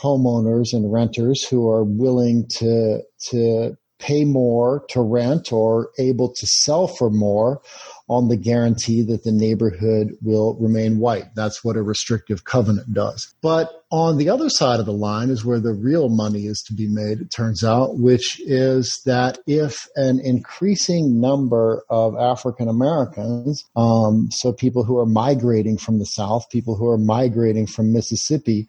homeowners 0.01 0.73
and 0.73 0.91
renters 0.91 1.45
who 1.45 1.69
are 1.69 1.83
willing 1.83 2.47
to, 2.57 3.01
to 3.29 3.77
pay 3.99 4.25
more 4.25 4.85
to 4.89 5.01
rent 5.01 5.51
or 5.51 5.89
able 5.97 6.31
to 6.33 6.45
sell 6.45 6.87
for 6.87 7.09
more 7.09 7.61
on 8.07 8.27
the 8.27 8.37
guarantee 8.37 9.01
that 9.01 9.23
the 9.23 9.31
neighborhood 9.31 10.11
will 10.21 10.55
remain 10.59 10.99
white. 10.99 11.33
That's 11.35 11.63
what 11.63 11.75
a 11.75 11.81
restrictive 11.81 12.43
covenant 12.43 12.93
does. 12.93 13.33
But 13.41 13.83
on 13.91 14.17
the 14.17 14.29
other 14.29 14.49
side 14.49 14.79
of 14.79 14.85
the 14.85 14.93
line 14.93 15.29
is 15.29 15.43
where 15.43 15.59
the 15.59 15.73
real 15.73 16.09
money 16.09 16.45
is 16.45 16.63
to 16.67 16.73
be 16.73 16.87
made, 16.87 17.21
it 17.21 17.31
turns 17.35 17.63
out, 17.63 17.97
which 17.97 18.39
is 18.41 19.01
that 19.05 19.39
if 19.47 19.87
an 19.95 20.19
increasing 20.23 21.19
number 21.19 21.83
of 21.89 22.15
African 22.15 22.67
Americans, 22.67 23.63
um, 23.75 24.29
so 24.31 24.53
people 24.53 24.83
who 24.83 24.97
are 24.97 25.05
migrating 25.05 25.77
from 25.77 25.97
the 25.97 26.05
South, 26.05 26.49
people 26.51 26.75
who 26.75 26.87
are 26.87 26.97
migrating 26.97 27.65
from 27.65 27.91
Mississippi, 27.91 28.67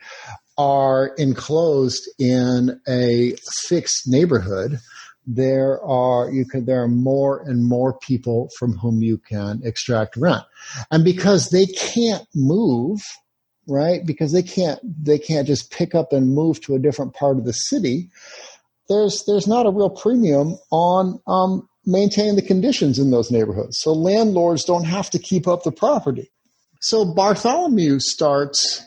are 0.59 1.09
enclosed 1.19 2.09
in 2.19 2.81
a 2.89 3.35
fixed 3.69 4.05
neighborhood, 4.07 4.81
there 5.27 5.83
are 5.83 6.31
you 6.31 6.45
can 6.45 6.65
there 6.67 6.83
are 6.83 6.89
more 6.89 7.41
and 7.49 7.65
more 7.65 7.99
people 7.99 8.49
from 8.59 8.77
whom 8.77 9.03
you 9.03 9.19
can 9.19 9.61
extract 9.65 10.17
rent. 10.17 10.45
And 10.91 11.05
because 11.05 11.51
they 11.51 11.67
can't 11.67 12.27
move 12.35 13.01
right 13.69 14.07
because 14.07 14.33
they 14.33 14.43
can't 14.43 14.79
they 15.05 15.19
can't 15.19 15.47
just 15.47 15.73
pick 15.73 15.95
up 15.95 16.13
and 16.13 16.35
move 16.35 16.61
to 16.61 16.75
a 16.75 16.79
different 16.79 17.15
part 17.15 17.37
of 17.37 17.45
the 17.45 17.53
city 17.53 18.09
there's 18.89 19.25
there's 19.27 19.47
not 19.47 19.67
a 19.67 19.71
real 19.71 19.91
premium 19.91 20.57
on 20.71 21.21
um, 21.27 21.69
maintaining 21.85 22.37
the 22.37 22.43
conditions 22.43 22.99
in 22.99 23.11
those 23.11 23.31
neighborhoods. 23.31 23.79
So 23.81 23.93
landlords 23.93 24.65
don't 24.65 24.85
have 24.85 25.11
to 25.11 25.19
keep 25.19 25.47
up 25.47 25.63
the 25.63 25.73
property. 25.73 26.31
So 26.81 27.05
bartholomew 27.05 28.01
starts 28.01 28.85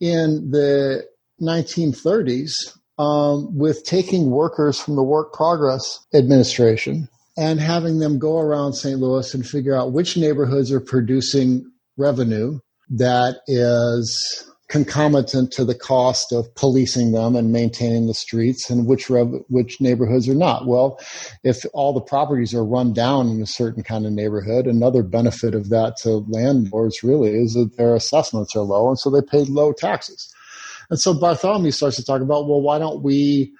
in 0.00 0.50
the 0.50 1.06
1930s 1.40 2.52
um, 2.98 3.56
with 3.56 3.84
taking 3.84 4.30
workers 4.30 4.78
from 4.78 4.96
the 4.96 5.02
Work 5.02 5.32
Progress 5.32 6.04
Administration 6.14 7.08
and 7.36 7.60
having 7.60 7.98
them 7.98 8.18
go 8.18 8.38
around 8.38 8.74
St. 8.74 8.98
Louis 8.98 9.34
and 9.34 9.46
figure 9.46 9.76
out 9.76 9.92
which 9.92 10.16
neighborhoods 10.16 10.70
are 10.70 10.80
producing 10.80 11.70
revenue 11.96 12.60
that 12.90 13.36
is 13.46 14.48
concomitant 14.68 15.52
to 15.52 15.64
the 15.64 15.74
cost 15.74 16.32
of 16.32 16.52
policing 16.54 17.12
them 17.12 17.36
and 17.36 17.52
maintaining 17.52 18.06
the 18.06 18.14
streets 18.14 18.70
and 18.70 18.86
which 18.86 19.10
rev- 19.10 19.44
which 19.48 19.80
neighborhoods 19.80 20.26
are 20.26 20.34
not 20.34 20.66
well 20.66 20.98
if 21.44 21.66
all 21.74 21.92
the 21.92 22.00
properties 22.00 22.54
are 22.54 22.64
run 22.64 22.92
down 22.92 23.28
in 23.28 23.42
a 23.42 23.46
certain 23.46 23.82
kind 23.82 24.06
of 24.06 24.12
neighborhood 24.12 24.66
another 24.66 25.02
benefit 25.02 25.54
of 25.54 25.68
that 25.68 25.96
to 25.98 26.24
landlords 26.28 27.02
really 27.02 27.36
is 27.36 27.52
that 27.52 27.76
their 27.76 27.94
assessments 27.94 28.56
are 28.56 28.62
low 28.62 28.88
and 28.88 28.98
so 28.98 29.10
they 29.10 29.20
pay 29.20 29.44
low 29.44 29.70
taxes 29.70 30.33
and 30.90 30.98
so 30.98 31.14
Bartholomew 31.14 31.70
starts 31.70 31.96
to 31.96 32.04
talk 32.04 32.20
about, 32.20 32.48
well, 32.48 32.60
why 32.60 32.78
don't 32.78 33.02
we 33.02 33.52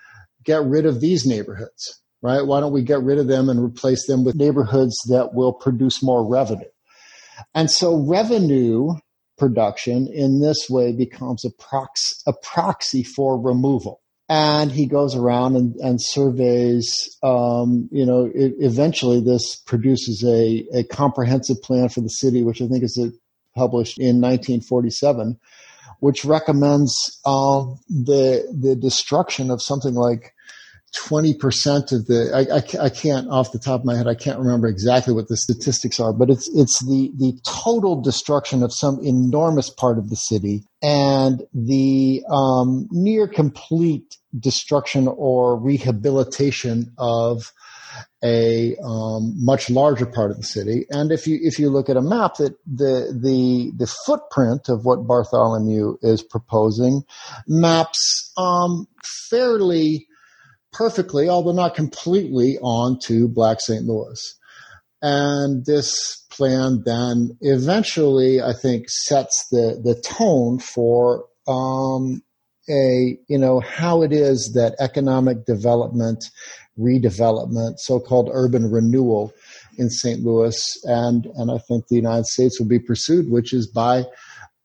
get 0.44 0.62
rid 0.64 0.86
of 0.86 1.00
these 1.00 1.26
neighborhoods, 1.26 2.00
right? 2.22 2.46
Why 2.46 2.60
don't 2.60 2.72
we 2.72 2.82
get 2.82 3.02
rid 3.02 3.18
of 3.18 3.26
them 3.26 3.48
and 3.48 3.62
replace 3.62 4.06
them 4.06 4.24
with 4.24 4.34
neighborhoods 4.34 4.96
that 5.08 5.34
will 5.34 5.52
produce 5.52 6.02
more 6.02 6.26
revenue? 6.28 6.68
And 7.54 7.70
so 7.70 7.96
revenue 8.06 8.90
production 9.38 10.08
in 10.12 10.40
this 10.40 10.68
way 10.70 10.92
becomes 10.92 11.44
a, 11.44 11.50
prox- 11.50 12.22
a 12.26 12.32
proxy 12.42 13.02
for 13.02 13.40
removal. 13.40 14.00
And 14.28 14.72
he 14.72 14.86
goes 14.86 15.14
around 15.14 15.56
and, 15.56 15.74
and 15.76 16.00
surveys, 16.00 16.94
um, 17.22 17.88
you 17.92 18.06
know, 18.06 18.30
it, 18.34 18.54
eventually 18.58 19.20
this 19.20 19.56
produces 19.56 20.24
a, 20.24 20.66
a 20.78 20.84
comprehensive 20.84 21.60
plan 21.62 21.90
for 21.90 22.00
the 22.00 22.08
city, 22.08 22.42
which 22.42 22.62
I 22.62 22.68
think 22.68 22.84
is 22.84 22.98
published 23.54 23.98
in 23.98 24.20
1947 24.20 25.38
which 26.04 26.22
recommends 26.22 27.18
uh, 27.24 27.64
the 27.88 28.46
the 28.52 28.76
destruction 28.76 29.50
of 29.50 29.62
something 29.62 29.94
like 29.94 30.34
20% 31.08 31.92
of 31.92 32.06
the 32.06 32.30
I, 32.34 32.42
I, 32.58 32.84
I, 32.84 32.88
can't 32.90 33.26
off 33.30 33.52
the 33.52 33.58
top 33.58 33.80
of 33.80 33.86
my 33.86 33.96
head 33.96 34.06
I 34.06 34.14
can't 34.14 34.38
remember 34.38 34.68
exactly 34.68 35.14
what 35.14 35.28
the 35.28 35.36
statistics 35.38 35.98
are 35.98 36.12
but 36.12 36.28
it's 36.28 36.46
it's 36.54 36.78
the 36.84 37.10
the 37.16 37.32
total 37.46 38.02
destruction 38.02 38.62
of 38.62 38.70
some 38.70 39.00
enormous 39.02 39.70
part 39.70 39.96
of 39.96 40.10
the 40.10 40.16
city 40.16 40.64
and 40.82 41.42
the 41.54 42.22
um, 42.30 42.86
near 42.90 43.26
complete 43.26 44.18
destruction 44.38 45.08
or 45.08 45.58
rehabilitation 45.58 46.92
of 46.98 47.50
a 48.22 48.76
um, 48.76 49.34
much 49.36 49.68
larger 49.70 50.06
part 50.06 50.30
of 50.30 50.36
the 50.36 50.42
city. 50.42 50.86
And 50.90 51.12
if 51.12 51.26
you 51.26 51.38
if 51.42 51.58
you 51.58 51.70
look 51.70 51.88
at 51.88 51.96
a 51.96 52.02
map, 52.02 52.36
that 52.36 52.56
the 52.66 53.16
the 53.20 53.72
the 53.76 53.86
footprint 54.06 54.68
of 54.68 54.84
what 54.84 55.06
Bartholomew 55.06 55.98
is 56.02 56.22
proposing 56.22 57.02
maps 57.46 58.32
um, 58.36 58.86
fairly 59.30 60.06
perfectly, 60.72 61.28
although 61.28 61.52
not 61.52 61.74
completely, 61.74 62.58
onto 62.58 63.28
Black 63.28 63.60
St. 63.60 63.84
Louis. 63.84 64.38
And 65.00 65.64
this 65.66 66.24
plan 66.30 66.82
then 66.84 67.36
eventually, 67.40 68.40
I 68.40 68.52
think, 68.54 68.86
sets 68.88 69.48
the 69.50 69.80
the 69.82 70.00
tone 70.00 70.58
for 70.58 71.26
um, 71.46 72.22
a 72.68 73.18
you 73.28 73.38
know 73.38 73.60
how 73.60 74.02
it 74.02 74.12
is 74.12 74.52
that 74.54 74.74
economic 74.78 75.44
development 75.44 76.24
redevelopment, 76.78 77.78
so-called 77.78 78.28
urban 78.32 78.70
renewal 78.70 79.32
in 79.78 79.90
St. 79.90 80.20
Louis, 80.22 80.60
and 80.84 81.26
and 81.36 81.50
I 81.50 81.58
think 81.58 81.88
the 81.88 81.96
United 81.96 82.26
States 82.26 82.58
will 82.58 82.68
be 82.68 82.78
pursued, 82.78 83.30
which 83.30 83.52
is 83.52 83.66
by 83.66 84.04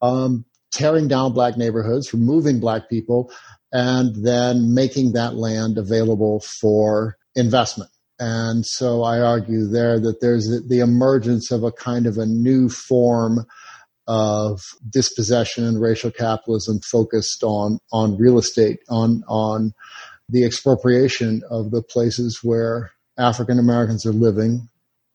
um, 0.01 0.45
tearing 0.71 1.07
down 1.07 1.33
black 1.33 1.57
neighborhoods, 1.57 2.13
removing 2.13 2.59
black 2.59 2.89
people, 2.89 3.31
and 3.71 4.15
then 4.23 4.73
making 4.73 5.13
that 5.13 5.35
land 5.35 5.77
available 5.77 6.41
for 6.41 7.17
investment. 7.35 7.89
And 8.19 8.65
so 8.65 9.03
I 9.03 9.19
argue 9.21 9.65
there 9.65 9.99
that 9.99 10.19
there's 10.19 10.49
the 10.67 10.79
emergence 10.79 11.51
of 11.51 11.63
a 11.63 11.71
kind 11.71 12.05
of 12.05 12.17
a 12.17 12.25
new 12.25 12.67
form 12.67 13.45
of 14.09 14.75
dispossession 14.89 15.63
and 15.63 15.79
racial 15.79 16.09
capitalism 16.09 16.79
focused 16.81 17.43
on 17.43 17.79
on 17.93 18.17
real 18.17 18.39
estate, 18.39 18.79
on 18.89 19.23
on 19.27 19.71
the 20.27 20.43
expropriation 20.43 21.43
of 21.49 21.69
the 21.69 21.83
places 21.83 22.39
where 22.43 22.91
African 23.19 23.59
Americans 23.59 24.07
are 24.07 24.11
living, 24.11 24.67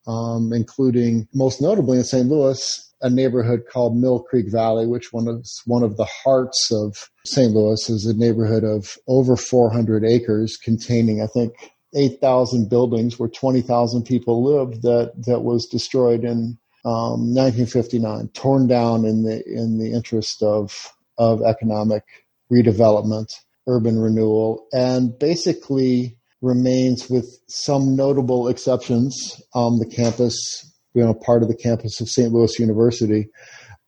um, 0.06 0.52
including 0.52 1.26
most 1.34 1.60
notably 1.60 1.98
in 1.98 2.04
St. 2.04 2.28
Louis, 2.28 2.92
a 3.02 3.10
neighborhood 3.10 3.64
called 3.70 3.96
Mill 3.96 4.20
Creek 4.20 4.50
Valley, 4.50 4.86
which 4.86 5.12
one 5.12 5.26
is 5.28 5.60
one 5.66 5.82
of 5.82 5.96
the 5.96 6.08
hearts 6.24 6.70
of 6.72 7.10
St. 7.26 7.52
Louis, 7.52 7.90
is 7.90 8.06
a 8.06 8.16
neighborhood 8.16 8.62
of 8.62 8.96
over 9.08 9.36
400 9.36 10.04
acres 10.04 10.56
containing, 10.56 11.20
I 11.20 11.26
think, 11.26 11.52
8,000 11.96 12.70
buildings 12.70 13.18
where 13.18 13.28
20,000 13.28 14.04
people 14.04 14.44
lived 14.44 14.82
that, 14.82 15.12
that 15.26 15.40
was 15.40 15.66
destroyed 15.66 16.24
in 16.24 16.58
um, 16.84 17.34
1959, 17.34 18.28
torn 18.34 18.66
down 18.66 19.04
in 19.04 19.22
the, 19.22 19.42
in 19.46 19.78
the 19.78 19.92
interest 19.92 20.42
of, 20.42 20.92
of 21.18 21.42
economic 21.42 22.04
redevelopment 22.52 23.28
urban 23.66 23.98
renewal 23.98 24.66
and 24.72 25.18
basically 25.18 26.16
remains 26.42 27.08
with 27.08 27.38
some 27.48 27.96
notable 27.96 28.48
exceptions. 28.48 29.40
Um, 29.54 29.78
the 29.78 29.86
campus, 29.86 30.70
you 30.92 31.02
know, 31.02 31.14
part 31.14 31.42
of 31.42 31.48
the 31.48 31.56
campus 31.56 32.00
of 32.00 32.08
St. 32.08 32.32
Louis 32.32 32.58
University, 32.58 33.28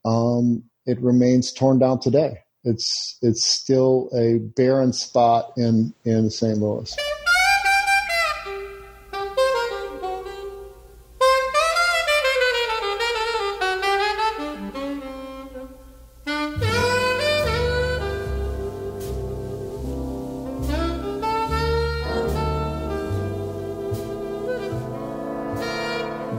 um, 0.04 0.64
it 0.86 1.00
remains 1.00 1.52
torn 1.52 1.78
down 1.78 2.00
today. 2.00 2.38
It's 2.64 3.18
it's 3.22 3.48
still 3.48 4.08
a 4.16 4.38
barren 4.38 4.92
spot 4.92 5.52
in 5.56 5.94
in 6.04 6.30
St. 6.30 6.58
Louis. 6.58 6.96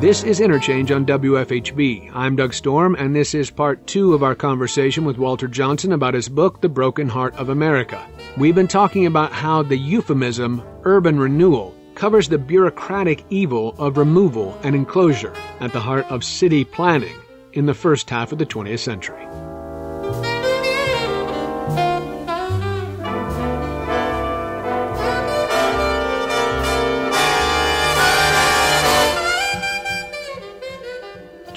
This 0.08 0.24
is 0.24 0.40
Interchange 0.40 0.90
on 0.90 1.06
WFHB. 1.06 2.12
I'm 2.16 2.38
Doug 2.38 2.54
Storm, 2.54 2.96
and 2.96 3.14
this 3.14 3.36
is 3.36 3.52
part 3.52 3.86
two 3.86 4.14
of 4.14 4.24
our 4.24 4.36
conversation 4.36 5.04
with 5.04 5.18
Walter 5.18 5.50
Johnson 5.50 5.92
about 5.92 6.14
his 6.14 6.30
book, 6.30 6.62
The 6.62 6.70
Broken 6.70 7.10
Heart 7.10 7.36
of 7.36 7.50
America. 7.50 8.08
We've 8.38 8.56
been 8.56 8.70
talking 8.70 9.06
about 9.06 9.34
how 9.34 9.64
the 9.64 9.76
euphemism 9.76 10.64
urban 10.84 11.20
renewal 11.20 11.76
covers 11.94 12.30
the 12.30 12.38
bureaucratic 12.38 13.26
evil 13.30 13.76
of 13.78 13.98
removal 13.98 14.58
and 14.64 14.76
enclosure 14.76 15.34
at 15.60 15.74
the 15.74 15.82
heart 15.82 16.06
of 16.10 16.24
city 16.24 16.64
planning 16.64 17.18
in 17.52 17.66
the 17.66 17.74
first 17.74 18.10
half 18.10 18.32
of 18.32 18.38
the 18.38 18.46
20th 18.46 18.80
century. 18.80 19.28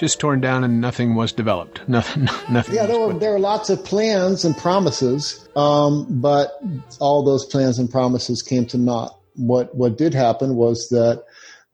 Just 0.01 0.19
torn 0.19 0.41
down 0.41 0.65
and 0.65 0.81
nothing 0.81 1.15
was 1.15 1.31
developed. 1.31 1.83
Nothing. 1.89 2.25
Nothing. 2.51 2.75
Yeah, 2.75 2.87
there 2.87 2.99
were 2.99 3.13
there 3.13 3.33
were 3.33 3.39
lots 3.39 3.69
of 3.69 3.85
plans 3.85 4.45
and 4.45 4.57
promises, 4.57 5.47
um, 5.55 6.07
but 6.09 6.59
all 6.99 7.23
those 7.23 7.45
plans 7.45 7.79
and 7.79 7.89
promises 7.89 8.43
came 8.43 8.65
to 8.67 8.79
naught. 8.79 9.17
What 9.37 9.75
what 9.75 9.99
did 9.99 10.15
happen 10.15 10.57
was 10.57 10.89
that 10.91 11.25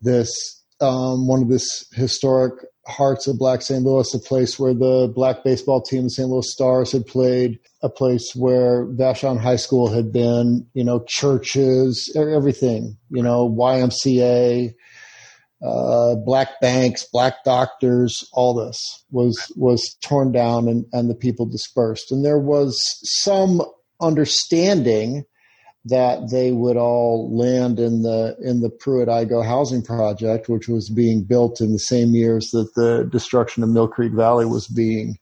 this 0.03 0.31
um, 0.81 1.29
one 1.29 1.41
of 1.41 1.49
this 1.49 1.87
historic 1.93 2.55
hearts 2.87 3.27
of 3.27 3.39
Black 3.39 3.63
St. 3.63 3.83
Louis, 3.83 4.13
a 4.15 4.19
place 4.19 4.59
where 4.59 4.75
the 4.75 5.11
black 5.15 5.43
baseball 5.45 5.81
team, 5.81 6.05
the 6.05 6.11
St. 6.11 6.29
Louis 6.29 6.51
Stars, 6.51 6.93
had 6.93 7.07
played, 7.07 7.59
a 7.83 7.89
place 7.89 8.33
where 8.35 8.87
Vashon 8.87 9.41
High 9.41 9.57
School 9.57 9.89
had 9.89 10.13
been, 10.13 10.67
you 10.75 10.85
know, 10.85 11.05
churches, 11.07 12.13
everything, 12.17 12.97
you 13.11 13.23
know, 13.23 13.49
YMCA, 13.49 14.75
uh, 15.63 16.15
black 16.17 16.61
banks, 16.61 17.07
black 17.13 17.43
doctors, 17.45 18.29
all 18.33 18.55
this 18.55 19.05
was 19.11 19.53
was 19.57 19.97
torn 20.03 20.33
down 20.33 20.69
and, 20.69 20.85
and 20.93 21.09
the 21.09 21.15
people 21.15 21.47
dispersed. 21.47 22.13
And 22.13 22.25
there 22.25 22.39
was 22.39 22.79
some 23.23 23.63
understanding 24.01 25.25
that 25.87 26.31
they 26.31 26.53
would 26.53 26.77
all 26.77 27.35
land 27.35 27.79
in 27.79 28.03
the 28.03 28.37
in 28.43 28.61
the 28.61 28.69
Pruitt-Igoe 28.69 29.47
housing 29.47 29.83
project, 29.83 30.49
which 30.49 30.69
was 30.69 30.91
being 30.91 31.23
built 31.23 31.61
in 31.61 31.73
the 31.73 31.79
same 31.79 32.15
years 32.15 32.51
that 32.51 32.75
the 32.75 33.09
destruction 33.11 33.63
of 33.63 33.71
Mill 33.71 33.89
Creek 33.89 34.13
Valley 34.13 34.45
was 34.45 34.67
being 34.67 35.17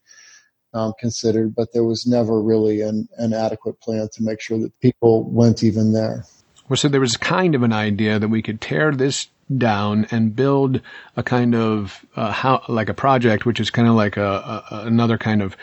um, 0.72 0.94
considered. 0.98 1.54
But 1.54 1.72
there 1.74 1.84
was 1.84 2.06
never 2.06 2.42
really 2.42 2.80
an, 2.80 3.08
an 3.18 3.34
adequate 3.34 3.80
plan 3.80 4.08
to 4.14 4.22
make 4.22 4.40
sure 4.40 4.58
that 4.58 4.80
people 4.80 5.30
went 5.30 5.62
even 5.62 5.92
there. 5.92 6.24
Well, 6.68 6.78
so 6.78 6.88
there 6.88 7.00
was 7.00 7.18
kind 7.18 7.54
of 7.54 7.62
an 7.62 7.74
idea 7.74 8.18
that 8.18 8.28
we 8.28 8.40
could 8.40 8.60
tear 8.60 8.90
this 8.90 9.28
down 9.56 10.06
and 10.10 10.34
build 10.34 10.80
a 11.16 11.22
kind 11.22 11.54
of 11.54 12.04
uh, 12.16 12.32
how 12.32 12.62
like 12.68 12.88
a 12.88 12.94
project, 12.94 13.46
which 13.46 13.60
is 13.60 13.70
kind 13.70 13.88
of 13.88 13.94
like 13.94 14.16
a, 14.16 14.64
a 14.70 14.82
another 14.86 15.18
kind 15.18 15.42
of 15.42 15.56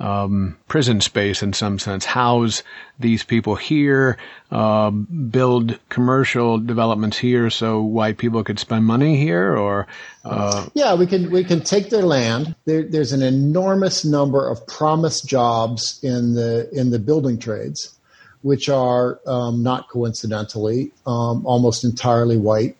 um, 0.00 0.56
prison 0.66 1.00
space 1.00 1.42
in 1.42 1.52
some 1.52 1.78
sense. 1.78 2.06
House 2.06 2.62
these 2.98 3.22
people 3.22 3.54
here, 3.54 4.16
uh, 4.50 4.90
build 4.90 5.78
commercial 5.90 6.58
developments 6.58 7.18
here, 7.18 7.50
so 7.50 7.82
white 7.82 8.16
people 8.16 8.42
could 8.42 8.58
spend 8.58 8.86
money 8.86 9.16
here, 9.16 9.56
or 9.56 9.86
uh, 10.24 10.66
yeah, 10.74 10.94
we 10.94 11.06
can 11.06 11.30
we 11.30 11.44
can 11.44 11.60
take 11.60 11.90
their 11.90 12.02
land. 12.02 12.54
There, 12.64 12.82
there's 12.82 13.12
an 13.12 13.22
enormous 13.22 14.04
number 14.04 14.48
of 14.48 14.66
promised 14.66 15.28
jobs 15.28 16.00
in 16.02 16.34
the 16.34 16.68
in 16.72 16.90
the 16.90 16.98
building 16.98 17.38
trades, 17.38 17.94
which 18.40 18.70
are 18.70 19.20
um, 19.26 19.62
not 19.62 19.88
coincidentally 19.90 20.92
um, 21.06 21.44
almost 21.44 21.84
entirely 21.84 22.38
white 22.38 22.76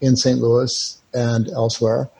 in 0.00 0.16
St. 0.16 0.38
Louis 0.38 1.00
and 1.14 1.48
elsewhere. 1.48 2.10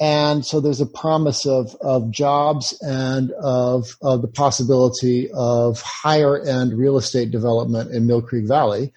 And 0.00 0.46
so 0.46 0.60
there's 0.60 0.80
a 0.80 0.86
promise 0.86 1.44
of, 1.44 1.74
of 1.80 2.10
jobs 2.10 2.78
and 2.82 3.32
of, 3.32 3.96
of 4.00 4.22
the 4.22 4.28
possibility 4.28 5.28
of 5.32 5.80
higher 5.80 6.40
end 6.40 6.78
real 6.78 6.96
estate 6.96 7.32
development 7.32 7.90
in 7.90 8.06
Mill 8.06 8.22
Creek 8.22 8.46
Valley. 8.46 8.92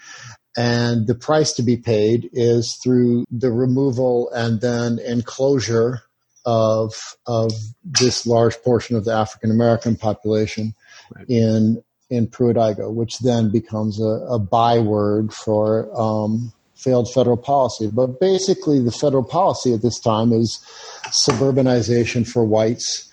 And 0.55 1.07
the 1.07 1.15
price 1.15 1.53
to 1.53 1.63
be 1.63 1.77
paid 1.77 2.29
is 2.34 2.77
through 2.84 3.25
the 3.32 3.51
removal 3.51 4.29
and 4.32 4.61
then 4.61 4.99
enclosure 4.99 6.01
of, 6.45 6.93
of 7.25 7.51
this 7.84 8.27
large 8.27 8.61
portion 8.61 8.95
of 8.95 9.05
the 9.05 9.13
African 9.13 9.49
American 9.49 9.95
population 9.95 10.75
right. 11.15 11.25
in, 11.29 11.82
in 12.09 12.27
Pruitt-Igoe, 12.27 12.93
which 12.93 13.19
then 13.19 13.49
becomes 13.51 13.99
a, 14.01 14.25
a 14.29 14.39
byword 14.39 15.34
for, 15.34 15.89
um, 15.99 16.51
failed 16.82 17.11
federal 17.13 17.38
policy. 17.38 17.88
But 17.91 18.19
basically, 18.19 18.79
the 18.79 18.91
federal 18.91 19.23
policy 19.23 19.73
at 19.73 19.82
this 19.82 19.99
time 19.99 20.34
is 20.34 20.59
suburbanization 21.07 22.27
for 22.27 22.43
whites 22.43 23.11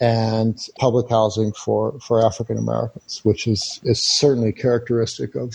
and 0.00 0.58
public 0.78 1.08
housing 1.08 1.52
for, 1.52 1.98
for 2.00 2.24
African 2.24 2.58
Americans, 2.58 3.20
which 3.22 3.46
is, 3.46 3.80
is 3.84 4.02
certainly 4.18 4.52
characteristic 4.52 5.34
of 5.34 5.54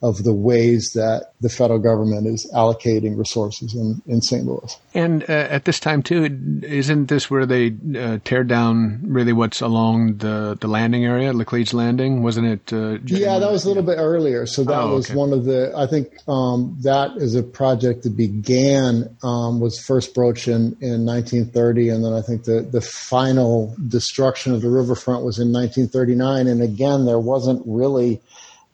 of 0.00 0.22
the 0.22 0.32
ways 0.32 0.92
that 0.94 1.32
the 1.40 1.48
federal 1.48 1.80
government 1.80 2.24
is 2.24 2.48
allocating 2.54 3.18
resources 3.18 3.74
in, 3.74 4.00
in 4.06 4.22
St. 4.22 4.46
Louis. 4.46 4.78
And 4.94 5.24
uh, 5.24 5.32
at 5.32 5.64
this 5.64 5.80
time, 5.80 6.04
too, 6.04 6.60
isn't 6.62 7.06
this 7.06 7.28
where 7.28 7.46
they 7.46 7.74
uh, 7.96 8.18
tear 8.24 8.44
down 8.44 9.00
really 9.02 9.32
what's 9.32 9.60
along 9.60 10.18
the, 10.18 10.56
the 10.60 10.68
landing 10.68 11.04
area, 11.04 11.32
Laclede's 11.32 11.74
Landing? 11.74 12.22
Wasn't 12.22 12.46
it? 12.46 12.72
Uh, 12.72 12.98
yeah, 13.06 13.40
that 13.40 13.50
was 13.50 13.64
a 13.64 13.68
little 13.68 13.82
bit 13.82 13.96
earlier. 13.98 14.46
So 14.46 14.62
that 14.64 14.80
oh, 14.80 14.94
was 14.94 15.10
okay. 15.10 15.18
one 15.18 15.32
of 15.32 15.44
the, 15.44 15.72
I 15.76 15.88
think 15.88 16.12
um, 16.28 16.76
that 16.82 17.16
is 17.16 17.34
a 17.34 17.42
project 17.42 18.04
that 18.04 18.16
began, 18.16 19.16
um, 19.24 19.58
was 19.58 19.80
first 19.80 20.14
broached 20.14 20.46
in, 20.46 20.76
in 20.80 21.04
1930. 21.06 21.88
And 21.88 22.04
then 22.04 22.12
I 22.12 22.22
think 22.22 22.44
the, 22.44 22.60
the 22.60 22.80
final 22.80 23.74
destruction 23.88 24.54
of 24.54 24.62
the 24.62 24.70
riverfront 24.70 25.24
was 25.24 25.40
in 25.40 25.52
1939. 25.52 26.46
And 26.46 26.62
again, 26.62 27.04
there 27.04 27.18
wasn't 27.18 27.62
really 27.66 28.20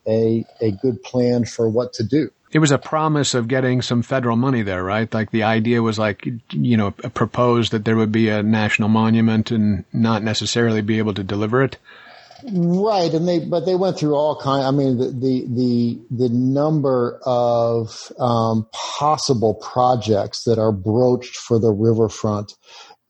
a, 0.06 0.44
a 0.60 0.72
good 0.72 1.02
plan 1.02 1.44
for 1.44 1.68
what 1.68 1.92
to 1.94 2.04
do. 2.04 2.30
It 2.52 2.60
was 2.60 2.70
a 2.70 2.78
promise 2.78 3.34
of 3.34 3.48
getting 3.48 3.82
some 3.82 4.02
federal 4.02 4.36
money 4.36 4.62
there, 4.62 4.84
right? 4.84 5.12
Like 5.12 5.32
the 5.32 5.42
idea 5.42 5.82
was 5.82 5.98
like, 5.98 6.28
you 6.52 6.76
know, 6.76 6.92
proposed 6.92 7.72
that 7.72 7.84
there 7.84 7.96
would 7.96 8.12
be 8.12 8.28
a 8.28 8.44
national 8.44 8.88
monument 8.88 9.50
and 9.50 9.84
not 9.92 10.22
necessarily 10.22 10.80
be 10.80 10.98
able 10.98 11.14
to 11.14 11.24
deliver 11.24 11.64
it. 11.64 11.78
Right, 12.52 13.12
and 13.12 13.26
they 13.26 13.38
but 13.38 13.64
they 13.64 13.74
went 13.74 13.98
through 13.98 14.14
all 14.14 14.38
kind. 14.38 14.64
I 14.64 14.70
mean, 14.70 14.98
the 14.98 15.06
the 15.06 15.46
the, 15.48 16.00
the 16.10 16.28
number 16.28 17.18
of 17.24 18.12
um, 18.18 18.68
possible 18.98 19.54
projects 19.54 20.44
that 20.44 20.58
are 20.58 20.72
broached 20.72 21.36
for 21.36 21.58
the 21.58 21.72
riverfront 21.72 22.54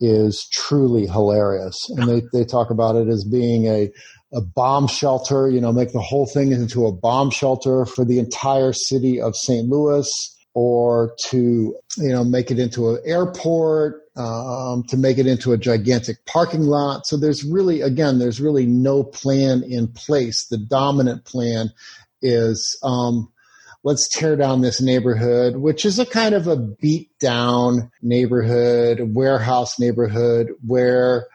is 0.00 0.46
truly 0.52 1.06
hilarious, 1.06 1.90
and 1.90 2.08
they 2.08 2.22
they 2.32 2.44
talk 2.44 2.70
about 2.70 2.94
it 2.94 3.08
as 3.08 3.24
being 3.24 3.66
a 3.66 3.90
a 4.34 4.40
bomb 4.40 4.88
shelter, 4.88 5.48
you 5.48 5.60
know, 5.60 5.72
make 5.72 5.92
the 5.92 6.00
whole 6.00 6.26
thing 6.26 6.52
into 6.52 6.86
a 6.86 6.92
bomb 6.92 7.30
shelter 7.30 7.86
for 7.86 8.04
the 8.04 8.18
entire 8.18 8.72
city 8.72 9.20
of 9.20 9.36
St. 9.36 9.68
Louis 9.68 10.10
or 10.54 11.14
to, 11.28 11.76
you 11.96 12.12
know, 12.12 12.24
make 12.24 12.50
it 12.50 12.58
into 12.58 12.90
an 12.90 13.02
airport, 13.04 14.02
um, 14.16 14.84
to 14.88 14.96
make 14.96 15.18
it 15.18 15.26
into 15.26 15.52
a 15.52 15.58
gigantic 15.58 16.24
parking 16.26 16.62
lot. 16.62 17.06
So 17.06 17.16
there's 17.16 17.44
really, 17.44 17.80
again, 17.80 18.18
there's 18.18 18.40
really 18.40 18.66
no 18.66 19.02
plan 19.02 19.62
in 19.62 19.88
place. 19.88 20.46
The 20.46 20.58
dominant 20.58 21.24
plan 21.24 21.70
is, 22.22 22.78
um, 22.82 23.32
let's 23.82 24.08
tear 24.08 24.36
down 24.36 24.62
this 24.62 24.80
neighborhood, 24.80 25.56
which 25.56 25.84
is 25.84 25.98
a 25.98 26.06
kind 26.06 26.34
of 26.34 26.46
a 26.46 26.56
beat 26.56 27.10
down 27.18 27.90
neighborhood, 28.02 29.14
warehouse 29.14 29.78
neighborhood 29.78 30.50
where 30.66 31.26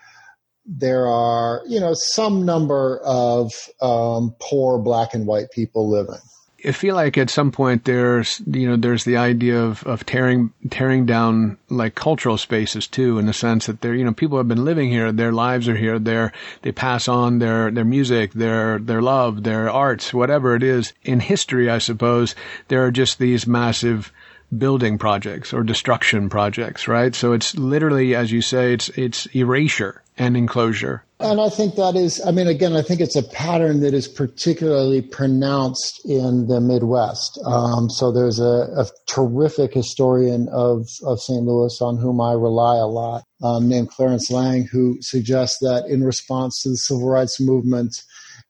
there 0.70 1.07
are, 1.07 1.63
you 1.67 1.80
know, 1.80 1.93
some 1.95 2.45
number 2.45 2.99
of 3.03 3.51
um, 3.82 4.36
poor 4.39 4.78
black 4.78 5.13
and 5.15 5.26
white 5.26 5.51
people 5.51 5.89
living. 5.89 6.20
I 6.65 6.74
feel 6.74 6.93
like 6.93 7.17
at 7.17 7.30
some 7.30 7.51
point 7.51 7.86
there's, 7.86 8.41
you 8.45 8.67
know, 8.67 8.76
there's 8.76 9.05
the 9.05 9.15
idea 9.15 9.61
of, 9.63 9.82
of 9.86 10.05
tearing, 10.05 10.51
tearing 10.70 11.05
down 11.05 11.57
like 11.70 11.95
cultural 11.95 12.38
spaces 12.38 12.86
too, 12.86 13.17
in 13.17 13.28
the 13.28 13.34
sense 13.34 13.67
that 13.67 13.80
there, 13.80 13.95
you 13.95 14.03
know, 14.03 14.13
people 14.13 14.38
have 14.38 14.49
been 14.49 14.65
living 14.65 14.89
here, 14.89 15.11
their 15.11 15.32
lives 15.32 15.70
are 15.70 15.78
here, 15.78 15.97
they're, 15.97 16.34
they 16.61 16.74
pass 16.74 17.07
on 17.07 17.39
their, 17.39 17.72
their 17.72 17.86
music, 17.86 18.34
their, 18.34 18.78
their 18.78 19.01
love, 19.01 19.43
their 19.43 19.72
arts, 19.72 20.13
whatever 20.13 20.53
it 20.53 20.61
is. 20.61 20.91
In 21.03 21.22
history, 21.22 21.70
I 21.70 21.78
suppose, 21.78 22.36
there 22.67 22.86
are 22.86 22.91
just 22.91 23.20
these 23.20 23.47
massive, 23.47 24.11
building 24.57 24.97
projects 24.97 25.53
or 25.53 25.61
destruction 25.61 26.28
projects, 26.28 26.88
right? 26.88 27.13
So 27.13 27.34
it's 27.34 27.55
literally, 27.55 28.15
as 28.15 28.32
you 28.32 28.41
say, 28.41 28.74
it's, 28.74 28.89
it's 28.89 29.28
erasure 29.28 30.01
and 30.20 30.36
enclosure. 30.36 31.03
And 31.22 31.41
I 31.41 31.49
think 31.49 31.76
that 31.76 31.95
is, 31.95 32.22
I 32.26 32.32
mean, 32.32 32.47
again, 32.47 32.76
I 32.76 32.82
think 32.82 32.99
it's 33.01 33.15
a 33.15 33.24
pattern 33.24 33.80
that 33.80 33.93
is 33.93 34.07
particularly 34.07 35.01
pronounced 35.01 36.01
in 36.05 36.47
the 36.47 36.61
Midwest. 36.61 37.39
Um, 37.45 37.89
so 37.89 38.11
there's 38.11 38.39
a, 38.39 38.67
a, 38.78 38.86
terrific 39.07 39.74
historian 39.74 40.47
of, 40.49 40.88
of 41.03 41.20
St. 41.20 41.43
Louis 41.43 41.78
on 41.82 41.97
whom 41.97 42.22
I 42.22 42.34
rely 42.34 42.76
a 42.76 42.86
lot, 42.86 43.24
um, 43.43 43.67
named 43.67 43.89
Clarence 43.89 44.30
Lang, 44.30 44.65
who 44.65 44.97
suggests 45.01 45.57
that 45.59 45.86
in 45.89 46.03
response 46.03 46.61
to 46.61 46.70
the 46.70 46.78
civil 46.78 47.09
rights 47.09 47.39
movement, 47.41 48.03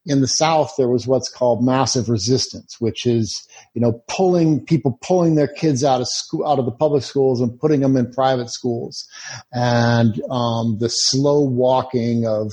in 0.05 0.21
the 0.21 0.27
South, 0.27 0.73
there 0.77 0.89
was 0.89 1.07
what's 1.07 1.29
called 1.29 1.63
massive 1.63 2.09
resistance, 2.09 2.77
which 2.79 3.05
is, 3.05 3.47
you 3.73 3.81
know, 3.81 4.03
pulling 4.07 4.65
people, 4.65 4.97
pulling 5.01 5.35
their 5.35 5.47
kids 5.47 5.83
out 5.83 6.01
of 6.01 6.07
school, 6.07 6.47
out 6.47 6.59
of 6.59 6.65
the 6.65 6.71
public 6.71 7.03
schools 7.03 7.41
and 7.41 7.59
putting 7.59 7.81
them 7.81 7.95
in 7.95 8.11
private 8.11 8.49
schools. 8.49 9.07
And, 9.53 10.21
um, 10.29 10.77
the 10.79 10.89
slow 10.89 11.41
walking 11.41 12.25
of, 12.25 12.51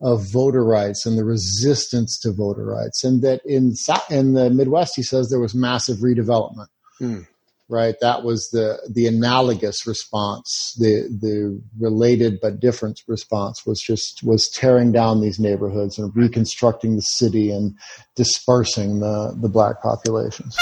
of 0.00 0.30
voter 0.30 0.64
rights 0.64 1.04
and 1.04 1.18
the 1.18 1.24
resistance 1.24 2.18
to 2.20 2.32
voter 2.32 2.64
rights. 2.64 3.04
And 3.04 3.22
that 3.22 3.40
in, 3.44 3.74
in 4.10 4.32
the 4.34 4.50
Midwest, 4.50 4.94
he 4.96 5.02
says 5.02 5.28
there 5.28 5.40
was 5.40 5.54
massive 5.54 5.98
redevelopment. 5.98 6.68
Hmm 6.98 7.22
right? 7.70 7.94
That 8.00 8.24
was 8.24 8.50
the 8.50 8.78
the 8.92 9.06
analogous 9.06 9.86
response. 9.86 10.74
The 10.78 11.08
the 11.08 11.62
related 11.78 12.40
but 12.42 12.60
different 12.60 13.00
response 13.06 13.64
was 13.64 13.80
just 13.80 14.22
was 14.22 14.48
tearing 14.48 14.92
down 14.92 15.20
these 15.20 15.38
neighborhoods 15.38 15.98
and 15.98 16.14
reconstructing 16.14 16.96
the 16.96 17.02
city 17.02 17.50
and 17.50 17.76
dispersing 18.16 19.00
the 19.00 19.34
the 19.40 19.48
black 19.48 19.80
populations. 19.82 20.56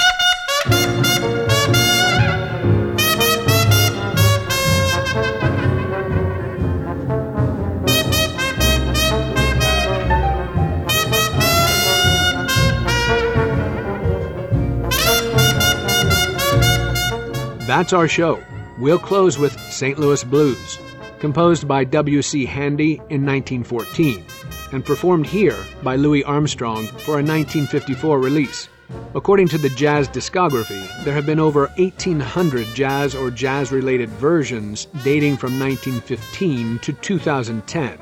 That's 17.68 17.92
our 17.92 18.08
show. 18.08 18.42
We'll 18.78 18.98
close 18.98 19.38
with 19.38 19.52
St. 19.70 19.98
Louis 19.98 20.24
Blues, 20.24 20.78
composed 21.18 21.68
by 21.68 21.84
W.C. 21.84 22.46
Handy 22.46 22.94
in 23.10 23.26
1914 23.26 24.24
and 24.72 24.82
performed 24.82 25.26
here 25.26 25.54
by 25.82 25.96
Louis 25.96 26.24
Armstrong 26.24 26.86
for 26.86 27.18
a 27.18 27.22
1954 27.22 28.20
release. 28.20 28.70
According 29.14 29.48
to 29.48 29.58
the 29.58 29.68
jazz 29.68 30.08
discography, 30.08 30.82
there 31.04 31.12
have 31.12 31.26
been 31.26 31.38
over 31.38 31.66
1,800 31.76 32.66
jazz 32.68 33.14
or 33.14 33.30
jazz 33.30 33.70
related 33.70 34.08
versions 34.08 34.86
dating 35.04 35.36
from 35.36 35.60
1915 35.60 36.78
to 36.78 36.94
2010. 36.94 37.98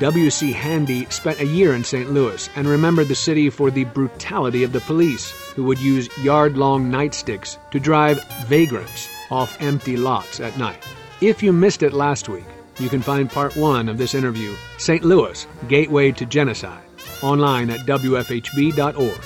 W.C. 0.00 0.52
Handy 0.52 1.04
spent 1.04 1.38
a 1.38 1.46
year 1.46 1.76
in 1.76 1.84
St. 1.84 2.10
Louis 2.12 2.50
and 2.56 2.66
remembered 2.66 3.06
the 3.06 3.14
city 3.14 3.48
for 3.48 3.70
the 3.70 3.84
brutality 3.84 4.64
of 4.64 4.72
the 4.72 4.80
police, 4.80 5.47
who 5.58 5.64
would 5.64 5.80
use 5.80 6.08
yard 6.18 6.56
long 6.56 6.88
nightsticks 6.88 7.58
to 7.72 7.80
drive 7.80 8.22
vagrants 8.46 9.08
off 9.28 9.60
empty 9.60 9.96
lots 9.96 10.38
at 10.38 10.56
night. 10.56 10.80
If 11.20 11.42
you 11.42 11.52
missed 11.52 11.82
it 11.82 11.92
last 11.92 12.28
week, 12.28 12.44
you 12.78 12.88
can 12.88 13.02
find 13.02 13.28
part 13.28 13.56
one 13.56 13.88
of 13.88 13.98
this 13.98 14.14
interview, 14.14 14.54
St. 14.78 15.02
Louis 15.02 15.48
Gateway 15.66 16.12
to 16.12 16.24
Genocide, 16.26 16.84
online 17.24 17.70
at 17.70 17.86
WFHB.org. 17.86 19.20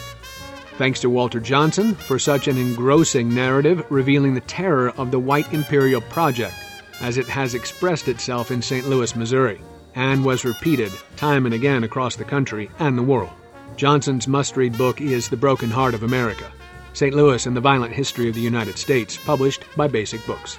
Thanks 0.78 1.00
to 1.00 1.10
Walter 1.10 1.38
Johnson 1.38 1.94
for 1.94 2.18
such 2.18 2.48
an 2.48 2.56
engrossing 2.56 3.34
narrative 3.34 3.84
revealing 3.90 4.32
the 4.32 4.40
terror 4.40 4.88
of 4.96 5.10
the 5.10 5.20
White 5.20 5.52
Imperial 5.52 6.00
Project 6.00 6.54
as 7.02 7.18
it 7.18 7.28
has 7.28 7.52
expressed 7.52 8.08
itself 8.08 8.50
in 8.50 8.62
St. 8.62 8.88
Louis, 8.88 9.14
Missouri 9.14 9.60
and 9.94 10.24
was 10.24 10.46
repeated 10.46 10.92
time 11.16 11.44
and 11.44 11.54
again 11.54 11.84
across 11.84 12.16
the 12.16 12.24
country 12.24 12.70
and 12.78 12.96
the 12.96 13.02
world. 13.02 13.34
Johnson's 13.76 14.28
must 14.28 14.56
read 14.56 14.76
book 14.76 15.00
is 15.00 15.28
The 15.28 15.36
Broken 15.36 15.70
Heart 15.70 15.94
of 15.94 16.02
America 16.02 16.50
St. 16.92 17.14
Louis 17.14 17.46
and 17.46 17.56
the 17.56 17.60
Violent 17.60 17.94
History 17.94 18.28
of 18.28 18.34
the 18.34 18.40
United 18.40 18.76
States, 18.76 19.16
published 19.16 19.64
by 19.76 19.88
Basic 19.88 20.24
Books. 20.26 20.58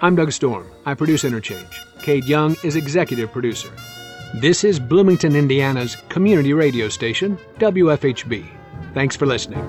I'm 0.00 0.14
Doug 0.14 0.30
Storm. 0.30 0.70
I 0.86 0.94
produce 0.94 1.24
Interchange. 1.24 1.80
Cade 2.00 2.26
Young 2.26 2.56
is 2.62 2.76
executive 2.76 3.32
producer. 3.32 3.72
This 4.34 4.62
is 4.62 4.78
Bloomington, 4.78 5.34
Indiana's 5.34 5.96
community 6.08 6.52
radio 6.52 6.88
station, 6.88 7.38
WFHB. 7.58 8.46
Thanks 8.94 9.16
for 9.16 9.26
listening. 9.26 9.62